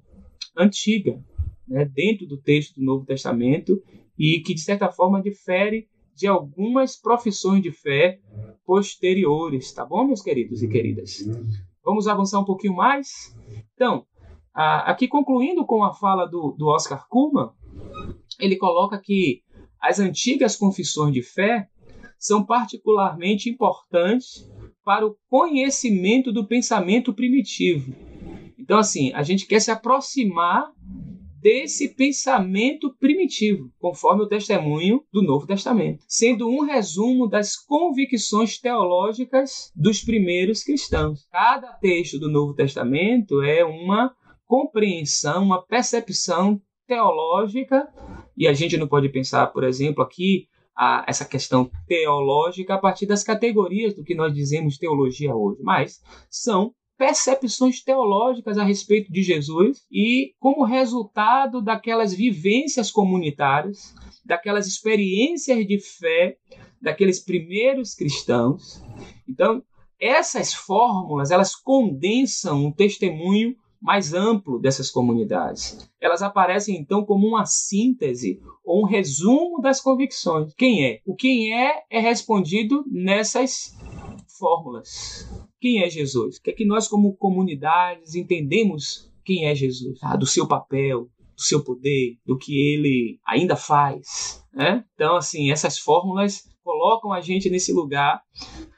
antiga, 0.58 1.24
né, 1.66 1.86
dentro 1.86 2.28
do 2.28 2.38
texto 2.38 2.76
do 2.76 2.86
Novo 2.86 3.06
Testamento 3.06 3.82
e 4.20 4.42
que, 4.42 4.54
de 4.54 4.62
certa 4.62 4.92
forma, 4.92 5.22
difere 5.22 5.88
de 6.14 6.28
algumas 6.28 6.98
profissões 6.98 7.64
de 7.64 7.72
fé 7.72 8.20
posteriores, 8.66 9.72
tá 9.72 9.86
bom, 9.86 10.06
meus 10.06 10.22
queridos 10.22 10.62
e 10.62 10.68
queridas? 10.68 11.26
Vamos 11.84 12.08
avançar 12.08 12.42
um 12.42 12.46
pouquinho 12.46 12.76
mais? 12.76 13.34
Então, 13.74 14.06
aqui 14.54 15.08
concluindo 15.08 15.66
com 15.66 15.82
a 15.84 15.94
fala 15.94 16.26
do, 16.26 16.54
do 16.58 16.68
Oscar 16.68 17.08
Kuhlmann, 17.08 17.52
ele 18.40 18.56
coloca 18.56 19.00
que 19.02 19.42
as 19.82 20.00
antigas 20.00 20.56
confissões 20.56 21.14
de 21.14 21.22
fé 21.22 21.68
são 22.18 22.46
particularmente 22.46 23.50
importantes 23.50 24.50
para 24.84 25.06
o 25.06 25.16
conhecimento 25.30 26.32
do 26.32 26.48
pensamento 26.48 27.14
primitivo 27.14 27.94
então, 28.66 28.80
assim, 28.80 29.14
a 29.14 29.22
gente 29.22 29.46
quer 29.46 29.60
se 29.60 29.70
aproximar 29.70 30.72
desse 31.40 31.94
pensamento 31.94 32.96
primitivo, 33.00 33.72
conforme 33.78 34.24
o 34.24 34.28
testemunho 34.28 35.04
do 35.14 35.22
Novo 35.22 35.46
Testamento, 35.46 36.04
sendo 36.08 36.50
um 36.50 36.62
resumo 36.62 37.28
das 37.28 37.56
convicções 37.56 38.60
teológicas 38.60 39.72
dos 39.76 40.04
primeiros 40.04 40.64
cristãos. 40.64 41.28
Cada 41.32 41.74
texto 41.74 42.18
do 42.18 42.28
Novo 42.28 42.56
Testamento 42.56 43.44
é 43.44 43.64
uma 43.64 44.12
compreensão, 44.48 45.44
uma 45.44 45.64
percepção 45.64 46.60
teológica, 46.88 47.88
e 48.38 48.48
a 48.48 48.54
gente 48.54 48.78
não 48.78 48.88
pode 48.88 49.10
pensar, 49.10 49.48
por 49.48 49.64
exemplo, 49.64 50.04
aqui 50.04 50.48
a, 50.76 51.06
essa 51.08 51.26
questão 51.26 51.70
teológica 51.88 52.76
a 52.76 52.78
partir 52.78 53.06
das 53.06 53.24
categorias 53.24 53.94
do 53.94 54.04
que 54.04 54.16
nós 54.16 54.34
dizemos 54.34 54.78
teologia 54.78 55.34
hoje, 55.34 55.62
mas 55.64 56.02
são 56.30 56.74
percepções 56.98 57.84
teológicas 57.84 58.58
a 58.58 58.64
respeito 58.64 59.12
de 59.12 59.22
Jesus 59.22 59.86
e 59.92 60.34
como 60.40 60.64
resultado 60.64 61.62
daquelas 61.62 62.14
vivências 62.14 62.90
comunitárias, 62.90 63.94
daquelas 64.26 64.66
experiências 64.66 65.66
de 65.68 65.80
fé 65.80 66.38
daqueles 66.82 67.20
primeiros 67.20 67.96
cristãos. 67.96 68.82
Então, 69.28 69.64
essas 70.00 70.54
fórmulas, 70.54 71.32
elas 71.32 71.56
condensam 71.56 72.66
um 72.66 72.72
testemunho 72.72 73.56
mais 73.86 74.16
amplo 74.16 74.58
dessas 74.58 74.90
comunidades. 74.90 75.88
Elas 76.02 76.24
aparecem 76.24 76.76
então 76.76 77.06
como 77.06 77.28
uma 77.28 77.46
síntese 77.46 78.42
ou 78.64 78.82
um 78.82 78.86
resumo 78.86 79.62
das 79.62 79.80
convicções. 79.80 80.52
Quem 80.58 80.84
é? 80.84 81.02
O 81.06 81.16
quem 81.16 81.54
é 81.54 81.84
é 81.90 82.00
respondido 82.00 82.84
nessas 82.92 83.78
fórmulas. 84.40 85.30
Quem 85.62 85.84
é 85.84 85.90
Jesus? 85.90 86.38
O 86.38 86.42
que 86.42 86.50
é 86.50 86.54
que 86.54 86.66
nós, 86.66 86.88
como 86.88 87.16
comunidades, 87.16 88.16
entendemos 88.16 89.12
quem 89.24 89.46
é 89.46 89.54
Jesus? 89.54 90.00
Ah, 90.02 90.18
do 90.18 90.26
seu 90.26 90.48
papel, 90.48 91.02
do 91.36 91.42
seu 91.42 91.64
poder, 91.64 92.18
do 92.26 92.38
que 92.38 92.74
ele 92.74 93.20
ainda 93.26 93.56
faz. 93.56 94.44
Né? 94.52 94.84
Então, 94.96 95.16
assim, 95.16 95.52
essas 95.52 95.78
fórmulas 95.78 96.44
colocam 96.64 97.14
a 97.14 97.22
gente 97.22 97.52
nesse 97.52 97.72
lugar 97.72 98.24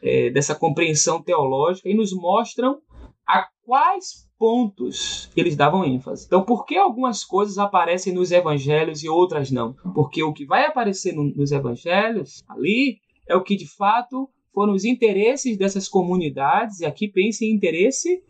é, 0.04 0.30
dessa 0.32 0.54
compreensão 0.54 1.24
teológica 1.24 1.88
e 1.88 1.96
nos 1.96 2.12
mostram 2.12 2.82
a 3.26 3.48
quais 3.64 4.27
pontos 4.38 5.30
eles 5.36 5.56
davam 5.56 5.84
ênfase. 5.84 6.26
Então, 6.26 6.44
por 6.44 6.66
que 6.66 6.78
algumas 6.78 7.24
coisas 7.24 7.58
aparecem 7.58 8.14
nos 8.14 8.32
evangelhos 8.32 9.04
e 9.04 9.10
outras 9.10 9.52
não? 9.52 9.74
Porque 9.94 10.24
o 10.24 10.34
que 10.34 10.46
vai 10.46 10.66
aparecer 10.66 11.14
no, 11.14 11.24
nos 11.24 11.52
evangelhos 11.52 12.44
ali 12.48 13.00
é 13.28 13.36
o 13.36 13.44
que 13.44 13.56
de 13.56 13.68
fato 13.68 14.30
foram 14.54 14.74
os 14.74 14.86
interesses 14.86 15.56
dessas 15.56 15.88
comunidades, 15.88 16.80
e 16.80 16.86
aqui 16.86 17.08
pense 17.08 17.46
em 17.46 17.54
interesse 17.54 18.24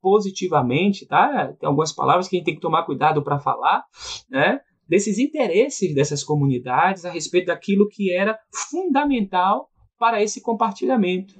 positivamente, 0.00 1.04
tá? 1.06 1.52
Tem 1.58 1.66
algumas 1.66 1.90
palavras 1.90 2.28
que 2.28 2.36
a 2.36 2.38
gente 2.38 2.46
tem 2.46 2.54
que 2.54 2.60
tomar 2.60 2.84
cuidado 2.84 3.20
para 3.20 3.40
falar, 3.40 3.84
né? 4.30 4.60
Desses 4.88 5.18
interesses 5.18 5.92
dessas 5.92 6.22
comunidades 6.22 7.04
a 7.04 7.10
respeito 7.10 7.46
daquilo 7.46 7.88
que 7.88 8.12
era 8.12 8.38
fundamental 8.52 9.68
para 9.98 10.22
esse 10.22 10.40
compartilhamento. 10.40 11.34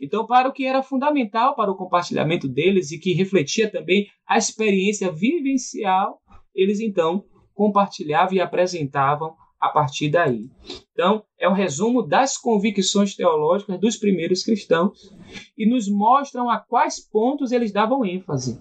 Então, 0.00 0.26
para 0.26 0.48
o 0.48 0.52
que 0.52 0.66
era 0.66 0.82
fundamental 0.82 1.54
para 1.54 1.70
o 1.70 1.76
compartilhamento 1.76 2.48
deles 2.48 2.90
e 2.90 2.98
que 2.98 3.12
refletia 3.12 3.70
também 3.70 4.06
a 4.26 4.36
experiência 4.36 5.10
vivencial, 5.10 6.20
eles 6.54 6.80
então 6.80 7.24
compartilhavam 7.54 8.34
e 8.34 8.40
apresentavam 8.40 9.34
a 9.60 9.68
partir 9.68 10.10
daí. 10.10 10.50
Então, 10.92 11.24
é 11.38 11.48
um 11.48 11.54
resumo 11.54 12.02
das 12.02 12.36
convicções 12.36 13.16
teológicas 13.16 13.80
dos 13.80 13.96
primeiros 13.96 14.42
cristãos 14.42 15.10
e 15.56 15.66
nos 15.66 15.88
mostram 15.88 16.50
a 16.50 16.58
quais 16.58 17.00
pontos 17.00 17.50
eles 17.50 17.72
davam 17.72 18.04
ênfase. 18.04 18.60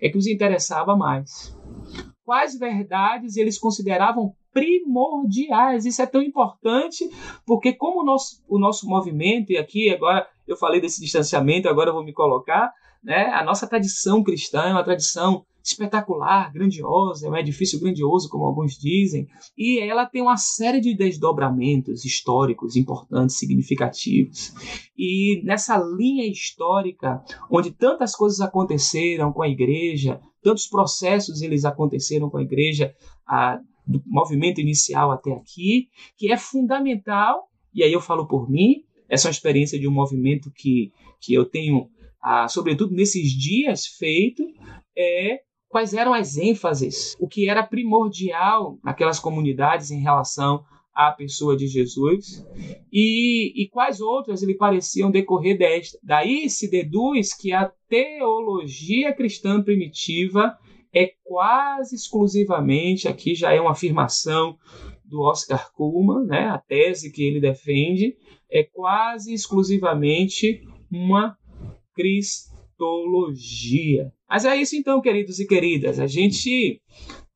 É 0.00 0.08
que 0.08 0.16
os 0.16 0.26
interessava 0.26 0.96
mais? 0.96 1.54
Quais 2.24 2.58
verdades 2.58 3.36
eles 3.36 3.58
consideravam 3.58 4.34
primordiais? 4.54 5.84
Isso 5.84 6.00
é 6.00 6.06
tão 6.06 6.22
importante 6.22 7.10
porque, 7.44 7.74
como 7.74 8.00
o 8.00 8.04
nosso, 8.04 8.42
o 8.48 8.58
nosso 8.58 8.88
movimento, 8.88 9.50
e 9.50 9.58
aqui 9.58 9.90
agora 9.90 10.26
eu 10.46 10.56
falei 10.56 10.80
desse 10.80 11.00
distanciamento, 11.00 11.68
agora 11.68 11.90
eu 11.90 11.94
vou 11.94 12.04
me 12.04 12.12
colocar, 12.12 12.72
né? 13.02 13.26
a 13.34 13.44
nossa 13.44 13.66
tradição 13.66 14.22
cristã 14.22 14.62
é 14.62 14.72
uma 14.72 14.84
tradição 14.84 15.44
espetacular, 15.64 16.52
grandiosa, 16.52 17.26
é 17.26 17.30
um 17.30 17.36
edifício 17.36 17.80
grandioso, 17.80 18.28
como 18.28 18.44
alguns 18.44 18.76
dizem, 18.78 19.26
e 19.56 19.80
ela 19.80 20.04
tem 20.04 20.20
uma 20.20 20.36
série 20.36 20.78
de 20.78 20.94
desdobramentos 20.94 22.04
históricos 22.04 22.76
importantes, 22.76 23.38
significativos. 23.38 24.52
E 24.96 25.40
nessa 25.42 25.78
linha 25.78 26.30
histórica, 26.30 27.24
onde 27.50 27.70
tantas 27.70 28.14
coisas 28.14 28.42
aconteceram 28.42 29.32
com 29.32 29.42
a 29.42 29.48
igreja, 29.48 30.20
tantos 30.42 30.66
processos 30.66 31.40
eles 31.40 31.64
aconteceram 31.64 32.28
com 32.28 32.36
a 32.36 32.42
igreja, 32.42 32.94
a, 33.26 33.58
do 33.86 34.02
movimento 34.06 34.60
inicial 34.60 35.10
até 35.10 35.32
aqui, 35.32 35.88
que 36.16 36.32
é 36.32 36.36
fundamental, 36.36 37.48
e 37.72 37.82
aí 37.82 37.92
eu 37.92 38.00
falo 38.00 38.26
por 38.26 38.50
mim, 38.50 38.84
essa 39.08 39.26
é 39.26 39.28
uma 39.28 39.32
experiência 39.32 39.78
de 39.78 39.86
um 39.86 39.92
movimento 39.92 40.50
que, 40.50 40.92
que 41.20 41.34
eu 41.34 41.44
tenho, 41.44 41.88
ah, 42.22 42.48
sobretudo 42.48 42.94
nesses 42.94 43.30
dias, 43.30 43.86
feito, 43.86 44.42
é 44.96 45.40
quais 45.68 45.92
eram 45.92 46.14
as 46.14 46.36
ênfases, 46.36 47.16
o 47.18 47.26
que 47.26 47.48
era 47.48 47.62
primordial 47.62 48.78
naquelas 48.82 49.18
comunidades 49.18 49.90
em 49.90 50.00
relação 50.00 50.64
à 50.94 51.10
pessoa 51.10 51.56
de 51.56 51.66
Jesus 51.66 52.46
e, 52.92 53.52
e 53.60 53.68
quais 53.68 54.00
outras 54.00 54.40
lhe 54.44 54.54
pareciam 54.54 55.10
decorrer 55.10 55.58
desta. 55.58 55.98
Daí 56.00 56.48
se 56.48 56.70
deduz 56.70 57.34
que 57.34 57.52
a 57.52 57.72
teologia 57.88 59.12
cristã 59.12 59.60
primitiva 59.60 60.56
é 60.94 61.12
quase 61.24 61.96
exclusivamente, 61.96 63.08
aqui 63.08 63.34
já 63.34 63.52
é 63.52 63.60
uma 63.60 63.72
afirmação 63.72 64.56
do 65.04 65.22
Oscar 65.22 65.72
Kuhlman, 65.72 66.26
né, 66.26 66.46
a 66.46 66.58
tese 66.58 67.10
que 67.12 67.22
ele 67.22 67.40
defende, 67.40 68.16
é 68.50 68.62
quase 68.62 69.34
exclusivamente 69.34 70.62
uma 70.90 71.36
cristologia. 71.94 74.12
Mas 74.28 74.44
é 74.44 74.54
isso 74.56 74.76
então, 74.76 75.00
queridos 75.00 75.40
e 75.40 75.46
queridas, 75.46 75.98
a 75.98 76.06
gente 76.06 76.80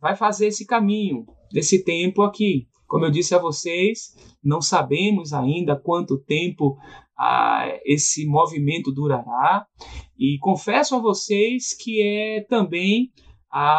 vai 0.00 0.14
fazer 0.14 0.46
esse 0.46 0.64
caminho 0.66 1.26
desse 1.52 1.82
tempo 1.84 2.22
aqui. 2.22 2.68
Como 2.86 3.04
eu 3.04 3.10
disse 3.10 3.34
a 3.34 3.38
vocês, 3.38 4.16
não 4.42 4.62
sabemos 4.62 5.32
ainda 5.32 5.74
quanto 5.76 6.18
tempo 6.18 6.78
ah, 7.18 7.66
esse 7.84 8.24
movimento 8.24 8.92
durará, 8.92 9.66
e 10.16 10.38
confesso 10.38 10.94
a 10.94 11.00
vocês 11.00 11.76
que 11.76 12.00
é 12.00 12.46
também 12.48 13.10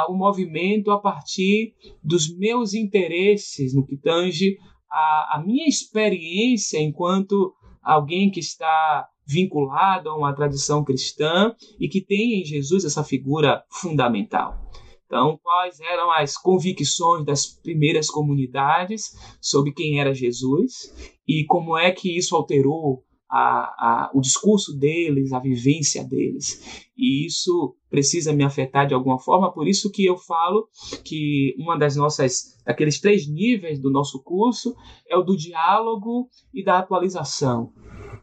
um 0.10 0.18
movimento 0.18 0.92
a 0.92 1.00
partir 1.00 1.74
dos 2.04 2.36
meus 2.36 2.74
interesses 2.74 3.74
no 3.74 3.86
que 3.86 3.98
tange 3.98 4.58
a, 4.90 5.38
a 5.38 5.44
minha 5.46 5.68
experiência 5.68 6.80
enquanto 6.80 7.54
alguém 7.82 8.32
que 8.32 8.40
está 8.40 9.08
vinculado 9.28 10.10
a 10.10 10.18
uma 10.18 10.34
tradição 10.34 10.84
cristã 10.84 11.54
e 11.80 11.88
que 11.88 12.02
tem 12.02 12.42
em 12.42 12.46
Jesus 12.46 12.84
essa 12.84 13.04
figura 13.04 13.64
fundamental. 13.70 14.58
Então, 15.06 15.40
quais 15.42 15.80
eram 15.80 16.12
as 16.12 16.38
convicções 16.38 17.26
das 17.26 17.48
primeiras 17.48 18.10
comunidades 18.10 19.16
sobre 19.42 19.72
quem 19.72 20.00
era 20.00 20.14
Jesus 20.14 20.94
e 21.28 21.46
como 21.46 21.78
é 21.78 21.92
que 21.92 22.16
isso 22.16 22.36
alterou 22.36 23.04
a, 23.30 23.38
a, 23.40 24.12
o 24.14 24.22
discurso 24.22 24.78
deles, 24.78 25.32
a 25.32 25.40
vivência 25.40 26.04
deles. 26.04 26.90
E 26.98 27.26
isso 27.26 27.76
precisa 27.90 28.32
me 28.32 28.44
afetar 28.44 28.88
de 28.88 28.94
alguma 28.94 29.20
forma, 29.20 29.52
por 29.52 29.68
isso 29.68 29.92
que 29.92 30.06
eu 30.06 30.18
falo 30.18 30.68
que 31.04 31.56
uma 31.58 31.78
das 31.78 31.96
nossas, 31.96 32.58
aqueles 32.66 33.00
três 33.00 33.28
níveis 33.28 33.80
do 33.80 33.90
nosso 33.90 34.22
curso 34.24 34.76
é 35.08 35.18
o 35.18 35.24
do 35.24 35.36
diálogo 35.36 36.30
e 36.54 36.64
da 36.64 36.80
atualização. 36.80 37.74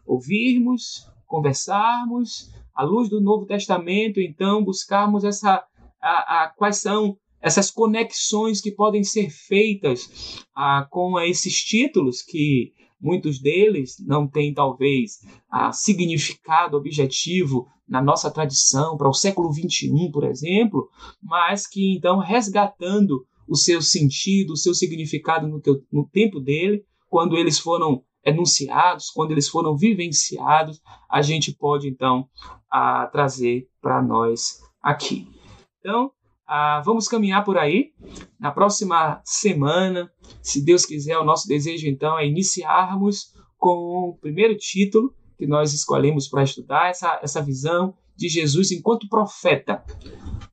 Ouvirmos, 0.07 1.07
conversarmos, 1.27 2.51
à 2.75 2.85
luz 2.85 3.09
do 3.09 3.21
Novo 3.21 3.47
Testamento, 3.47 4.21
então 4.21 4.65
buscarmos 4.65 5.25
essa, 5.25 5.65
a, 6.01 6.45
a, 6.45 6.49
quais 6.57 6.77
são 6.77 7.17
essas 7.41 7.71
conexões 7.71 8.61
que 8.61 8.71
podem 8.71 9.03
ser 9.03 9.31
feitas 9.31 10.45
ah, 10.55 10.87
com 10.91 11.19
esses 11.21 11.63
títulos 11.63 12.23
que 12.23 12.73
Muitos 13.01 13.41
deles 13.41 13.97
não 14.07 14.27
têm, 14.27 14.55
talvez, 14.55 15.21
a 15.51 15.71
significado 15.71 16.77
objetivo 16.77 17.69
na 17.89 18.03
nossa 18.03 18.31
tradição 18.31 18.97
para 18.97 19.09
o 19.09 19.15
século 19.15 19.53
XXI, 19.53 20.11
por 20.13 20.25
exemplo, 20.25 20.89
mas 21.23 21.67
que, 21.67 21.97
então, 21.97 22.19
resgatando 22.19 23.27
o 23.49 23.57
seu 23.57 23.81
sentido, 23.81 24.53
o 24.53 24.57
seu 24.57 24.75
significado 24.75 25.47
no, 25.47 25.61
teu, 25.61 25.81
no 25.93 26.07
tempo 26.09 26.41
dele, 26.41 26.85
quando 27.09 27.37
eles 27.37 27.59
foram 27.59 28.03
enunciados, 28.25 29.09
quando 29.11 29.31
eles 29.31 29.49
foram 29.49 29.77
vivenciados, 29.77 30.81
a 31.09 31.23
gente 31.23 31.53
pode, 31.53 31.89
então, 31.89 32.29
a, 32.69 33.07
trazer 33.07 33.69
para 33.81 34.03
nós 34.03 34.61
aqui. 34.83 35.29
Então, 35.79 36.11
vamos 36.85 37.07
caminhar 37.07 37.45
por 37.45 37.57
aí. 37.57 37.93
Na 38.39 38.51
próxima 38.51 39.21
semana, 39.25 40.11
se 40.43 40.65
Deus 40.65 40.85
quiser, 40.85 41.19
o 41.19 41.25
nosso 41.25 41.47
desejo 41.47 41.87
então 41.87 42.19
é 42.19 42.27
iniciarmos 42.27 43.33
com 43.57 44.11
o 44.11 44.19
primeiro 44.21 44.57
título 44.57 45.15
que 45.37 45.47
nós 45.47 45.73
escolhemos 45.73 46.29
para 46.29 46.43
estudar, 46.43 46.91
essa, 46.91 47.21
essa 47.23 47.43
visão 47.43 47.95
de 48.17 48.29
Jesus 48.29 48.71
enquanto 48.73 49.09
profeta. 49.09 49.85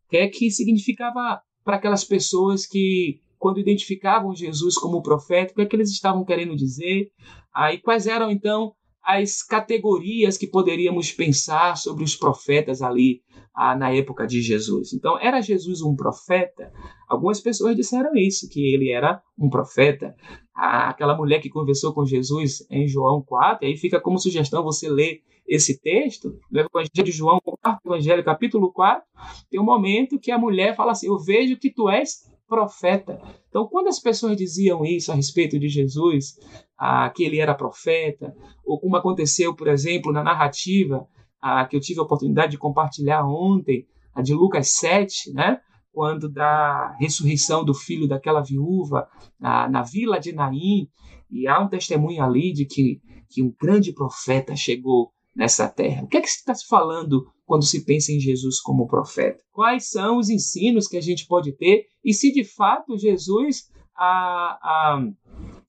O 0.06 0.10
que 0.10 0.18
é 0.18 0.28
que 0.28 0.52
significava 0.52 1.42
para 1.64 1.78
aquelas 1.78 2.04
pessoas 2.04 2.66
que, 2.66 3.22
quando 3.40 3.60
identificavam 3.60 4.36
Jesus 4.36 4.76
como 4.76 5.02
profeta, 5.02 5.52
o 5.52 5.56
que 5.56 5.62
é 5.62 5.66
que 5.66 5.76
eles 5.76 5.90
estavam 5.90 6.26
querendo 6.26 6.56
dizer? 6.56 7.12
Aí, 7.54 7.80
quais 7.80 8.08
eram 8.08 8.30
então 8.30 8.74
as 9.04 9.44
categorias 9.44 10.38
que 10.38 10.48
poderíamos 10.48 11.12
pensar 11.12 11.76
sobre 11.76 12.04
os 12.04 12.16
profetas 12.16 12.82
ali 12.82 13.22
ah, 13.54 13.76
na 13.76 13.94
época 13.94 14.26
de 14.26 14.42
Jesus. 14.42 14.94
Então, 14.94 15.20
era 15.20 15.42
Jesus 15.42 15.82
um 15.82 15.96
profeta? 15.96 16.72
Algumas 17.08 17.42
pessoas 17.42 17.76
disseram 17.76 18.16
isso, 18.16 18.50
que 18.50 18.74
ele 18.74 18.90
era 18.90 19.22
um 19.38 19.50
profeta. 19.50 20.16
Aquela 20.56 21.16
mulher 21.16 21.40
que 21.40 21.50
conversou 21.50 21.94
com 21.94 22.06
Jesus 22.06 22.66
em 22.70 22.88
João 22.88 23.22
4, 23.22 23.68
aí 23.68 23.76
fica 23.76 24.00
como 24.00 24.20
sugestão 24.20 24.64
você 24.64 24.90
ler 24.90 25.22
esse 25.48 25.80
texto, 25.80 26.40
no 26.50 26.60
Evangelho 26.60 27.04
de 27.04 27.12
João, 27.12 27.40
Evangelho 27.86 28.24
capítulo 28.24 28.72
4, 28.72 29.04
tem 29.50 29.60
um 29.60 29.66
momento 29.66 30.20
que 30.20 30.32
a 30.32 30.38
mulher 30.38 30.76
fala 30.76 30.92
assim: 30.92 31.08
Eu 31.08 31.18
vejo 31.18 31.58
que 31.58 31.70
tu 31.70 31.90
és 31.90 32.32
profeta. 32.48 33.20
Então, 33.50 33.68
quando 33.68 33.88
as 33.88 34.00
pessoas 34.00 34.38
diziam 34.38 34.86
isso 34.86 35.12
a 35.12 35.16
respeito 35.16 35.60
de 35.60 35.68
Jesus, 35.68 36.36
ah, 36.78 37.10
que 37.10 37.24
ele 37.24 37.40
era 37.40 37.56
profeta, 37.56 38.36
ou 38.64 38.80
como 38.80 38.96
aconteceu, 38.96 39.56
por 39.56 39.68
exemplo, 39.68 40.12
na 40.12 40.24
narrativa 40.24 41.08
ah, 41.42 41.66
que 41.66 41.76
eu 41.76 41.80
tive 41.80 42.00
a 42.00 42.04
oportunidade 42.04 42.52
de 42.52 42.58
compartilhar 42.58 43.26
ontem, 43.26 43.88
a 44.14 44.22
de 44.22 44.34
Lucas 44.34 44.70
7, 44.76 45.34
né? 45.34 45.60
Quando 45.94 46.28
da 46.28 46.98
ressurreição 47.00 47.64
do 47.64 47.74
filho 47.74 48.08
daquela 48.08 48.42
viúva 48.42 49.08
na, 49.40 49.70
na 49.70 49.84
vila 49.84 50.20
de 50.20 50.34
Naim, 50.34 50.90
e 51.30 51.48
há 51.48 51.60
um 51.60 51.70
testemunho 51.70 52.24
ali 52.24 52.52
de 52.52 52.66
que, 52.66 53.00
que 53.30 53.42
um 53.42 53.54
grande 53.60 53.94
profeta 53.94 54.56
chegou 54.56 55.12
nessa 55.36 55.68
terra. 55.68 56.04
O 56.04 56.08
que 56.08 56.18
é 56.18 56.22
que 56.22 56.30
se 56.30 56.40
está 56.40 56.54
se 56.54 56.68
falando 56.68 57.26
quando 57.46 57.64
se 57.64 57.86
pensa 57.86 58.12
em 58.12 58.20
Jesus 58.20 58.60
como 58.60 58.88
profeta? 58.88 59.44
Quais 59.52 59.90
são 59.90 60.18
os 60.18 60.30
ensinos 60.30 60.88
que 60.88 60.98
a 60.98 61.02
gente 61.02 61.28
pode 61.28 61.52
ter 61.54 61.86
e 62.04 62.14
se 62.14 62.32
de 62.32 62.44
fato 62.44 62.98
Jesus 62.98 63.72
a, 63.96 64.58
a, 64.62 65.08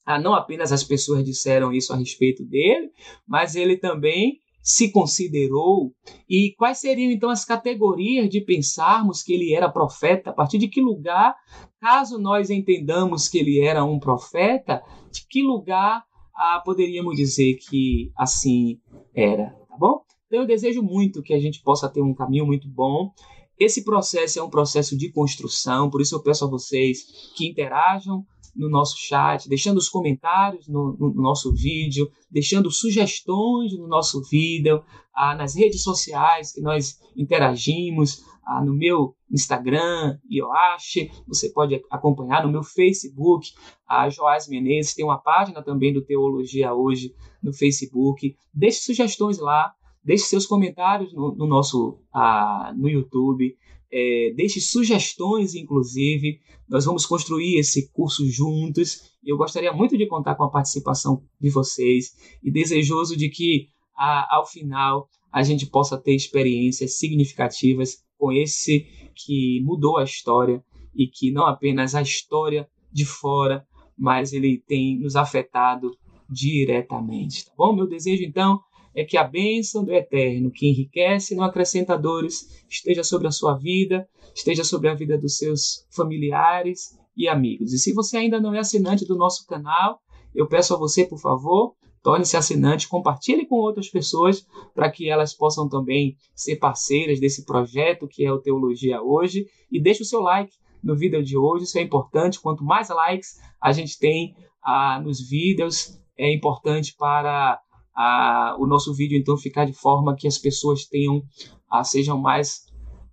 a 0.04 0.18
não 0.18 0.34
apenas 0.34 0.72
as 0.72 0.84
pessoas 0.84 1.24
disseram 1.24 1.72
isso 1.72 1.92
a 1.92 1.96
respeito 1.96 2.44
dele, 2.44 2.90
mas 3.26 3.54
ele 3.54 3.76
também 3.76 4.38
se 4.64 4.90
considerou 4.90 5.92
e 6.26 6.54
quais 6.56 6.78
seriam 6.78 7.12
então 7.12 7.28
as 7.28 7.44
categorias 7.44 8.30
de 8.30 8.40
pensarmos 8.40 9.22
que 9.22 9.34
ele 9.34 9.52
era 9.52 9.70
profeta, 9.70 10.30
a 10.30 10.32
partir 10.32 10.56
de 10.56 10.68
que 10.68 10.80
lugar, 10.80 11.36
caso 11.78 12.18
nós 12.18 12.48
entendamos 12.48 13.28
que 13.28 13.36
ele 13.36 13.60
era 13.60 13.84
um 13.84 13.98
profeta, 13.98 14.82
de 15.12 15.26
que 15.28 15.42
lugar 15.42 16.02
ah, 16.34 16.62
poderíamos 16.64 17.14
dizer 17.14 17.58
que 17.58 18.10
assim 18.16 18.80
era, 19.14 19.50
tá 19.68 19.76
bom? 19.78 20.00
Então 20.26 20.40
eu 20.40 20.46
desejo 20.46 20.82
muito 20.82 21.22
que 21.22 21.34
a 21.34 21.38
gente 21.38 21.62
possa 21.62 21.86
ter 21.86 22.00
um 22.00 22.14
caminho 22.14 22.46
muito 22.46 22.66
bom. 22.66 23.12
Esse 23.60 23.84
processo 23.84 24.38
é 24.38 24.42
um 24.42 24.50
processo 24.50 24.96
de 24.96 25.12
construção, 25.12 25.90
por 25.90 26.00
isso 26.00 26.14
eu 26.14 26.22
peço 26.22 26.46
a 26.46 26.48
vocês 26.48 27.32
que 27.36 27.46
interajam 27.46 28.24
no 28.54 28.68
nosso 28.68 28.96
chat, 28.98 29.48
deixando 29.48 29.78
os 29.78 29.88
comentários 29.88 30.68
no, 30.68 30.96
no 30.98 31.12
nosso 31.14 31.52
vídeo, 31.52 32.10
deixando 32.30 32.70
sugestões 32.70 33.76
no 33.76 33.88
nosso 33.88 34.22
vídeo, 34.22 34.82
ah, 35.14 35.34
nas 35.34 35.54
redes 35.54 35.82
sociais 35.82 36.52
que 36.52 36.60
nós 36.60 37.00
interagimos, 37.16 38.24
ah, 38.46 38.62
no 38.64 38.74
meu 38.74 39.14
Instagram, 39.30 40.18
Ioache, 40.30 41.10
você 41.26 41.48
pode 41.50 41.82
acompanhar 41.90 42.44
no 42.44 42.52
meu 42.52 42.62
Facebook, 42.62 43.48
a 43.88 44.08
Joás 44.08 44.48
Menezes, 44.48 44.94
tem 44.94 45.04
uma 45.04 45.18
página 45.18 45.62
também 45.62 45.92
do 45.92 46.04
Teologia 46.04 46.72
Hoje 46.72 47.14
no 47.42 47.52
Facebook. 47.52 48.36
Deixe 48.52 48.80
sugestões 48.80 49.38
lá, 49.38 49.72
deixe 50.04 50.24
seus 50.24 50.46
comentários 50.46 51.12
no, 51.12 51.34
no 51.34 51.46
nosso 51.46 51.98
ah, 52.12 52.72
no 52.76 52.88
YouTube 52.88 53.56
é, 53.96 54.32
deixe 54.34 54.60
sugestões, 54.60 55.54
inclusive. 55.54 56.40
Nós 56.68 56.84
vamos 56.84 57.06
construir 57.06 57.60
esse 57.60 57.88
curso 57.92 58.28
juntos. 58.28 59.12
Eu 59.24 59.36
gostaria 59.36 59.72
muito 59.72 59.96
de 59.96 60.04
contar 60.08 60.34
com 60.34 60.42
a 60.42 60.50
participação 60.50 61.22
de 61.40 61.48
vocês 61.48 62.16
e 62.42 62.50
desejoso 62.50 63.16
de 63.16 63.28
que, 63.28 63.68
a, 63.96 64.34
ao 64.34 64.44
final, 64.44 65.08
a 65.32 65.44
gente 65.44 65.66
possa 65.66 65.96
ter 65.96 66.12
experiências 66.12 66.98
significativas 66.98 68.02
com 68.18 68.32
esse 68.32 68.84
que 69.14 69.60
mudou 69.62 69.96
a 69.96 70.02
história 70.02 70.60
e 70.92 71.06
que 71.06 71.30
não 71.30 71.46
apenas 71.46 71.94
a 71.94 72.02
história 72.02 72.68
de 72.92 73.04
fora, 73.04 73.64
mas 73.96 74.32
ele 74.32 74.58
tem 74.58 74.98
nos 74.98 75.14
afetado 75.14 75.96
diretamente, 76.28 77.46
tá 77.46 77.52
bom? 77.56 77.72
Meu 77.72 77.86
desejo 77.86 78.24
então 78.24 78.60
é 78.94 79.04
que 79.04 79.16
a 79.16 79.24
bênção 79.24 79.84
do 79.84 79.92
Eterno, 79.92 80.50
que 80.50 80.68
enriquece 80.68 81.34
e 81.34 81.36
não 81.36 81.44
acrescenta 81.44 81.98
dores, 81.98 82.64
esteja 82.68 83.02
sobre 83.02 83.26
a 83.26 83.32
sua 83.32 83.56
vida, 83.56 84.08
esteja 84.34 84.62
sobre 84.64 84.88
a 84.88 84.94
vida 84.94 85.18
dos 85.18 85.36
seus 85.36 85.86
familiares 85.90 86.98
e 87.16 87.28
amigos. 87.28 87.72
E 87.72 87.78
se 87.78 87.92
você 87.92 88.16
ainda 88.16 88.40
não 88.40 88.54
é 88.54 88.58
assinante 88.58 89.04
do 89.04 89.16
nosso 89.16 89.46
canal, 89.46 90.00
eu 90.34 90.46
peço 90.46 90.74
a 90.74 90.78
você, 90.78 91.04
por 91.04 91.18
favor, 91.18 91.74
torne-se 92.02 92.36
assinante, 92.36 92.88
compartilhe 92.88 93.46
com 93.46 93.56
outras 93.56 93.88
pessoas 93.88 94.46
para 94.74 94.90
que 94.90 95.08
elas 95.08 95.32
possam 95.32 95.68
também 95.68 96.16
ser 96.34 96.56
parceiras 96.56 97.18
desse 97.18 97.44
projeto 97.44 98.06
que 98.06 98.24
é 98.24 98.32
o 98.32 98.40
Teologia 98.40 99.00
Hoje 99.02 99.46
e 99.72 99.80
deixe 99.80 100.02
o 100.02 100.06
seu 100.06 100.20
like 100.20 100.52
no 100.82 100.94
vídeo 100.94 101.22
de 101.22 101.36
hoje, 101.36 101.64
isso 101.64 101.78
é 101.78 101.82
importante. 101.82 102.38
Quanto 102.38 102.62
mais 102.62 102.90
likes 102.90 103.40
a 103.58 103.72
gente 103.72 103.98
tem 103.98 104.36
ah, 104.62 105.00
nos 105.02 105.26
vídeos, 105.26 105.98
é 106.16 106.32
importante 106.32 106.94
para 106.94 107.58
a, 107.94 108.56
o 108.58 108.66
nosso 108.66 108.94
vídeo 108.94 109.18
então 109.18 109.36
ficar 109.36 109.64
de 109.64 109.72
forma 109.72 110.16
que 110.16 110.26
as 110.26 110.38
pessoas 110.38 110.84
tenham 110.84 111.22
a, 111.70 111.84
sejam 111.84 112.18
mais 112.18 112.66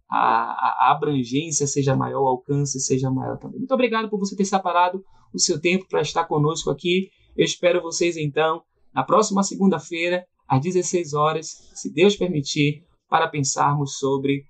a, 0.09 0.87
a, 0.87 0.91
abrangência 0.91 1.67
seja 1.67 1.95
maior, 1.95 2.21
o 2.21 2.27
alcance 2.27 2.79
seja 2.79 3.09
maior 3.09 3.37
também. 3.37 3.59
Muito 3.59 3.73
obrigado 3.73 4.09
por 4.09 4.19
você 4.19 4.35
ter 4.35 4.45
separado 4.45 5.03
o 5.33 5.39
seu 5.39 5.59
tempo 5.59 5.87
para 5.87 6.01
estar 6.01 6.25
conosco 6.25 6.69
aqui. 6.69 7.09
Eu 7.37 7.45
espero 7.45 7.81
vocês 7.81 8.17
então 8.17 8.61
na 8.93 9.03
próxima 9.03 9.41
segunda-feira, 9.41 10.25
às 10.47 10.61
16 10.61 11.13
horas, 11.13 11.47
se 11.73 11.93
Deus 11.93 12.15
permitir, 12.15 12.83
para 13.07 13.27
pensarmos 13.27 13.97
sobre 13.97 14.43